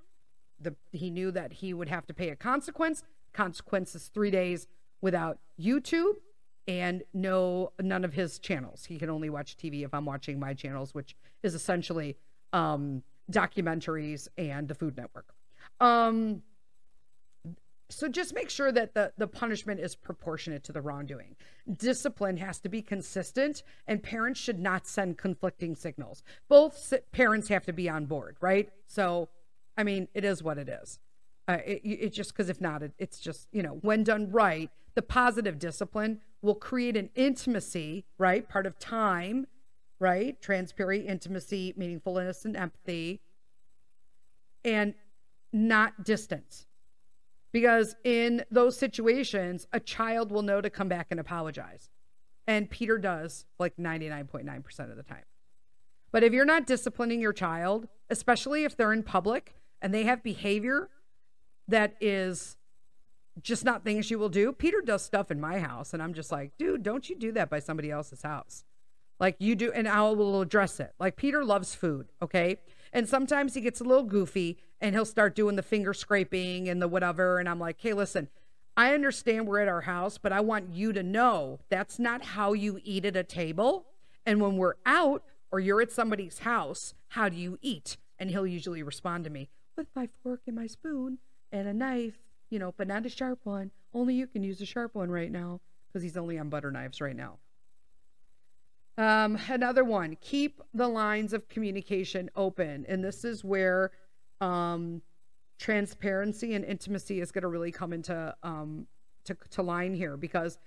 The, 0.59 0.75
he 0.91 1.09
knew 1.09 1.31
that 1.31 1.53
he 1.53 1.73
would 1.73 1.89
have 1.89 2.05
to 2.07 2.13
pay 2.13 2.29
a 2.29 2.35
consequence. 2.35 3.03
Consequences 3.33 4.09
three 4.13 4.31
days 4.31 4.67
without 5.01 5.39
YouTube 5.59 6.13
and 6.67 7.03
no 7.13 7.71
none 7.79 8.03
of 8.03 8.13
his 8.13 8.39
channels. 8.39 8.85
He 8.85 8.97
can 8.97 9.09
only 9.09 9.29
watch 9.29 9.57
TV 9.57 9.83
if 9.83 9.93
I'm 9.93 10.05
watching 10.05 10.39
my 10.39 10.53
channels, 10.53 10.93
which 10.93 11.15
is 11.43 11.55
essentially 11.55 12.17
um, 12.53 13.03
documentaries 13.31 14.27
and 14.37 14.67
the 14.67 14.75
Food 14.75 14.97
Network. 14.97 15.33
Um, 15.79 16.41
so 17.89 18.07
just 18.09 18.35
make 18.35 18.49
sure 18.49 18.71
that 18.71 18.93
the, 18.93 19.13
the 19.17 19.27
punishment 19.27 19.79
is 19.79 19.95
proportionate 19.95 20.63
to 20.65 20.73
the 20.73 20.81
wrongdoing. 20.81 21.35
Discipline 21.77 22.37
has 22.37 22.59
to 22.59 22.69
be 22.69 22.81
consistent, 22.81 23.63
and 23.87 24.03
parents 24.03 24.39
should 24.39 24.59
not 24.59 24.85
send 24.87 25.17
conflicting 25.17 25.75
signals. 25.75 26.21
Both 26.49 26.93
parents 27.11 27.47
have 27.47 27.65
to 27.65 27.73
be 27.73 27.89
on 27.89 28.05
board, 28.05 28.35
right? 28.41 28.69
So, 28.87 29.29
I 29.77 29.83
mean, 29.83 30.09
it 30.13 30.25
is 30.25 30.43
what 30.43 30.57
it 30.57 30.67
is. 30.67 30.99
Uh, 31.47 31.59
it, 31.65 31.81
it 31.83 32.13
just 32.13 32.33
because 32.33 32.49
if 32.49 32.59
not, 32.59 32.83
it, 32.83 32.91
it's 32.97 33.19
just 33.19 33.47
you 33.53 33.63
know 33.63 33.79
when 33.81 34.03
done 34.03 34.29
right, 34.31 34.69
the 34.95 35.01
positive 35.01 35.57
discipline 35.57 36.19
will 36.41 36.55
create 36.55 36.97
an 36.97 37.09
intimacy, 37.15 38.05
right? 38.17 38.49
Part 38.49 38.65
of 38.65 38.77
time, 38.79 39.47
right? 39.99 40.39
Transparency, 40.41 41.07
intimacy, 41.07 41.73
meaningfulness, 41.79 42.43
and 42.43 42.57
empathy, 42.57 43.21
and 44.65 44.93
not 45.53 46.03
distance. 46.03 46.66
Because 47.51 47.95
in 48.03 48.43
those 48.51 48.77
situations, 48.77 49.67
a 49.71 49.79
child 49.79 50.31
will 50.31 50.41
know 50.41 50.61
to 50.61 50.69
come 50.69 50.89
back 50.89 51.07
and 51.11 51.19
apologize. 51.19 51.89
And 52.45 52.69
Peter 52.69 52.97
does 52.97 53.45
like 53.59 53.75
99.9% 53.77 54.91
of 54.91 54.97
the 54.97 55.03
time. 55.03 55.23
But 56.11 56.23
if 56.23 56.33
you're 56.33 56.45
not 56.45 56.65
disciplining 56.65 57.19
your 57.19 57.33
child, 57.33 57.87
especially 58.09 58.63
if 58.63 58.77
they're 58.77 58.93
in 58.93 59.03
public 59.03 59.55
and 59.81 59.93
they 59.93 60.03
have 60.03 60.23
behavior 60.23 60.89
that 61.67 61.95
is 61.99 62.57
just 63.41 63.63
not 63.63 63.83
things 63.83 64.09
you 64.09 64.19
will 64.19 64.29
do. 64.29 64.51
Peter 64.51 64.81
does 64.81 65.03
stuff 65.03 65.31
in 65.31 65.39
my 65.39 65.59
house, 65.59 65.93
and 65.93 66.01
I'm 66.01 66.13
just 66.13 66.31
like, 66.31 66.51
dude, 66.57 66.83
don't 66.83 67.09
you 67.09 67.15
do 67.15 67.31
that 67.33 67.49
by 67.49 67.59
somebody 67.59 67.91
else's 67.91 68.23
house. 68.23 68.63
Like 69.19 69.35
you 69.39 69.55
do, 69.55 69.71
and 69.71 69.87
I 69.87 70.01
will 70.09 70.41
address 70.41 70.79
it. 70.79 70.93
Like 70.99 71.15
Peter 71.15 71.43
loves 71.43 71.73
food, 71.73 72.07
okay? 72.21 72.57
And 72.97 73.07
sometimes 73.07 73.53
he 73.53 73.61
gets 73.61 73.79
a 73.79 73.83
little 73.83 74.05
goofy 74.05 74.57
and 74.81 74.95
he'll 74.95 75.05
start 75.05 75.35
doing 75.35 75.55
the 75.55 75.61
finger 75.61 75.93
scraping 75.93 76.67
and 76.67 76.81
the 76.81 76.87
whatever. 76.87 77.37
And 77.37 77.47
I'm 77.47 77.59
like, 77.59 77.79
hey, 77.79 77.93
listen, 77.93 78.27
I 78.75 78.95
understand 78.95 79.45
we're 79.45 79.59
at 79.59 79.67
our 79.67 79.81
house, 79.81 80.17
but 80.17 80.33
I 80.33 80.39
want 80.39 80.73
you 80.73 80.91
to 80.93 81.03
know 81.03 81.59
that's 81.69 81.99
not 81.99 82.25
how 82.25 82.53
you 82.53 82.79
eat 82.83 83.05
at 83.05 83.15
a 83.15 83.23
table. 83.23 83.85
And 84.25 84.41
when 84.41 84.57
we're 84.57 84.77
out 84.83 85.23
or 85.51 85.59
you're 85.59 85.79
at 85.79 85.91
somebody's 85.91 86.39
house, 86.39 86.95
how 87.09 87.29
do 87.29 87.37
you 87.37 87.59
eat? 87.61 87.97
And 88.17 88.31
he'll 88.31 88.47
usually 88.47 88.81
respond 88.81 89.25
to 89.25 89.29
me 89.29 89.51
with 89.75 89.89
my 89.95 90.09
fork 90.23 90.41
and 90.47 90.55
my 90.55 90.65
spoon 90.65 91.19
and 91.51 91.67
a 91.67 91.75
knife, 91.75 92.17
you 92.49 92.57
know, 92.57 92.73
but 92.77 92.87
not 92.87 93.05
a 93.05 93.09
sharp 93.09 93.41
one. 93.43 93.69
Only 93.93 94.15
you 94.15 94.25
can 94.25 94.41
use 94.41 94.59
a 94.59 94.65
sharp 94.65 94.95
one 94.95 95.11
right 95.11 95.31
now 95.31 95.61
because 95.87 96.01
he's 96.01 96.17
only 96.17 96.39
on 96.39 96.49
butter 96.49 96.71
knives 96.71 96.99
right 96.99 97.15
now. 97.15 97.37
Um, 98.97 99.37
another 99.49 99.83
one, 99.83 100.17
keep 100.21 100.61
the 100.73 100.87
lines 100.87 101.33
of 101.33 101.47
communication 101.49 102.29
open. 102.35 102.85
And 102.87 103.03
this 103.03 103.23
is 103.23 103.43
where 103.43 103.91
um, 104.41 105.01
transparency 105.59 106.53
and 106.55 106.65
intimacy 106.65 107.21
is 107.21 107.31
going 107.31 107.43
to 107.43 107.47
really 107.47 107.71
come 107.71 107.93
into 107.93 108.35
um, 108.43 108.87
to, 109.25 109.37
to 109.51 109.61
line 109.61 109.93
here 109.93 110.17
because 110.17 110.57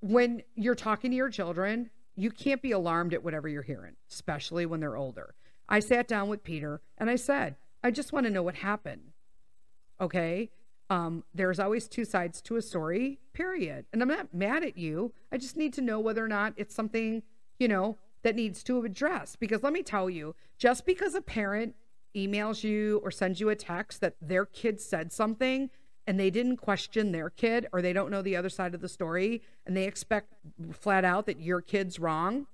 when 0.00 0.42
you're 0.56 0.74
talking 0.74 1.10
to 1.10 1.16
your 1.16 1.30
children, 1.30 1.90
you 2.16 2.30
can't 2.30 2.60
be 2.60 2.72
alarmed 2.72 3.14
at 3.14 3.22
whatever 3.22 3.48
you're 3.48 3.62
hearing, 3.62 3.94
especially 4.10 4.66
when 4.66 4.80
they're 4.80 4.96
older. 4.96 5.34
I 5.68 5.80
sat 5.80 6.08
down 6.08 6.28
with 6.28 6.42
Peter 6.42 6.80
and 6.98 7.08
I 7.08 7.16
said, 7.16 7.56
I 7.84 7.90
just 7.90 8.12
want 8.12 8.26
to 8.26 8.30
know 8.30 8.42
what 8.42 8.56
happened. 8.56 9.12
Okay. 10.00 10.50
Um, 10.90 11.24
there's 11.34 11.58
always 11.58 11.88
two 11.88 12.04
sides 12.04 12.40
to 12.42 12.56
a 12.56 12.62
story, 12.62 13.18
period. 13.32 13.86
And 13.92 14.02
I'm 14.02 14.08
not 14.08 14.34
mad 14.34 14.62
at 14.62 14.76
you. 14.76 15.12
I 15.30 15.38
just 15.38 15.56
need 15.56 15.72
to 15.74 15.80
know 15.80 15.98
whether 16.00 16.24
or 16.24 16.28
not 16.28 16.52
it's 16.56 16.74
something, 16.74 17.22
you 17.58 17.68
know, 17.68 17.98
that 18.22 18.36
needs 18.36 18.62
to 18.64 18.84
address. 18.84 19.36
Because 19.36 19.62
let 19.62 19.72
me 19.72 19.82
tell 19.82 20.10
you, 20.10 20.34
just 20.58 20.84
because 20.84 21.14
a 21.14 21.20
parent 21.20 21.74
emails 22.16 22.62
you 22.62 23.00
or 23.02 23.10
sends 23.10 23.40
you 23.40 23.48
a 23.48 23.56
text 23.56 24.00
that 24.00 24.16
their 24.20 24.44
kid 24.44 24.80
said 24.80 25.12
something 25.12 25.70
and 26.06 26.18
they 26.18 26.30
didn't 26.30 26.56
question 26.56 27.12
their 27.12 27.30
kid 27.30 27.66
or 27.72 27.80
they 27.80 27.92
don't 27.92 28.10
know 28.10 28.22
the 28.22 28.36
other 28.36 28.48
side 28.48 28.74
of 28.74 28.80
the 28.80 28.88
story 28.88 29.42
and 29.66 29.76
they 29.76 29.84
expect 29.84 30.34
flat 30.72 31.04
out 31.04 31.26
that 31.26 31.40
your 31.40 31.60
kid's 31.60 31.98
wrong. 31.98 32.46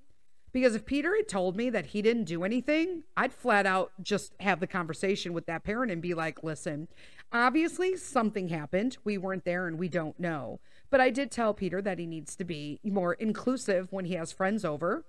Because 0.50 0.74
if 0.74 0.86
Peter 0.86 1.14
had 1.14 1.28
told 1.28 1.56
me 1.56 1.68
that 1.70 1.86
he 1.86 2.00
didn't 2.00 2.24
do 2.24 2.42
anything, 2.42 3.02
I'd 3.16 3.34
flat 3.34 3.66
out 3.66 3.92
just 4.02 4.32
have 4.40 4.60
the 4.60 4.66
conversation 4.66 5.32
with 5.32 5.46
that 5.46 5.62
parent 5.62 5.92
and 5.92 6.00
be 6.00 6.14
like, 6.14 6.42
listen, 6.42 6.88
Obviously, 7.32 7.96
something 7.96 8.48
happened. 8.48 8.96
We 9.04 9.18
weren't 9.18 9.44
there 9.44 9.66
and 9.66 9.78
we 9.78 9.88
don't 9.88 10.18
know. 10.18 10.60
But 10.90 11.00
I 11.00 11.10
did 11.10 11.30
tell 11.30 11.52
Peter 11.52 11.82
that 11.82 11.98
he 11.98 12.06
needs 12.06 12.34
to 12.36 12.44
be 12.44 12.80
more 12.82 13.12
inclusive 13.14 13.92
when 13.92 14.06
he 14.06 14.14
has 14.14 14.32
friends 14.32 14.64
over. 14.64 15.04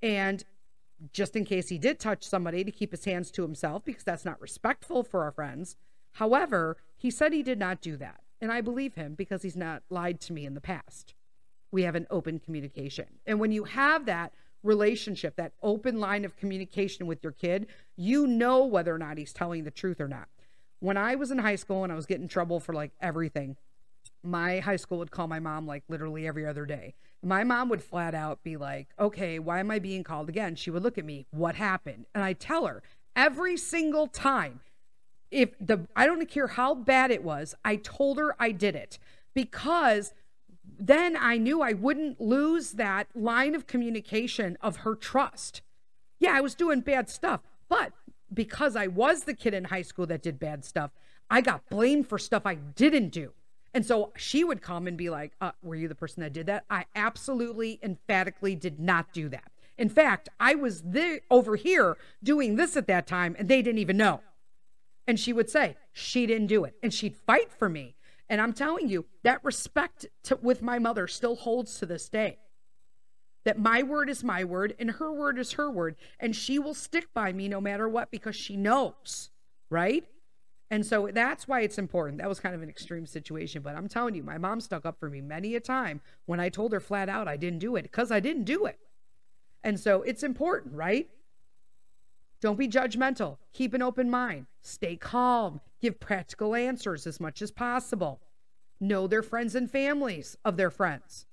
And 0.00 0.44
just 1.12 1.34
in 1.34 1.44
case 1.44 1.68
he 1.68 1.78
did 1.78 1.98
touch 1.98 2.24
somebody, 2.24 2.62
to 2.62 2.70
keep 2.70 2.92
his 2.92 3.04
hands 3.04 3.30
to 3.32 3.42
himself 3.42 3.84
because 3.84 4.04
that's 4.04 4.24
not 4.24 4.40
respectful 4.40 5.02
for 5.02 5.24
our 5.24 5.32
friends. 5.32 5.76
However, 6.12 6.76
he 6.96 7.10
said 7.10 7.32
he 7.32 7.42
did 7.42 7.58
not 7.58 7.80
do 7.80 7.96
that. 7.96 8.20
And 8.40 8.52
I 8.52 8.60
believe 8.60 8.94
him 8.94 9.14
because 9.14 9.42
he's 9.42 9.56
not 9.56 9.82
lied 9.90 10.20
to 10.22 10.32
me 10.32 10.46
in 10.46 10.54
the 10.54 10.60
past. 10.60 11.14
We 11.72 11.82
have 11.82 11.96
an 11.96 12.06
open 12.10 12.38
communication. 12.38 13.06
And 13.26 13.40
when 13.40 13.50
you 13.50 13.64
have 13.64 14.06
that 14.06 14.32
relationship, 14.62 15.36
that 15.36 15.52
open 15.62 16.00
line 16.00 16.24
of 16.24 16.36
communication 16.36 17.06
with 17.06 17.22
your 17.22 17.32
kid, 17.32 17.66
you 17.96 18.26
know 18.26 18.64
whether 18.64 18.94
or 18.94 18.98
not 18.98 19.18
he's 19.18 19.32
telling 19.32 19.64
the 19.64 19.70
truth 19.70 20.00
or 20.00 20.08
not 20.08 20.28
when 20.80 20.96
I 20.96 21.14
was 21.14 21.30
in 21.30 21.38
high 21.38 21.56
school 21.56 21.84
and 21.84 21.92
I 21.92 21.96
was 21.96 22.06
getting 22.06 22.26
trouble 22.26 22.58
for 22.58 22.72
like 22.74 22.92
everything, 23.00 23.56
my 24.22 24.58
high 24.60 24.76
school 24.76 24.98
would 24.98 25.10
call 25.10 25.28
my 25.28 25.38
mom 25.38 25.66
like 25.66 25.84
literally 25.88 26.26
every 26.26 26.46
other 26.46 26.66
day. 26.66 26.94
My 27.22 27.44
mom 27.44 27.68
would 27.68 27.82
flat 27.82 28.14
out 28.14 28.42
be 28.42 28.56
like, 28.56 28.88
okay, 28.98 29.38
why 29.38 29.60
am 29.60 29.70
I 29.70 29.78
being 29.78 30.02
called 30.02 30.28
again? 30.28 30.56
She 30.56 30.70
would 30.70 30.82
look 30.82 30.98
at 30.98 31.04
me, 31.04 31.26
what 31.30 31.54
happened? 31.54 32.06
And 32.14 32.24
I 32.24 32.32
tell 32.32 32.66
her 32.66 32.82
every 33.14 33.56
single 33.56 34.06
time, 34.06 34.60
if 35.30 35.50
the, 35.60 35.86
I 35.94 36.06
don't 36.06 36.28
care 36.28 36.48
how 36.48 36.74
bad 36.74 37.10
it 37.10 37.22
was, 37.22 37.54
I 37.64 37.76
told 37.76 38.18
her 38.18 38.34
I 38.40 38.50
did 38.50 38.74
it 38.74 38.98
because 39.34 40.12
then 40.80 41.16
I 41.16 41.36
knew 41.36 41.60
I 41.60 41.74
wouldn't 41.74 42.20
lose 42.20 42.72
that 42.72 43.08
line 43.14 43.54
of 43.54 43.66
communication 43.66 44.56
of 44.62 44.78
her 44.78 44.94
trust. 44.94 45.60
Yeah, 46.18 46.32
I 46.32 46.40
was 46.40 46.54
doing 46.54 46.80
bad 46.80 47.08
stuff, 47.08 47.40
but 47.68 47.92
because 48.32 48.76
I 48.76 48.86
was 48.86 49.24
the 49.24 49.34
kid 49.34 49.54
in 49.54 49.64
high 49.64 49.82
school 49.82 50.06
that 50.06 50.22
did 50.22 50.38
bad 50.38 50.64
stuff, 50.64 50.90
I 51.30 51.40
got 51.42 51.68
blamed 51.68 52.08
for 52.08 52.18
stuff 52.18 52.46
I 52.46 52.54
didn't 52.54 53.10
do. 53.10 53.32
And 53.72 53.86
so 53.86 54.12
she 54.16 54.42
would 54.42 54.62
come 54.62 54.86
and 54.86 54.96
be 54.96 55.10
like, 55.10 55.32
uh, 55.40 55.52
Were 55.62 55.76
you 55.76 55.86
the 55.86 55.94
person 55.94 56.22
that 56.22 56.32
did 56.32 56.46
that? 56.46 56.64
I 56.68 56.86
absolutely, 56.96 57.78
emphatically 57.82 58.56
did 58.56 58.80
not 58.80 59.12
do 59.12 59.28
that. 59.28 59.50
In 59.78 59.88
fact, 59.88 60.28
I 60.40 60.54
was 60.54 60.82
there 60.82 61.20
over 61.30 61.56
here 61.56 61.96
doing 62.22 62.56
this 62.56 62.76
at 62.76 62.86
that 62.88 63.06
time 63.06 63.36
and 63.38 63.48
they 63.48 63.62
didn't 63.62 63.78
even 63.78 63.96
know. 63.96 64.20
And 65.06 65.18
she 65.20 65.32
would 65.32 65.48
say, 65.48 65.76
She 65.92 66.26
didn't 66.26 66.48
do 66.48 66.64
it. 66.64 66.74
And 66.82 66.92
she'd 66.92 67.16
fight 67.16 67.52
for 67.52 67.68
me. 67.68 67.94
And 68.30 68.40
I'm 68.40 68.54
telling 68.54 68.88
you, 68.88 69.04
that 69.24 69.44
respect 69.44 70.06
to, 70.22 70.38
with 70.40 70.62
my 70.62 70.78
mother 70.78 71.06
still 71.06 71.36
holds 71.36 71.78
to 71.80 71.86
this 71.86 72.08
day. 72.08 72.38
that 73.44 73.58
my 73.58 73.82
word 73.82 74.10
is 74.10 74.22
my 74.22 74.44
word 74.44 74.74
and 74.78 74.92
her 74.92 75.12
word 75.12 75.38
is 75.38 75.52
her 75.52 75.70
word. 75.70 75.96
And 76.18 76.36
she 76.36 76.58
will 76.58 76.74
stick 76.74 77.08
by 77.14 77.32
me 77.32 77.48
no 77.48 77.60
matter 77.60 77.88
what 77.88 78.10
because 78.10 78.36
she 78.36 78.56
knows, 78.56 79.30
right? 79.70 80.04
And 80.70 80.86
so 80.86 81.08
that's 81.12 81.48
why 81.48 81.62
it's 81.62 81.78
important. 81.78 82.18
That 82.18 82.28
was 82.28 82.38
kind 82.38 82.54
of 82.54 82.62
an 82.62 82.68
extreme 82.68 83.06
situation, 83.06 83.62
but 83.62 83.74
I'm 83.74 83.88
telling 83.88 84.14
you, 84.14 84.22
my 84.22 84.38
mom 84.38 84.60
stuck 84.60 84.86
up 84.86 85.00
for 85.00 85.10
me 85.10 85.20
many 85.20 85.56
a 85.56 85.60
time 85.60 86.00
when 86.26 86.38
I 86.38 86.48
told 86.48 86.72
her 86.72 86.80
flat 86.80 87.08
out 87.08 87.26
I 87.26 87.36
didn't 87.36 87.58
do 87.58 87.76
it 87.76 87.82
because 87.82 88.12
I 88.12 88.20
didn't 88.20 88.44
do 88.44 88.66
it. 88.66 88.78
And 89.64 89.80
so 89.80 90.02
it's 90.02 90.22
important, 90.22 90.74
right? 90.74 91.08
Don't 92.40 92.58
be 92.58 92.68
judgmental. 92.68 93.36
Keep 93.52 93.74
an 93.74 93.82
open 93.82 94.10
mind. 94.10 94.46
Stay 94.62 94.96
calm. 94.96 95.60
Give 95.80 95.98
practical 96.00 96.54
answers 96.54 97.06
as 97.06 97.20
much 97.20 97.42
as 97.42 97.50
possible. 97.50 98.20
Know 98.80 99.06
their 99.06 99.22
friends 99.22 99.54
and 99.54 99.70
families 99.70 100.36
of 100.44 100.56
their 100.56 100.70
friends. 100.70 101.26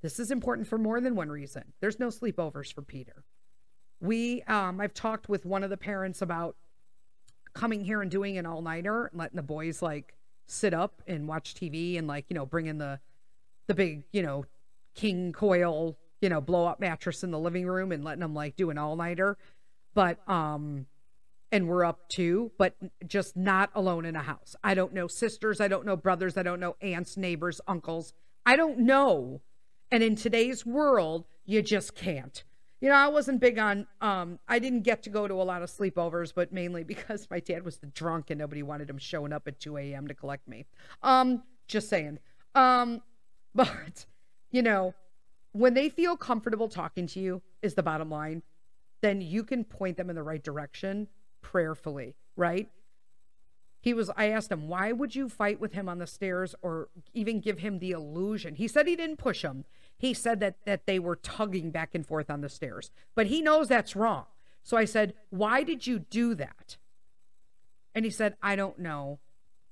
This 0.00 0.18
is 0.18 0.30
important 0.30 0.66
for 0.66 0.78
more 0.78 1.00
than 1.00 1.14
one 1.14 1.28
reason. 1.28 1.72
There's 1.80 2.00
no 2.00 2.08
sleepovers 2.08 2.72
for 2.72 2.82
Peter. 2.82 3.24
We, 4.00 4.42
um, 4.42 4.80
I've 4.80 4.94
talked 4.94 5.28
with 5.28 5.46
one 5.46 5.62
of 5.62 5.70
the 5.70 5.76
parents 5.76 6.22
about 6.22 6.56
coming 7.54 7.84
here 7.84 8.02
and 8.02 8.10
doing 8.10 8.38
an 8.38 8.46
all 8.46 8.62
nighter 8.62 9.10
letting 9.12 9.36
the 9.36 9.42
boys 9.42 9.82
like 9.82 10.14
sit 10.46 10.74
up 10.74 11.02
and 11.06 11.28
watch 11.28 11.54
TV 11.54 11.98
and 11.98 12.08
like, 12.08 12.24
you 12.28 12.34
know, 12.34 12.46
bring 12.46 12.66
in 12.66 12.78
the, 12.78 12.98
the 13.68 13.74
big, 13.74 14.04
you 14.12 14.22
know, 14.22 14.44
King 14.94 15.32
Koil, 15.32 15.96
you 16.20 16.28
know, 16.28 16.40
blow 16.40 16.66
up 16.66 16.80
mattress 16.80 17.22
in 17.22 17.30
the 17.30 17.38
living 17.38 17.66
room 17.66 17.92
and 17.92 18.02
letting 18.02 18.20
them 18.20 18.34
like 18.34 18.56
do 18.56 18.70
an 18.70 18.78
all 18.78 18.96
nighter. 18.96 19.38
But, 19.94 20.26
um, 20.28 20.86
and 21.50 21.68
we're 21.68 21.84
up 21.84 22.08
too, 22.08 22.52
but 22.56 22.74
just 23.06 23.36
not 23.36 23.70
alone 23.74 24.06
in 24.06 24.16
a 24.16 24.22
house. 24.22 24.56
I 24.64 24.74
don't 24.74 24.94
know 24.94 25.06
sisters. 25.06 25.60
I 25.60 25.68
don't 25.68 25.84
know 25.84 25.96
brothers. 25.96 26.36
I 26.36 26.42
don't 26.42 26.60
know 26.60 26.76
aunts, 26.80 27.16
neighbors, 27.16 27.60
uncles. 27.66 28.14
I 28.46 28.56
don't 28.56 28.78
know. 28.78 29.42
And 29.90 30.02
in 30.02 30.16
today's 30.16 30.64
world, 30.64 31.26
you 31.44 31.60
just 31.60 31.94
can't 31.94 32.42
you 32.82 32.88
know, 32.88 32.96
I 32.96 33.06
wasn't 33.06 33.40
big 33.40 33.58
on 33.58 33.86
um 34.00 34.40
I 34.48 34.58
didn't 34.58 34.82
get 34.82 35.04
to 35.04 35.10
go 35.10 35.28
to 35.28 35.34
a 35.34 35.44
lot 35.44 35.62
of 35.62 35.70
sleepovers, 35.70 36.34
but 36.34 36.52
mainly 36.52 36.82
because 36.84 37.28
my 37.30 37.38
dad 37.38 37.64
was 37.64 37.78
the 37.78 37.86
drunk 37.86 38.28
and 38.30 38.38
nobody 38.40 38.62
wanted 38.62 38.90
him 38.90 38.98
showing 38.98 39.32
up 39.32 39.46
at 39.46 39.60
2 39.60 39.78
a.m. 39.78 40.08
to 40.08 40.14
collect 40.14 40.46
me. 40.48 40.66
Um, 41.02 41.44
just 41.68 41.88
saying. 41.88 42.18
Um, 42.54 43.00
but 43.54 44.04
you 44.50 44.62
know, 44.62 44.94
when 45.52 45.74
they 45.74 45.88
feel 45.88 46.16
comfortable 46.16 46.68
talking 46.68 47.06
to 47.06 47.20
you 47.20 47.40
is 47.62 47.74
the 47.74 47.82
bottom 47.82 48.10
line, 48.10 48.42
then 49.02 49.20
you 49.20 49.44
can 49.44 49.64
point 49.64 49.96
them 49.98 50.08
in 50.08 50.16
the 50.16 50.22
right 50.22 50.42
direction 50.42 51.08
prayerfully, 51.42 52.14
right? 52.36 52.70
He 53.80 53.92
was, 53.92 54.10
I 54.16 54.30
asked 54.30 54.50
him, 54.50 54.68
why 54.68 54.92
would 54.92 55.14
you 55.14 55.28
fight 55.28 55.60
with 55.60 55.72
him 55.72 55.88
on 55.88 55.98
the 55.98 56.06
stairs 56.06 56.54
or 56.62 56.88
even 57.12 57.40
give 57.40 57.58
him 57.58 57.80
the 57.80 57.90
illusion? 57.90 58.54
He 58.54 58.68
said 58.68 58.86
he 58.86 58.96
didn't 58.96 59.16
push 59.16 59.42
him 59.42 59.64
he 60.02 60.12
said 60.12 60.40
that 60.40 60.56
that 60.64 60.86
they 60.86 60.98
were 60.98 61.14
tugging 61.14 61.70
back 61.70 61.94
and 61.94 62.04
forth 62.04 62.28
on 62.28 62.40
the 62.40 62.48
stairs. 62.48 62.90
But 63.14 63.28
he 63.28 63.40
knows 63.40 63.68
that's 63.68 63.94
wrong. 63.94 64.24
So 64.64 64.76
I 64.76 64.84
said, 64.84 65.14
"Why 65.30 65.62
did 65.62 65.86
you 65.86 66.00
do 66.00 66.34
that?" 66.34 66.76
And 67.94 68.04
he 68.04 68.10
said, 68.10 68.36
"I 68.42 68.56
don't 68.56 68.80
know. 68.80 69.20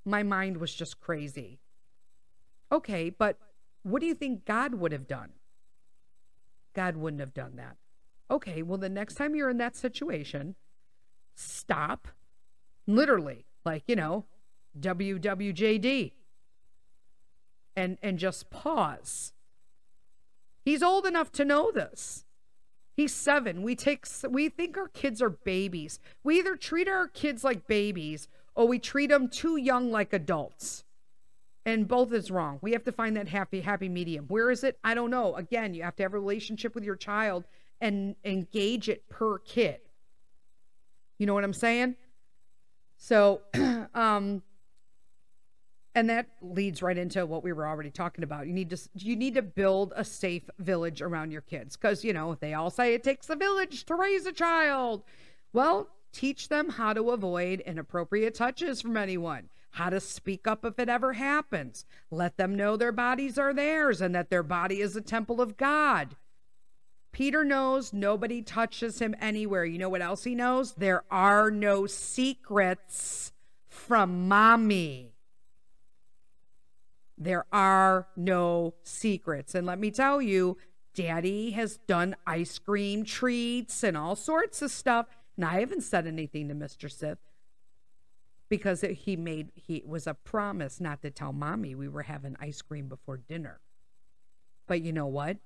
My 0.05 0.23
mind 0.23 0.59
was 0.59 0.73
just 0.73 1.01
crazy." 1.01 1.59
Okay, 2.71 3.11
but 3.11 3.39
what 3.83 3.99
do 3.99 4.07
you 4.07 4.15
think 4.15 4.45
God 4.45 4.75
would 4.75 4.93
have 4.93 5.09
done? 5.09 5.33
God 6.75 6.97
wouldn't 6.97 7.19
have 7.19 7.35
done 7.35 7.57
that. 7.57 7.77
Okay, 8.31 8.63
well 8.63 8.79
the 8.79 8.89
next 8.89 9.15
time 9.15 9.35
you're 9.35 9.51
in 9.51 9.59
that 9.59 9.77
situation, 9.77 10.55
stop. 11.35 12.09
Literally, 12.87 13.45
like, 13.65 13.85
you 13.87 13.97
know, 13.97 14.27
WWJD. 14.79 16.13
And 17.77 17.99
and 18.03 18.19
just 18.19 18.51
pause 18.51 19.33
He's 20.65 20.83
old 20.83 21.07
enough 21.07 21.33
to 21.33 21.45
know 21.45 21.71
this. 21.71 22.25
He's 22.97 23.15
seven. 23.15 23.63
We 23.63 23.75
take 23.75 24.07
we 24.29 24.49
think 24.49 24.77
our 24.77 24.89
kids 24.89 25.23
are 25.23 25.31
babies. 25.31 25.99
We 26.23 26.39
either 26.39 26.57
treat 26.57 26.89
our 26.89 27.09
kids 27.09 27.43
like 27.45 27.67
babies 27.67 28.29
or 28.55 28.69
we 28.69 28.79
treat 28.79 29.09
them 29.09 29.29
too 29.29 29.57
young 29.57 29.91
like 29.91 30.13
adults. 30.13 30.85
And 31.65 31.89
both 31.89 32.13
is 32.13 32.31
wrong. 32.31 32.59
We 32.63 32.73
have 32.73 32.85
to 32.85 32.93
find 32.93 33.17
that 33.17 33.29
happy 33.29 33.63
happy 33.63 33.89
medium. 33.89 34.27
Where 34.29 34.51
is 34.51 34.65
it? 34.65 34.79
I 34.85 34.95
don't 34.95 35.11
know. 35.11 35.35
Again, 35.37 35.73
you 35.73 35.83
have 35.83 35.97
to 35.97 36.03
have 36.03 36.15
a 36.15 36.19
relationship 36.19 36.75
with 36.75 36.85
your 36.85 36.97
child 36.97 37.47
and 37.81 38.17
engage 38.25 38.89
it 38.89 39.09
per 39.09 39.39
kid. 39.39 39.81
You 41.19 41.27
know 41.27 41.35
what 41.35 41.45
I'm 41.45 41.53
saying? 41.53 41.97
So, 42.97 43.43
um, 43.95 44.43
and 45.95 46.09
that 46.09 46.27
leads 46.41 46.83
right 46.83 46.97
into 46.97 47.27
what 47.27 47.43
we 47.43 47.53
were 47.53 47.67
already 47.67 47.91
talking 47.91 48.25
about 48.25 48.47
you 48.47 48.53
need 48.53 48.71
to 48.71 48.79
you 48.95 49.17
need 49.17 49.35
to 49.35 49.43
build 49.43 49.93
a 49.97 50.05
safe 50.05 50.49
village 50.59 51.03
around 51.03 51.31
your 51.31 51.41
kids 51.41 51.77
because 51.77 52.05
you 52.05 52.13
know 52.13 52.37
they 52.41 52.55
all 52.55 52.71
say 52.71 52.95
it 52.95 53.03
takes 53.03 53.29
a 53.31 53.37
village 53.37 53.85
to 53.85 53.95
raise 53.95 54.27
a 54.27 54.33
child 54.33 55.03
well 55.53 55.89
teach 56.13 56.49
them 56.49 56.71
how 56.71 56.93
to 56.93 57.11
avoid 57.11 57.61
inappropriate 57.61 58.35
touches 58.35 58.81
from 58.81 58.97
anyone 58.97 59.49
how 59.73 59.91
to 59.91 60.01
speak 60.01 60.47
up 60.47 60.65
if 60.65 60.79
it 60.79 60.89
ever 60.89 61.15
happens 61.15 61.85
let 62.11 62.37
them 62.37 62.55
know 62.55 62.77
their 62.77 62.93
bodies 62.93 63.39
are 63.39 63.55
theirs 63.55 64.01
and 64.01 64.15
that 64.15 64.31
their 64.31 64.43
body 64.43 64.81
is 64.81 64.97
a 64.97 65.01
temple 65.01 65.41
of 65.41 65.57
god 65.57 66.15
Peter 67.13 67.45
knows 67.45 67.93
nobody 67.93 68.43
touches 68.43 69.01
him 69.01 69.15
anywhere. 69.21 69.65
You 69.65 69.79
know 69.79 69.89
what 69.89 70.03
else 70.03 70.25
he 70.25 70.35
knows? 70.35 70.75
There 70.75 71.05
are 71.11 71.51
no 71.51 71.87
secrets 71.87 73.33
from 73.69 74.29
mommy. 74.29 75.13
There 77.19 77.45
are 77.53 78.07
no 78.17 78.75
secrets. 78.83 79.55
And 79.55 79.67
let 79.67 79.79
me 79.79 79.91
tell 79.91 80.23
you, 80.23 80.57
Daddy 80.95 81.51
has 81.53 81.79
done 81.87 82.17
ice 82.27 82.59
cream 82.59 83.05
treats 83.05 83.83
and 83.83 83.97
all 83.97 84.17
sorts 84.17 84.63
of 84.63 84.71
stuff. 84.71 85.07
And 85.37 85.45
I 85.45 85.61
haven't 85.61 85.83
said 85.83 86.07
anything 86.07 86.49
to 86.49 86.55
Mr. 86.55 86.91
Sith 86.91 87.19
because 88.49 88.83
it, 88.83 88.93
he 88.93 89.17
made 89.17 89.53
he 89.55 89.83
was 89.87 90.07
a 90.07 90.15
promise 90.15 90.81
not 90.81 91.03
to 91.03 91.11
tell 91.11 91.33
mommy 91.33 91.75
we 91.75 91.89
were 91.89 92.03
having 92.03 92.37
ice 92.41 92.61
cream 92.61 92.89
before 92.89 93.17
dinner. 93.17 93.61
But 94.67 94.83
you 94.83 94.93
know 94.93 95.07
what? 95.07 95.39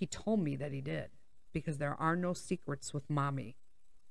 He 0.00 0.06
told 0.06 0.40
me 0.40 0.56
that 0.56 0.72
he 0.72 0.80
did 0.80 1.10
because 1.52 1.78
there 1.78 1.94
are 1.94 2.16
no 2.16 2.32
secrets 2.32 2.92
with 2.92 3.08
mommy. 3.08 3.54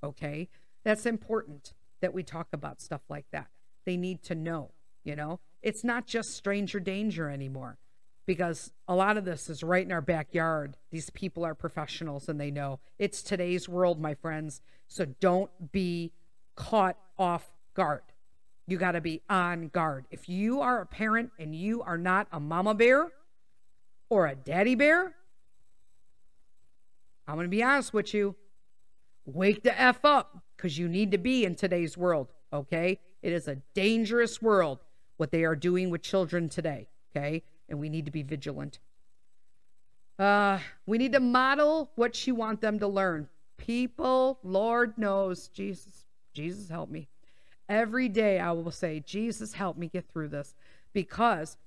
Okay? 0.01 0.47
That's 0.85 1.05
important 1.05 1.73
that 1.99 2.13
we 2.13 2.23
talk 2.23 2.47
about 2.53 2.79
stuff 2.79 3.01
like 3.09 3.25
that. 3.31 3.47
They 3.85 3.97
need 3.97 4.23
to 4.23 4.35
know, 4.35 4.71
you 5.03 5.17
know? 5.17 5.41
it's 5.61 5.83
not 5.83 6.07
just 6.07 6.29
stranger 6.31 6.79
danger 6.79 7.29
anymore 7.29 7.77
because 8.25 8.71
a 8.87 8.95
lot 8.95 9.17
of 9.17 9.25
this 9.25 9.49
is 9.49 9.63
right 9.63 9.85
in 9.85 9.91
our 9.91 10.01
backyard. 10.01 10.77
These 10.91 11.09
people 11.09 11.43
are 11.43 11.55
professionals 11.55 12.29
and 12.29 12.39
they 12.39 12.51
know 12.51 12.79
it's 12.97 13.21
today's 13.21 13.67
world, 13.67 13.99
my 13.99 14.13
friends. 14.13 14.61
So 14.87 15.05
don't 15.05 15.71
be 15.71 16.11
caught 16.55 16.97
off 17.17 17.49
guard. 17.73 18.03
You 18.67 18.77
got 18.77 18.91
to 18.91 19.01
be 19.01 19.21
on 19.29 19.69
guard. 19.69 20.05
If 20.11 20.29
you 20.29 20.61
are 20.61 20.81
a 20.81 20.85
parent 20.85 21.31
and 21.39 21.55
you 21.55 21.81
are 21.81 21.97
not 21.97 22.27
a 22.31 22.39
mama 22.39 22.75
bear 22.75 23.07
or 24.09 24.27
a 24.27 24.35
daddy 24.35 24.75
bear, 24.75 25.15
I'm 27.29 27.35
going 27.35 27.45
to 27.45 27.49
be 27.49 27.63
honest 27.63 27.93
with 27.93 28.13
you. 28.13 28.35
Wake 29.25 29.61
the 29.63 29.79
F 29.79 30.03
up 30.03 30.43
because 30.57 30.77
you 30.77 30.87
need 30.87 31.11
to 31.11 31.17
be 31.17 31.45
in 31.45 31.55
today's 31.55 31.95
world, 31.95 32.33
okay? 32.51 32.99
It 33.21 33.31
is 33.33 33.47
a 33.47 33.55
dangerous 33.75 34.41
world 34.41 34.79
what 35.17 35.31
they 35.31 35.43
are 35.43 35.55
doing 35.55 35.89
with 35.89 36.01
children 36.01 36.47
today. 36.47 36.87
Okay. 37.11 37.43
And 37.67 37.77
we 37.77 37.89
need 37.89 38.05
to 38.05 38.11
be 38.11 38.23
vigilant. 38.23 38.79
Uh, 40.17 40.59
we 40.85 40.97
need 40.97 41.11
to 41.13 41.19
model 41.19 41.91
what 41.95 42.25
you 42.25 42.35
want 42.35 42.61
them 42.61 42.79
to 42.79 42.87
learn. 42.87 43.27
People, 43.57 44.39
Lord 44.43 44.97
knows, 44.97 45.49
Jesus, 45.49 46.05
Jesus, 46.33 46.69
help 46.69 46.89
me. 46.89 47.09
Every 47.67 48.07
day 48.09 48.39
I 48.39 48.53
will 48.53 48.71
say, 48.71 49.01
Jesus, 49.01 49.53
help 49.53 49.77
me 49.77 49.87
get 49.87 50.09
through 50.09 50.29
this 50.29 50.55
because 50.93 51.57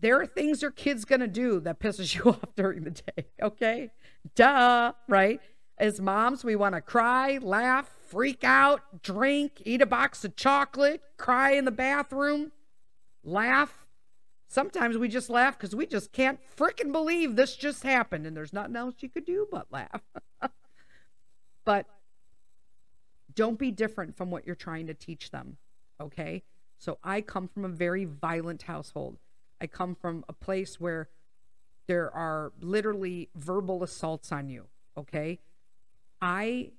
there 0.00 0.20
are 0.20 0.26
things 0.26 0.62
your 0.62 0.70
kid's 0.70 1.04
going 1.04 1.20
to 1.20 1.28
do 1.28 1.60
that 1.60 1.80
pisses 1.80 2.14
you 2.16 2.30
off 2.30 2.54
during 2.56 2.84
the 2.84 2.90
day. 2.90 3.26
Okay. 3.42 3.90
Duh. 4.34 4.92
Right. 5.08 5.40
As 5.78 6.00
moms, 6.00 6.44
we 6.44 6.56
want 6.56 6.74
to 6.74 6.80
cry, 6.80 7.38
laugh, 7.40 7.94
freak 8.08 8.42
out, 8.42 9.02
drink, 9.02 9.62
eat 9.64 9.80
a 9.80 9.86
box 9.86 10.24
of 10.24 10.34
chocolate, 10.34 11.02
cry 11.16 11.52
in 11.52 11.64
the 11.64 11.70
bathroom, 11.70 12.50
laugh. 13.22 13.86
Sometimes 14.48 14.98
we 14.98 15.06
just 15.06 15.30
laugh 15.30 15.56
because 15.56 15.76
we 15.76 15.86
just 15.86 16.12
can't 16.12 16.40
freaking 16.56 16.90
believe 16.90 17.36
this 17.36 17.54
just 17.54 17.84
happened 17.84 18.26
and 18.26 18.36
there's 18.36 18.52
nothing 18.52 18.74
else 18.74 18.96
you 19.00 19.08
could 19.08 19.24
do 19.24 19.46
but 19.52 19.66
laugh. 19.70 20.02
but 21.64 21.86
don't 23.34 23.58
be 23.58 23.70
different 23.70 24.16
from 24.16 24.32
what 24.32 24.46
you're 24.46 24.56
trying 24.56 24.88
to 24.88 24.94
teach 24.94 25.30
them. 25.30 25.58
Okay. 26.00 26.42
So 26.78 26.98
I 27.04 27.20
come 27.20 27.46
from 27.46 27.64
a 27.64 27.68
very 27.68 28.04
violent 28.04 28.62
household. 28.62 29.18
I 29.60 29.66
come 29.66 29.94
from 29.94 30.24
a 30.28 30.32
place 30.32 30.80
where 30.80 31.08
there 31.86 32.10
are 32.14 32.52
literally 32.60 33.28
verbal 33.34 33.82
assaults 33.82 34.30
on 34.32 34.48
you. 34.48 34.66
Okay. 34.96 35.38
I, 36.20 36.72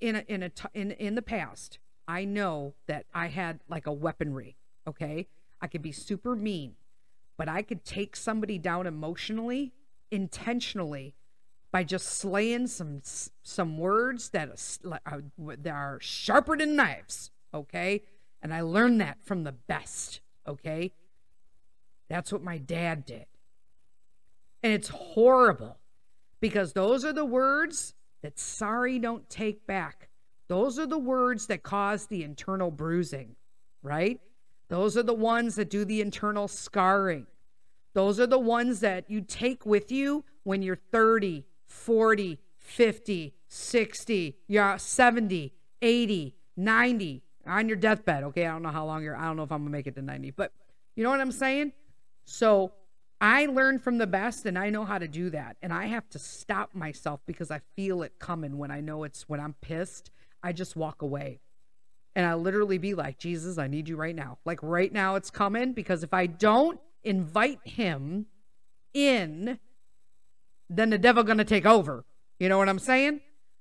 in 0.00 0.16
a, 0.16 0.24
in 0.28 0.42
a 0.42 0.50
in 0.72 0.92
in 0.92 1.14
the 1.14 1.22
past, 1.22 1.78
I 2.06 2.24
know 2.24 2.74
that 2.86 3.06
I 3.14 3.28
had 3.28 3.60
like 3.68 3.86
a 3.86 3.92
weaponry. 3.92 4.56
Okay, 4.86 5.26
I 5.60 5.66
could 5.66 5.82
be 5.82 5.92
super 5.92 6.36
mean, 6.36 6.74
but 7.36 7.48
I 7.48 7.62
could 7.62 7.84
take 7.84 8.16
somebody 8.16 8.58
down 8.58 8.86
emotionally, 8.86 9.72
intentionally, 10.10 11.14
by 11.72 11.84
just 11.84 12.06
slaying 12.06 12.66
some 12.66 13.00
some 13.42 13.78
words 13.78 14.30
that 14.30 14.48
are, 14.84 15.00
uh, 15.06 15.20
that 15.58 15.72
are 15.72 15.98
sharper 16.00 16.56
than 16.56 16.76
knives. 16.76 17.30
Okay, 17.52 18.02
and 18.42 18.52
I 18.52 18.60
learned 18.60 19.00
that 19.00 19.18
from 19.24 19.44
the 19.44 19.52
best. 19.52 20.20
Okay, 20.46 20.92
that's 22.14 22.32
what 22.32 22.44
my 22.44 22.58
dad 22.58 23.04
did, 23.04 23.26
and 24.62 24.72
it's 24.72 24.88
horrible 24.88 25.78
because 26.38 26.72
those 26.72 27.04
are 27.04 27.12
the 27.12 27.24
words 27.24 27.94
that 28.22 28.38
sorry 28.38 29.00
don't 29.00 29.28
take 29.28 29.66
back. 29.66 30.08
Those 30.46 30.78
are 30.78 30.86
the 30.86 30.96
words 30.96 31.48
that 31.48 31.64
cause 31.64 32.06
the 32.06 32.22
internal 32.22 32.70
bruising, 32.70 33.34
right? 33.82 34.20
Those 34.68 34.96
are 34.96 35.02
the 35.02 35.12
ones 35.12 35.56
that 35.56 35.70
do 35.70 35.84
the 35.84 36.00
internal 36.00 36.46
scarring. 36.46 37.26
Those 37.94 38.20
are 38.20 38.28
the 38.28 38.38
ones 38.38 38.78
that 38.80 39.10
you 39.10 39.20
take 39.20 39.66
with 39.66 39.90
you 39.90 40.24
when 40.44 40.62
you're 40.62 40.78
30, 40.92 41.44
40, 41.66 42.38
50, 42.58 43.34
60, 43.48 44.36
you're 44.46 44.78
70, 44.78 45.52
80, 45.82 46.36
90, 46.56 47.22
on 47.46 47.68
your 47.68 47.76
deathbed. 47.76 48.22
Okay, 48.24 48.46
I 48.46 48.52
don't 48.52 48.62
know 48.62 48.70
how 48.70 48.86
long 48.86 49.02
you're, 49.02 49.16
I 49.16 49.24
don't 49.24 49.36
know 49.36 49.42
if 49.42 49.50
I'm 49.50 49.62
gonna 49.62 49.70
make 49.70 49.88
it 49.88 49.96
to 49.96 50.02
90, 50.02 50.30
but 50.30 50.52
you 50.94 51.02
know 51.02 51.10
what 51.10 51.20
I'm 51.20 51.32
saying? 51.32 51.72
So 52.24 52.72
I 53.20 53.46
learned 53.46 53.82
from 53.82 53.98
the 53.98 54.06
best 54.06 54.44
and 54.46 54.58
I 54.58 54.70
know 54.70 54.84
how 54.84 54.98
to 54.98 55.08
do 55.08 55.30
that. 55.30 55.56
And 55.62 55.72
I 55.72 55.86
have 55.86 56.08
to 56.10 56.18
stop 56.18 56.74
myself 56.74 57.20
because 57.26 57.50
I 57.50 57.60
feel 57.76 58.02
it 58.02 58.18
coming 58.18 58.58
when 58.58 58.70
I 58.70 58.80
know 58.80 59.04
it's 59.04 59.28
when 59.28 59.40
I'm 59.40 59.54
pissed. 59.60 60.10
I 60.42 60.52
just 60.52 60.76
walk 60.76 61.02
away. 61.02 61.40
And 62.16 62.26
I 62.26 62.34
literally 62.34 62.78
be 62.78 62.94
like, 62.94 63.18
Jesus, 63.18 63.58
I 63.58 63.66
need 63.66 63.88
you 63.88 63.96
right 63.96 64.14
now. 64.14 64.38
Like 64.44 64.60
right 64.62 64.92
now 64.92 65.16
it's 65.16 65.30
coming 65.30 65.72
because 65.72 66.02
if 66.02 66.14
I 66.14 66.26
don't 66.26 66.78
invite 67.02 67.60
him 67.64 68.26
in, 68.92 69.58
then 70.68 70.90
the 70.90 70.98
devil 70.98 71.22
gonna 71.22 71.44
take 71.44 71.66
over. 71.66 72.04
You 72.38 72.48
know 72.48 72.58
what 72.58 72.68
I'm 72.68 72.78
saying? 72.78 73.20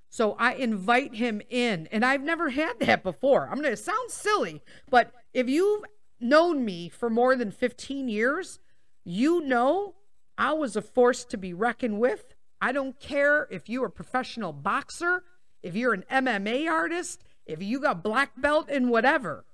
So 0.10 0.36
I 0.38 0.54
invite 0.54 1.16
him 1.16 1.42
in. 1.50 1.88
And 1.92 2.06
I've 2.06 2.22
never 2.22 2.50
had 2.50 2.80
that 2.82 3.02
before. 3.02 3.50
I'm 3.50 3.62
gonna 3.62 3.78
sound 3.78 4.12
silly, 4.12 4.62
but 4.90 5.12
if 5.34 5.50
you've 5.50 5.84
known 6.24 6.66
me 6.66 6.90
for 6.90 7.10
more 7.10 7.36
than 7.36 7.52
15 7.52 8.08
years, 8.08 8.60
you 9.04 9.42
know 9.42 9.96
I 10.38 10.54
was 10.54 10.76
a 10.76 10.82
force 10.82 11.26
to 11.26 11.38
be 11.38 11.54
reckoned 11.54 12.00
with. 12.00 12.34
I 12.62 12.72
don't 12.72 13.00
care 13.00 13.48
if 13.52 13.70
you're 13.70 13.88
a 13.88 13.92
professional 13.92 14.54
boxer, 14.54 15.24
if 15.62 15.76
you're 15.76 15.94
an 15.94 16.06
MMA 16.10 16.70
artist, 16.70 17.24
if 17.46 17.62
you 17.62 17.80
got 17.80 18.04
black 18.04 18.32
belt 18.38 18.70
in 18.70 18.90
whatever. 18.90 19.46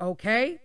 Okay? 0.00 0.60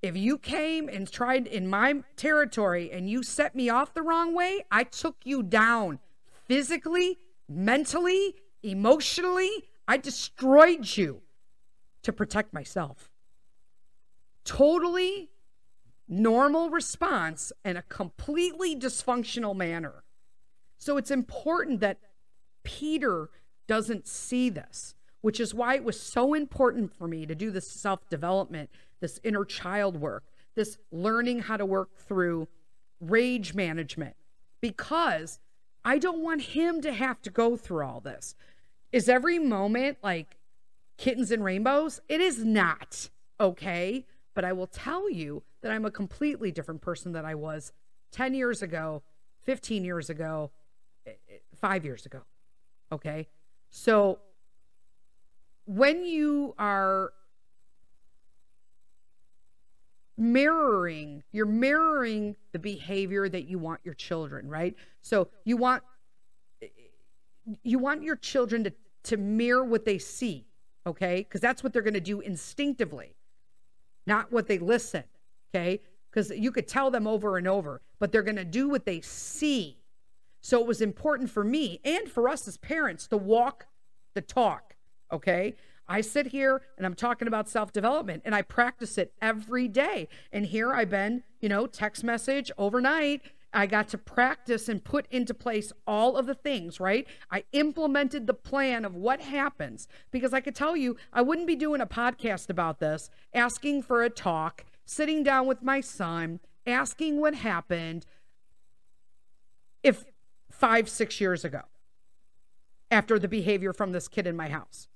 If 0.00 0.16
you 0.16 0.38
came 0.38 0.88
and 0.88 1.10
tried 1.10 1.46
in 1.48 1.68
my 1.68 2.02
territory 2.16 2.90
and 2.92 3.10
you 3.10 3.24
set 3.24 3.56
me 3.56 3.68
off 3.68 3.94
the 3.94 4.02
wrong 4.02 4.32
way, 4.32 4.64
I 4.70 4.84
took 4.84 5.16
you 5.24 5.42
down 5.42 5.98
physically, 6.46 7.18
mentally, 7.48 8.36
emotionally. 8.62 9.50
I 9.88 9.96
destroyed 9.96 10.96
you 10.96 11.22
to 12.02 12.12
protect 12.12 12.52
myself. 12.52 13.10
Totally 14.44 15.30
normal 16.08 16.70
response 16.70 17.52
in 17.64 17.76
a 17.76 17.82
completely 17.82 18.74
dysfunctional 18.74 19.54
manner. 19.54 20.04
So 20.78 20.96
it's 20.96 21.10
important 21.10 21.80
that 21.80 21.98
Peter 22.62 23.28
doesn't 23.66 24.06
see 24.06 24.48
this, 24.48 24.94
which 25.20 25.38
is 25.38 25.54
why 25.54 25.74
it 25.74 25.84
was 25.84 26.00
so 26.00 26.34
important 26.34 26.94
for 26.94 27.06
me 27.06 27.26
to 27.26 27.34
do 27.34 27.50
this 27.50 27.70
self 27.70 28.08
development, 28.08 28.70
this 29.00 29.20
inner 29.22 29.44
child 29.44 30.00
work, 30.00 30.24
this 30.54 30.78
learning 30.90 31.40
how 31.40 31.56
to 31.56 31.66
work 31.66 31.96
through 31.96 32.48
rage 33.00 33.54
management, 33.54 34.16
because 34.60 35.40
I 35.84 35.98
don't 35.98 36.20
want 36.20 36.40
him 36.42 36.80
to 36.82 36.92
have 36.92 37.20
to 37.22 37.30
go 37.30 37.56
through 37.56 37.84
all 37.84 38.00
this. 38.00 38.34
Is 38.90 39.08
every 39.08 39.38
moment 39.38 39.98
like 40.02 40.37
kittens 40.98 41.30
and 41.30 41.42
rainbows? 41.42 42.00
It 42.08 42.20
is 42.20 42.44
not, 42.44 43.08
okay? 43.40 44.04
But 44.34 44.44
I 44.44 44.52
will 44.52 44.66
tell 44.66 45.10
you 45.10 45.42
that 45.62 45.72
I'm 45.72 45.84
a 45.84 45.90
completely 45.90 46.52
different 46.52 46.82
person 46.82 47.12
than 47.12 47.24
I 47.24 47.34
was 47.34 47.72
10 48.12 48.34
years 48.34 48.62
ago, 48.62 49.02
15 49.42 49.84
years 49.84 50.10
ago, 50.10 50.50
eh, 51.06 51.12
eh, 51.30 51.36
five 51.60 51.84
years 51.84 52.04
ago. 52.04 52.20
Okay. 52.92 53.28
So 53.70 54.18
when 55.66 56.04
you 56.04 56.54
are 56.58 57.12
mirroring, 60.16 61.22
you're 61.32 61.46
mirroring 61.46 62.36
the 62.52 62.58
behavior 62.58 63.28
that 63.28 63.44
you 63.48 63.58
want 63.58 63.80
your 63.84 63.94
children, 63.94 64.48
right? 64.48 64.74
So 65.02 65.28
you 65.44 65.56
want 65.56 65.82
you 67.62 67.78
want 67.78 68.02
your 68.02 68.16
children 68.16 68.64
to 68.64 68.72
to 69.04 69.16
mirror 69.16 69.64
what 69.64 69.84
they 69.84 69.98
see, 69.98 70.44
okay? 70.88 71.18
Because 71.18 71.40
that's 71.40 71.62
what 71.62 71.72
they're 71.72 71.82
going 71.82 71.94
to 71.94 72.00
do 72.00 72.20
instinctively, 72.20 73.14
not 74.06 74.32
what 74.32 74.48
they 74.48 74.58
listen. 74.58 75.04
Okay. 75.54 75.80
Because 76.10 76.30
you 76.30 76.50
could 76.50 76.66
tell 76.66 76.90
them 76.90 77.06
over 77.06 77.36
and 77.36 77.46
over, 77.46 77.82
but 77.98 78.10
they're 78.12 78.22
going 78.22 78.36
to 78.36 78.44
do 78.44 78.68
what 78.68 78.86
they 78.86 79.00
see. 79.00 79.76
So 80.40 80.60
it 80.60 80.66
was 80.66 80.80
important 80.80 81.30
for 81.30 81.44
me 81.44 81.80
and 81.84 82.08
for 82.08 82.28
us 82.28 82.48
as 82.48 82.56
parents 82.56 83.06
to 83.08 83.16
walk 83.16 83.66
the 84.14 84.22
talk. 84.22 84.74
Okay. 85.12 85.54
I 85.86 86.00
sit 86.00 86.28
here 86.28 86.62
and 86.76 86.84
I'm 86.84 86.94
talking 86.94 87.28
about 87.28 87.48
self 87.48 87.72
development 87.72 88.22
and 88.24 88.34
I 88.34 88.42
practice 88.42 88.98
it 88.98 89.12
every 89.20 89.68
day. 89.68 90.08
And 90.32 90.46
here 90.46 90.72
I've 90.72 90.90
been, 90.90 91.22
you 91.40 91.48
know, 91.48 91.66
text 91.66 92.04
message 92.04 92.50
overnight. 92.58 93.22
I 93.58 93.66
got 93.66 93.88
to 93.88 93.98
practice 93.98 94.68
and 94.68 94.84
put 94.84 95.08
into 95.10 95.34
place 95.34 95.72
all 95.84 96.16
of 96.16 96.26
the 96.26 96.34
things, 96.36 96.78
right? 96.78 97.08
I 97.28 97.42
implemented 97.50 98.28
the 98.28 98.32
plan 98.32 98.84
of 98.84 98.94
what 98.94 99.20
happens 99.20 99.88
because 100.12 100.32
I 100.32 100.40
could 100.40 100.54
tell 100.54 100.76
you 100.76 100.96
I 101.12 101.22
wouldn't 101.22 101.48
be 101.48 101.56
doing 101.56 101.80
a 101.80 101.86
podcast 101.86 102.50
about 102.50 102.78
this, 102.78 103.10
asking 103.34 103.82
for 103.82 104.04
a 104.04 104.10
talk, 104.10 104.64
sitting 104.84 105.24
down 105.24 105.48
with 105.48 105.60
my 105.60 105.80
son, 105.80 106.38
asking 106.68 107.20
what 107.20 107.34
happened 107.34 108.06
if 109.82 110.04
five, 110.52 110.88
six 110.88 111.20
years 111.20 111.44
ago 111.44 111.62
after 112.92 113.18
the 113.18 113.26
behavior 113.26 113.72
from 113.72 113.90
this 113.90 114.06
kid 114.06 114.28
in 114.28 114.36
my 114.36 114.50
house. 114.50 114.86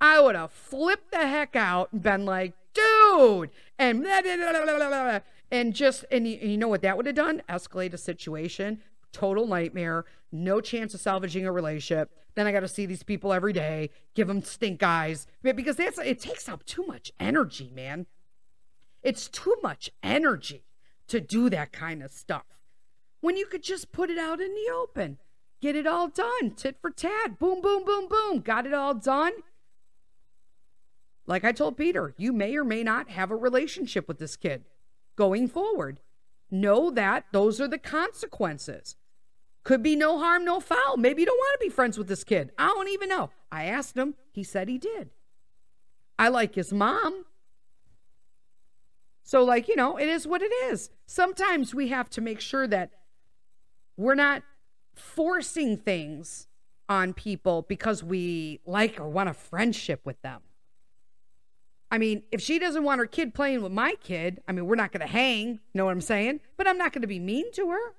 I 0.00 0.20
would 0.20 0.34
have 0.34 0.50
flipped 0.50 1.12
the 1.12 1.24
heck 1.24 1.54
out 1.54 1.92
and 1.92 2.02
been 2.02 2.24
like, 2.24 2.54
dude, 2.74 3.50
and 3.78 4.02
blah, 4.02 4.22
blah, 4.22 4.88
blah, 4.88 5.20
and 5.52 5.74
just, 5.74 6.06
and 6.10 6.26
you, 6.26 6.38
you 6.38 6.56
know 6.56 6.66
what 6.66 6.80
that 6.80 6.96
would 6.96 7.04
have 7.04 7.14
done? 7.14 7.42
Escalate 7.48 7.92
a 7.92 7.98
situation, 7.98 8.80
total 9.12 9.46
nightmare, 9.46 10.06
no 10.32 10.62
chance 10.62 10.94
of 10.94 11.00
salvaging 11.00 11.46
a 11.46 11.52
relationship. 11.52 12.10
Then 12.34 12.46
I 12.46 12.52
got 12.52 12.60
to 12.60 12.68
see 12.68 12.86
these 12.86 13.02
people 13.02 13.34
every 13.34 13.52
day, 13.52 13.90
give 14.14 14.28
them 14.28 14.42
stink 14.42 14.82
eyes. 14.82 15.26
Because 15.42 15.76
that's 15.76 15.98
it 15.98 16.20
takes 16.20 16.48
up 16.48 16.64
too 16.64 16.86
much 16.86 17.12
energy, 17.20 17.70
man. 17.74 18.06
It's 19.02 19.28
too 19.28 19.56
much 19.62 19.90
energy 20.02 20.64
to 21.08 21.20
do 21.20 21.50
that 21.50 21.70
kind 21.70 22.02
of 22.02 22.10
stuff. 22.10 22.46
When 23.20 23.36
you 23.36 23.44
could 23.44 23.62
just 23.62 23.92
put 23.92 24.08
it 24.08 24.18
out 24.18 24.40
in 24.40 24.54
the 24.54 24.72
open, 24.74 25.18
get 25.60 25.76
it 25.76 25.86
all 25.86 26.08
done, 26.08 26.52
tit 26.56 26.78
for 26.80 26.90
tat, 26.90 27.38
boom, 27.38 27.60
boom, 27.60 27.84
boom, 27.84 28.08
boom, 28.08 28.40
got 28.40 28.64
it 28.64 28.72
all 28.72 28.94
done. 28.94 29.32
Like 31.26 31.44
I 31.44 31.52
told 31.52 31.76
Peter, 31.76 32.14
you 32.16 32.32
may 32.32 32.56
or 32.56 32.64
may 32.64 32.82
not 32.82 33.10
have 33.10 33.30
a 33.30 33.36
relationship 33.36 34.08
with 34.08 34.18
this 34.18 34.36
kid 34.36 34.64
going 35.16 35.48
forward. 35.48 36.00
Know 36.50 36.90
that 36.90 37.24
those 37.32 37.60
are 37.60 37.68
the 37.68 37.78
consequences. 37.78 38.96
Could 39.64 39.82
be 39.82 39.96
no 39.96 40.18
harm, 40.18 40.44
no 40.44 40.60
foul. 40.60 40.96
Maybe 40.96 41.22
you 41.22 41.26
don't 41.26 41.38
want 41.38 41.60
to 41.60 41.66
be 41.66 41.70
friends 41.70 41.96
with 41.96 42.08
this 42.08 42.24
kid. 42.24 42.50
I 42.58 42.66
don't 42.68 42.88
even 42.88 43.08
know. 43.08 43.30
I 43.50 43.64
asked 43.64 43.96
him. 43.96 44.14
He 44.32 44.42
said 44.42 44.68
he 44.68 44.78
did. 44.78 45.10
I 46.18 46.28
like 46.28 46.54
his 46.54 46.72
mom. 46.72 47.24
So, 49.22 49.44
like, 49.44 49.68
you 49.68 49.76
know, 49.76 49.96
it 49.96 50.08
is 50.08 50.26
what 50.26 50.42
it 50.42 50.52
is. 50.64 50.90
Sometimes 51.06 51.74
we 51.74 51.88
have 51.88 52.10
to 52.10 52.20
make 52.20 52.40
sure 52.40 52.66
that 52.66 52.90
we're 53.96 54.14
not 54.14 54.42
forcing 54.94 55.76
things 55.76 56.48
on 56.88 57.14
people 57.14 57.62
because 57.62 58.02
we 58.02 58.60
like 58.66 59.00
or 59.00 59.08
want 59.08 59.28
a 59.28 59.34
friendship 59.34 60.00
with 60.04 60.20
them. 60.22 60.40
I 61.92 61.98
mean, 61.98 62.22
if 62.32 62.40
she 62.40 62.58
doesn't 62.58 62.84
want 62.84 63.00
her 63.00 63.06
kid 63.06 63.34
playing 63.34 63.60
with 63.60 63.70
my 63.70 63.94
kid, 64.02 64.40
I 64.48 64.52
mean, 64.52 64.64
we're 64.64 64.76
not 64.76 64.92
going 64.92 65.06
to 65.06 65.12
hang, 65.12 65.60
know 65.74 65.84
what 65.84 65.90
I'm 65.90 66.00
saying? 66.00 66.40
But 66.56 66.66
I'm 66.66 66.78
not 66.78 66.94
going 66.94 67.02
to 67.02 67.08
be 67.08 67.18
mean 67.18 67.52
to 67.52 67.68
her. 67.68 67.94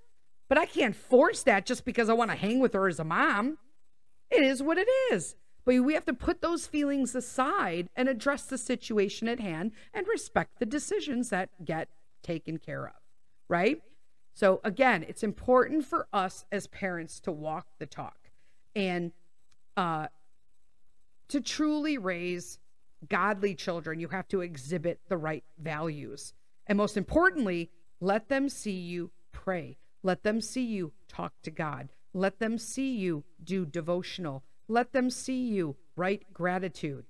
But 0.50 0.58
I 0.58 0.66
can't 0.66 0.96
force 0.96 1.44
that 1.44 1.68
just 1.68 1.86
because 1.86 2.10
I 2.10 2.14
want 2.14 2.32
to 2.32 2.36
hang 2.36 2.60
with 2.60 2.74
her 2.74 2.88
as 2.88 3.00
a 3.00 3.04
mom. 3.04 3.60
It 4.32 4.42
is 4.42 4.64
what 4.64 4.80
it 4.80 4.88
is. 5.12 5.36
But 5.64 5.76
we 5.84 5.94
have 5.94 6.06
to 6.06 6.14
put 6.14 6.42
those 6.42 6.66
feelings 6.66 7.14
aside 7.14 7.88
and 7.96 8.10
address 8.10 8.48
the 8.48 8.58
situation 8.58 9.28
at 9.28 9.40
hand 9.40 9.74
and 9.94 10.08
respect 10.08 10.58
the 10.58 10.66
decisions 10.66 11.30
that 11.30 11.50
get 11.64 11.88
taken 12.24 12.58
care 12.58 12.88
of, 12.88 12.96
right? 13.48 13.80
So, 14.34 14.60
again, 14.64 15.06
it's 15.08 15.22
important 15.22 15.86
for 15.86 16.08
us 16.12 16.46
as 16.52 16.66
parents 16.66 17.20
to 17.22 17.32
walk 17.32 17.68
the 17.78 17.86
talk 17.86 18.32
and 18.76 19.12
uh, 19.78 20.08
to 21.28 21.40
truly 21.40 22.00
raise 22.00 22.58
godly 23.10 23.56
children. 23.56 24.00
You 24.00 24.10
have 24.10 24.28
to 24.30 24.42
exhibit 24.42 25.00
the 25.08 25.18
right 25.18 25.44
values. 25.58 26.34
And 26.68 26.78
most 26.78 26.98
importantly, 26.98 27.70
let 28.00 28.30
them 28.30 28.50
see 28.50 28.72
you 28.72 29.12
pray. 29.32 29.78
Let 30.02 30.24
them 30.24 30.42
see 30.42 30.66
you 30.66 30.94
talk 31.08 31.34
to 31.44 31.52
God. 31.52 31.90
Let 32.14 32.40
them 32.40 32.58
see 32.58 32.96
you 32.96 33.24
do 33.44 33.66
devotional. 33.66 34.44
Let 34.68 34.92
them 34.92 35.10
see 35.10 35.48
you 35.48 35.76
write 35.96 36.34
gratitude 36.34 37.06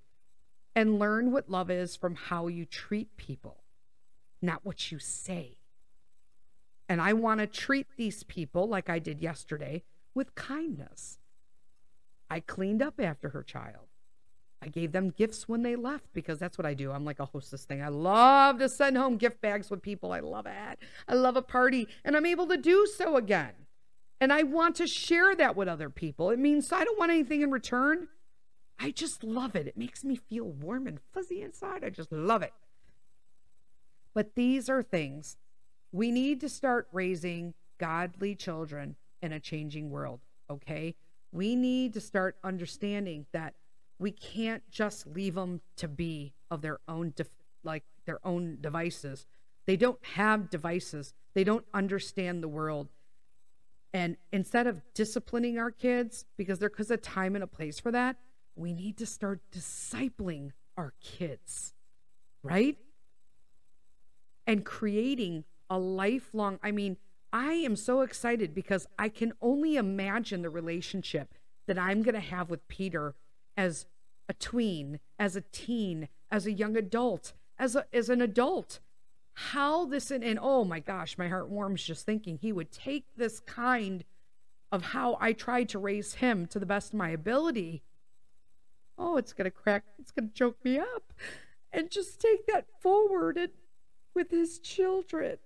and 0.76 1.00
learn 1.00 1.32
what 1.32 1.50
love 1.50 1.70
is 1.70 1.96
from 1.96 2.16
how 2.16 2.48
you 2.48 2.66
treat 2.66 3.16
people, 3.18 3.64
not 4.42 4.66
what 4.66 4.92
you 4.92 5.00
say. 5.00 5.58
And 6.90 7.02
I 7.02 7.14
want 7.14 7.40
to 7.40 7.48
treat 7.48 7.88
these 7.96 8.24
people 8.24 8.68
like 8.68 8.90
I 8.90 9.00
did 9.00 9.22
yesterday 9.22 9.84
with 10.14 10.36
kindness. 10.36 11.20
I 12.30 12.40
cleaned 12.40 12.82
up 12.82 13.00
after 13.00 13.30
her 13.30 13.44
child. 13.44 13.88
I 14.64 14.70
gave 14.70 14.94
them 14.94 15.10
gifts 15.10 15.50
when 15.50 15.62
they 15.62 15.76
left 15.76 16.06
because 16.14 16.40
that's 16.40 16.58
what 16.58 16.66
I 16.66 16.74
do. 16.74 16.92
I'm 16.92 17.04
like 17.04 17.20
a 17.20 17.26
hostess 17.26 17.66
thing. 17.66 17.82
I 17.82 17.90
love 17.90 18.60
to 18.60 18.70
send 18.70 18.98
home 18.98 19.18
gift 19.18 19.42
bags 19.42 19.70
with 19.70 19.82
people. 19.82 20.14
I 20.14 20.22
love 20.22 20.46
it. 20.46 20.80
I 21.06 21.16
love 21.16 21.36
a 21.36 21.42
party, 21.42 21.90
and 22.06 22.16
I'm 22.16 22.26
able 22.26 22.48
to 22.48 22.56
do 22.56 22.88
so 22.96 23.18
again. 23.18 23.52
And 24.22 24.32
I 24.32 24.44
want 24.44 24.78
to 24.78 24.88
share 24.88 25.36
that 25.36 25.58
with 25.58 25.68
other 25.68 25.90
people. 25.90 26.30
It 26.30 26.40
means 26.40 26.72
I 26.72 26.86
don't 26.86 26.98
want 26.98 27.12
anything 27.12 27.42
in 27.42 27.52
return. 27.52 28.08
I 28.80 28.92
just 28.92 29.22
love 29.22 29.54
it. 29.54 29.68
It 29.68 29.78
makes 29.78 30.06
me 30.06 30.16
feel 30.16 30.46
warm 30.46 30.88
and 30.88 31.00
fuzzy 31.14 31.42
inside. 31.42 31.84
I 31.84 31.90
just 31.90 32.12
love 32.14 32.42
it. 32.42 32.54
But 34.14 34.36
these 34.36 34.70
are 34.70 34.82
things 34.82 35.36
we 35.92 36.10
need 36.10 36.40
to 36.40 36.48
start 36.48 36.88
raising 36.94 37.54
godly 37.78 38.34
children 38.34 38.96
in 39.22 39.34
a 39.34 39.42
changing 39.42 39.90
world, 39.90 40.22
okay? 40.50 40.96
We 41.34 41.56
need 41.56 41.94
to 41.94 42.00
start 42.00 42.38
understanding 42.44 43.26
that 43.34 43.56
we 44.04 44.12
can't 44.12 44.70
just 44.70 45.08
leave 45.08 45.36
them 45.36 45.62
to 45.78 45.88
be 45.88 46.34
of 46.52 46.62
their 46.62 46.80
own 46.90 47.14
like 47.64 47.84
their 48.06 48.20
own 48.28 48.58
devices. 48.60 49.26
They 49.66 49.78
don't 49.78 50.04
have 50.04 50.50
devices. 50.50 51.14
They 51.34 51.46
don't 51.46 51.64
understand 51.74 52.44
the 52.44 52.50
world. 52.50 52.90
And 53.94 54.18
instead 54.34 54.68
of 54.68 54.82
disciplining 54.94 55.58
our 55.58 55.72
kids 55.72 56.26
because 56.36 56.60
there's 56.60 56.92
a 56.92 56.98
time 56.98 57.36
and 57.36 57.44
a 57.46 57.48
place 57.48 57.80
for 57.80 57.92
that 57.92 58.18
we 58.58 58.74
need 58.74 58.98
to 58.98 59.06
start 59.06 59.40
discipling 59.52 60.52
our 60.78 60.94
kids 61.02 61.74
right? 62.44 62.78
And 64.46 64.66
creating 64.66 65.46
a 65.70 65.80
lifelong 65.80 66.60
i 66.62 66.72
mean 66.72 66.98
i 67.32 67.54
am 67.54 67.76
so 67.76 68.02
excited 68.02 68.54
because 68.54 68.86
i 69.00 69.08
can 69.08 69.32
only 69.42 69.78
imagine 69.78 70.42
the 70.42 70.50
relationship 70.50 71.34
that 71.68 71.80
i'm 71.80 72.04
going 72.04 72.14
to 72.14 72.20
have 72.20 72.50
with 72.50 72.68
peter 72.68 73.16
as 73.56 73.86
a 74.28 74.34
tween, 74.34 75.00
as 75.20 75.36
a 75.36 75.42
teen, 75.42 76.08
as 76.32 76.46
a 76.46 76.52
young 76.52 76.76
adult, 76.76 77.34
as 77.58 77.76
a, 77.76 77.86
as 77.94 78.10
an 78.10 78.22
adult. 78.22 78.80
How 79.34 79.86
this 79.86 80.12
and, 80.12 80.24
and 80.24 80.40
oh 80.42 80.64
my 80.64 80.80
gosh, 80.80 81.18
my 81.18 81.28
heart 81.28 81.50
warms 81.50 81.84
just 81.84 82.06
thinking 82.06 82.38
he 82.38 82.52
would 82.52 82.72
take 82.72 83.06
this 83.16 83.40
kind 83.40 84.04
of 84.72 84.84
how 84.86 85.18
I 85.20 85.34
tried 85.34 85.70
to 85.70 85.80
raise 85.80 86.16
him 86.16 86.46
to 86.48 86.60
the 86.60 86.66
best 86.66 86.94
of 86.94 86.98
my 87.00 87.10
ability. 87.10 87.84
Oh, 88.98 89.18
it's 89.18 89.34
gonna 89.34 89.52
crack, 89.52 89.84
it's 90.00 90.12
gonna 90.12 90.30
choke 90.34 90.64
me 90.64 90.80
up. 90.80 91.14
And 91.72 91.90
just 91.90 92.20
take 92.20 92.46
that 92.48 92.66
forward 92.80 93.38
and 93.38 93.52
with 94.14 94.30
his 94.30 94.60
children 94.60 95.38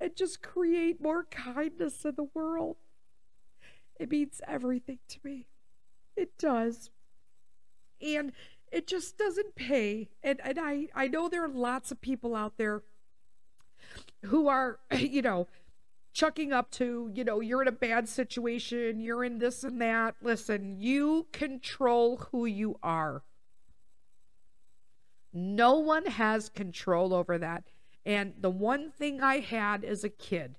and 0.00 0.16
just 0.16 0.42
create 0.42 1.00
more 1.00 1.24
kindness 1.24 2.04
in 2.04 2.14
the 2.16 2.28
world. 2.34 2.76
It 3.98 4.10
means 4.10 4.40
everything 4.48 4.98
to 5.08 5.18
me. 5.22 5.46
It 6.16 6.36
does 6.38 6.90
and 8.02 8.32
it 8.70 8.86
just 8.86 9.18
doesn't 9.18 9.54
pay. 9.54 10.08
And 10.22 10.40
and 10.44 10.58
I 10.58 10.88
I 10.94 11.08
know 11.08 11.28
there 11.28 11.44
are 11.44 11.48
lots 11.48 11.90
of 11.90 12.00
people 12.00 12.34
out 12.34 12.56
there 12.56 12.82
who 14.26 14.48
are 14.48 14.78
you 14.96 15.22
know 15.22 15.48
chucking 16.12 16.52
up 16.52 16.70
to 16.72 17.10
you 17.14 17.24
know 17.24 17.40
you're 17.40 17.62
in 17.62 17.68
a 17.68 17.72
bad 17.72 18.08
situation, 18.08 19.00
you're 19.00 19.24
in 19.24 19.38
this 19.38 19.64
and 19.64 19.80
that. 19.80 20.16
Listen, 20.22 20.80
you 20.80 21.26
control 21.32 22.28
who 22.30 22.46
you 22.46 22.78
are. 22.82 23.22
No 25.32 25.74
one 25.74 26.06
has 26.06 26.48
control 26.48 27.14
over 27.14 27.38
that. 27.38 27.64
And 28.04 28.34
the 28.40 28.50
one 28.50 28.90
thing 28.90 29.20
I 29.20 29.40
had 29.40 29.84
as 29.84 30.02
a 30.02 30.08
kid, 30.08 30.56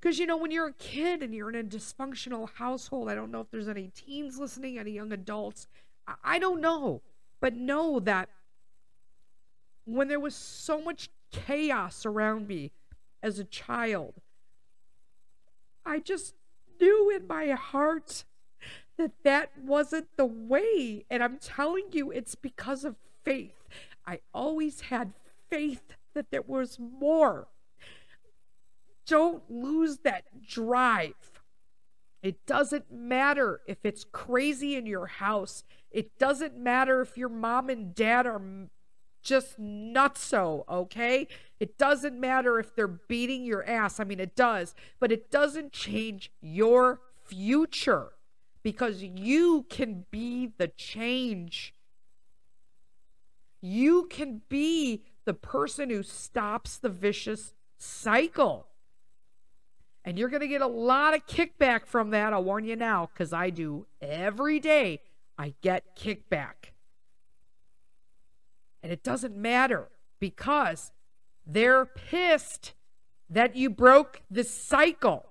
because 0.00 0.18
you 0.18 0.26
know, 0.26 0.36
when 0.36 0.50
you're 0.50 0.68
a 0.68 0.72
kid 0.72 1.22
and 1.22 1.34
you're 1.34 1.48
in 1.48 1.56
a 1.56 1.64
dysfunctional 1.64 2.48
household, 2.54 3.08
I 3.08 3.14
don't 3.14 3.32
know 3.32 3.40
if 3.40 3.50
there's 3.50 3.68
any 3.68 3.88
teens 3.88 4.38
listening, 4.38 4.78
any 4.78 4.92
young 4.92 5.12
adults, 5.12 5.66
I 6.24 6.38
don't 6.38 6.60
know, 6.60 7.02
but 7.40 7.54
know 7.54 8.00
that 8.00 8.28
when 9.84 10.08
there 10.08 10.20
was 10.20 10.34
so 10.34 10.80
much 10.80 11.08
chaos 11.30 12.04
around 12.06 12.48
me 12.48 12.72
as 13.22 13.38
a 13.38 13.44
child, 13.44 14.14
I 15.84 15.98
just 15.98 16.34
knew 16.80 17.10
in 17.10 17.26
my 17.26 17.48
heart 17.50 18.24
that 18.96 19.12
that 19.24 19.50
wasn't 19.58 20.08
the 20.16 20.26
way. 20.26 21.04
And 21.08 21.22
I'm 21.22 21.38
telling 21.38 21.86
you, 21.92 22.10
it's 22.10 22.34
because 22.34 22.84
of 22.84 22.96
faith. 23.24 23.68
I 24.06 24.20
always 24.34 24.82
had 24.82 25.12
faith 25.48 25.96
that 26.14 26.30
there 26.30 26.42
was 26.42 26.78
more. 26.78 27.48
Don't 29.06 29.42
lose 29.50 29.98
that 29.98 30.24
drive. 30.46 31.37
It 32.22 32.46
doesn't 32.46 32.90
matter 32.90 33.60
if 33.66 33.78
it's 33.84 34.04
crazy 34.04 34.74
in 34.76 34.86
your 34.86 35.06
house. 35.06 35.62
It 35.90 36.18
doesn't 36.18 36.56
matter 36.56 37.00
if 37.00 37.16
your 37.16 37.28
mom 37.28 37.70
and 37.70 37.94
dad 37.94 38.26
are 38.26 38.42
just 39.22 39.60
nutso, 39.60 40.64
okay? 40.68 41.28
It 41.60 41.78
doesn't 41.78 42.18
matter 42.18 42.58
if 42.58 42.74
they're 42.74 42.88
beating 42.88 43.44
your 43.44 43.64
ass. 43.68 44.00
I 44.00 44.04
mean, 44.04 44.20
it 44.20 44.34
does, 44.34 44.74
but 44.98 45.12
it 45.12 45.30
doesn't 45.30 45.72
change 45.72 46.32
your 46.40 47.00
future 47.24 48.12
because 48.62 49.02
you 49.02 49.66
can 49.68 50.04
be 50.10 50.50
the 50.58 50.68
change. 50.68 51.74
You 53.60 54.06
can 54.10 54.42
be 54.48 55.04
the 55.24 55.34
person 55.34 55.90
who 55.90 56.02
stops 56.02 56.78
the 56.78 56.88
vicious 56.88 57.54
cycle. 57.76 58.68
And 60.04 60.18
you're 60.18 60.28
going 60.28 60.40
to 60.40 60.48
get 60.48 60.62
a 60.62 60.66
lot 60.66 61.14
of 61.14 61.26
kickback 61.26 61.86
from 61.86 62.10
that. 62.10 62.32
I'll 62.32 62.44
warn 62.44 62.64
you 62.64 62.76
now, 62.76 63.10
because 63.12 63.32
I 63.32 63.50
do 63.50 63.86
every 64.00 64.58
day. 64.58 65.00
I 65.36 65.54
get 65.60 65.96
kickback. 65.96 66.72
And 68.82 68.92
it 68.92 69.02
doesn't 69.02 69.36
matter 69.36 69.88
because 70.18 70.92
they're 71.46 71.84
pissed 71.84 72.74
that 73.28 73.54
you 73.54 73.68
broke 73.68 74.22
the 74.30 74.44
cycle 74.44 75.26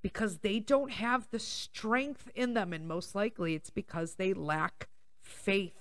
because 0.00 0.38
they 0.38 0.58
don't 0.58 0.92
have 0.92 1.28
the 1.30 1.38
strength 1.38 2.30
in 2.34 2.54
them. 2.54 2.72
And 2.72 2.86
most 2.86 3.14
likely 3.14 3.54
it's 3.54 3.70
because 3.70 4.14
they 4.14 4.32
lack 4.32 4.88
faith. 5.22 5.74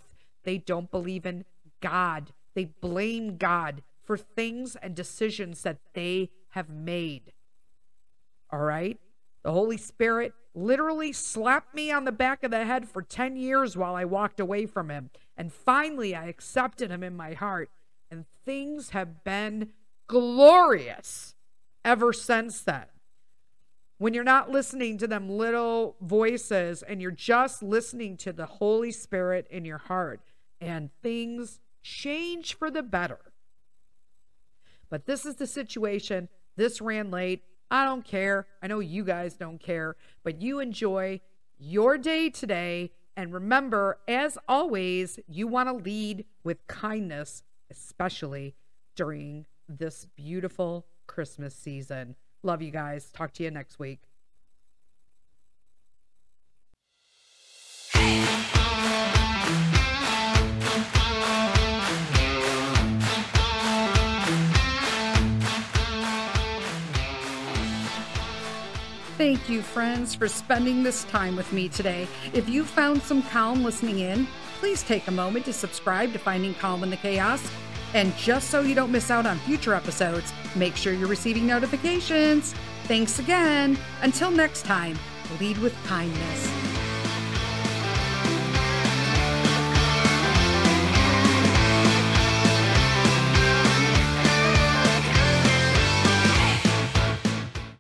They 0.43 0.57
don't 0.57 0.91
believe 0.91 1.25
in 1.25 1.45
God. 1.81 2.33
They 2.55 2.65
blame 2.65 3.37
God 3.37 3.83
for 4.03 4.17
things 4.17 4.75
and 4.75 4.95
decisions 4.95 5.63
that 5.63 5.79
they 5.93 6.29
have 6.49 6.69
made. 6.69 7.31
All 8.53 8.59
right? 8.59 8.99
The 9.41 9.51
Holy 9.51 9.77
Spirit 9.77 10.33
literally 10.53 11.11
slapped 11.11 11.73
me 11.73 11.91
on 11.91 12.05
the 12.05 12.11
back 12.11 12.43
of 12.43 12.51
the 12.51 12.65
head 12.65 12.87
for 12.87 13.01
10 13.01 13.35
years 13.35 13.75
while 13.75 13.95
I 13.95 14.05
walked 14.05 14.39
away 14.39 14.67
from 14.67 14.91
him. 14.91 15.09
And 15.35 15.51
finally, 15.51 16.13
I 16.13 16.27
accepted 16.27 16.91
him 16.91 17.01
in 17.01 17.17
my 17.17 17.33
heart. 17.33 17.71
And 18.11 18.25
things 18.45 18.91
have 18.91 19.23
been 19.23 19.71
glorious 20.05 21.33
ever 21.83 22.13
since 22.13 22.61
then. 22.61 22.85
When 23.97 24.13
you're 24.13 24.23
not 24.23 24.51
listening 24.51 24.99
to 24.99 25.07
them 25.07 25.29
little 25.29 25.95
voices 25.99 26.83
and 26.83 27.01
you're 27.01 27.09
just 27.09 27.63
listening 27.63 28.17
to 28.17 28.31
the 28.31 28.45
Holy 28.45 28.91
Spirit 28.91 29.47
in 29.49 29.65
your 29.65 29.79
heart, 29.79 30.21
and 30.61 30.91
things 31.01 31.59
change 31.81 32.53
for 32.53 32.69
the 32.69 32.83
better. 32.83 33.19
But 34.91 35.07
this 35.07 35.25
is 35.25 35.37
the 35.37 35.47
situation. 35.47 36.29
This 36.55 36.81
ran 36.81 37.09
late. 37.09 37.41
I 37.71 37.85
don't 37.85 38.05
care. 38.05 38.47
I 38.61 38.67
know 38.67 38.79
you 38.79 39.03
guys 39.03 39.35
don't 39.35 39.59
care, 39.59 39.95
but 40.23 40.41
you 40.41 40.59
enjoy 40.59 41.21
your 41.57 41.97
day 41.97 42.29
today. 42.29 42.91
And 43.15 43.33
remember, 43.33 43.99
as 44.07 44.37
always, 44.47 45.19
you 45.27 45.47
want 45.47 45.69
to 45.69 45.75
lead 45.75 46.25
with 46.43 46.65
kindness, 46.67 47.43
especially 47.69 48.55
during 48.95 49.45
this 49.67 50.07
beautiful 50.15 50.85
Christmas 51.07 51.55
season. 51.55 52.15
Love 52.43 52.61
you 52.61 52.71
guys. 52.71 53.11
Talk 53.11 53.33
to 53.33 53.43
you 53.43 53.51
next 53.51 53.79
week. 53.79 54.01
Thank 69.23 69.47
you, 69.47 69.61
friends, 69.61 70.13
for 70.13 70.27
spending 70.27 70.83
this 70.83 71.05
time 71.05 71.37
with 71.37 71.53
me 71.53 71.69
today. 71.69 72.09
If 72.33 72.49
you 72.49 72.65
found 72.65 73.01
some 73.01 73.23
calm 73.23 73.63
listening 73.63 73.99
in, 73.99 74.27
please 74.59 74.83
take 74.83 75.07
a 75.07 75.11
moment 75.11 75.45
to 75.45 75.53
subscribe 75.53 76.11
to 76.11 76.19
Finding 76.19 76.53
Calm 76.55 76.83
in 76.83 76.89
the 76.89 76.97
Chaos. 76.97 77.41
And 77.93 78.13
just 78.17 78.49
so 78.49 78.59
you 78.59 78.75
don't 78.75 78.91
miss 78.91 79.09
out 79.09 79.25
on 79.25 79.39
future 79.39 79.75
episodes, 79.75 80.33
make 80.57 80.75
sure 80.75 80.91
you're 80.91 81.07
receiving 81.07 81.47
notifications. 81.47 82.53
Thanks 82.83 83.19
again. 83.19 83.77
Until 84.01 84.29
next 84.29 84.65
time, 84.65 84.99
lead 85.39 85.57
with 85.59 85.73
kindness. 85.85 86.62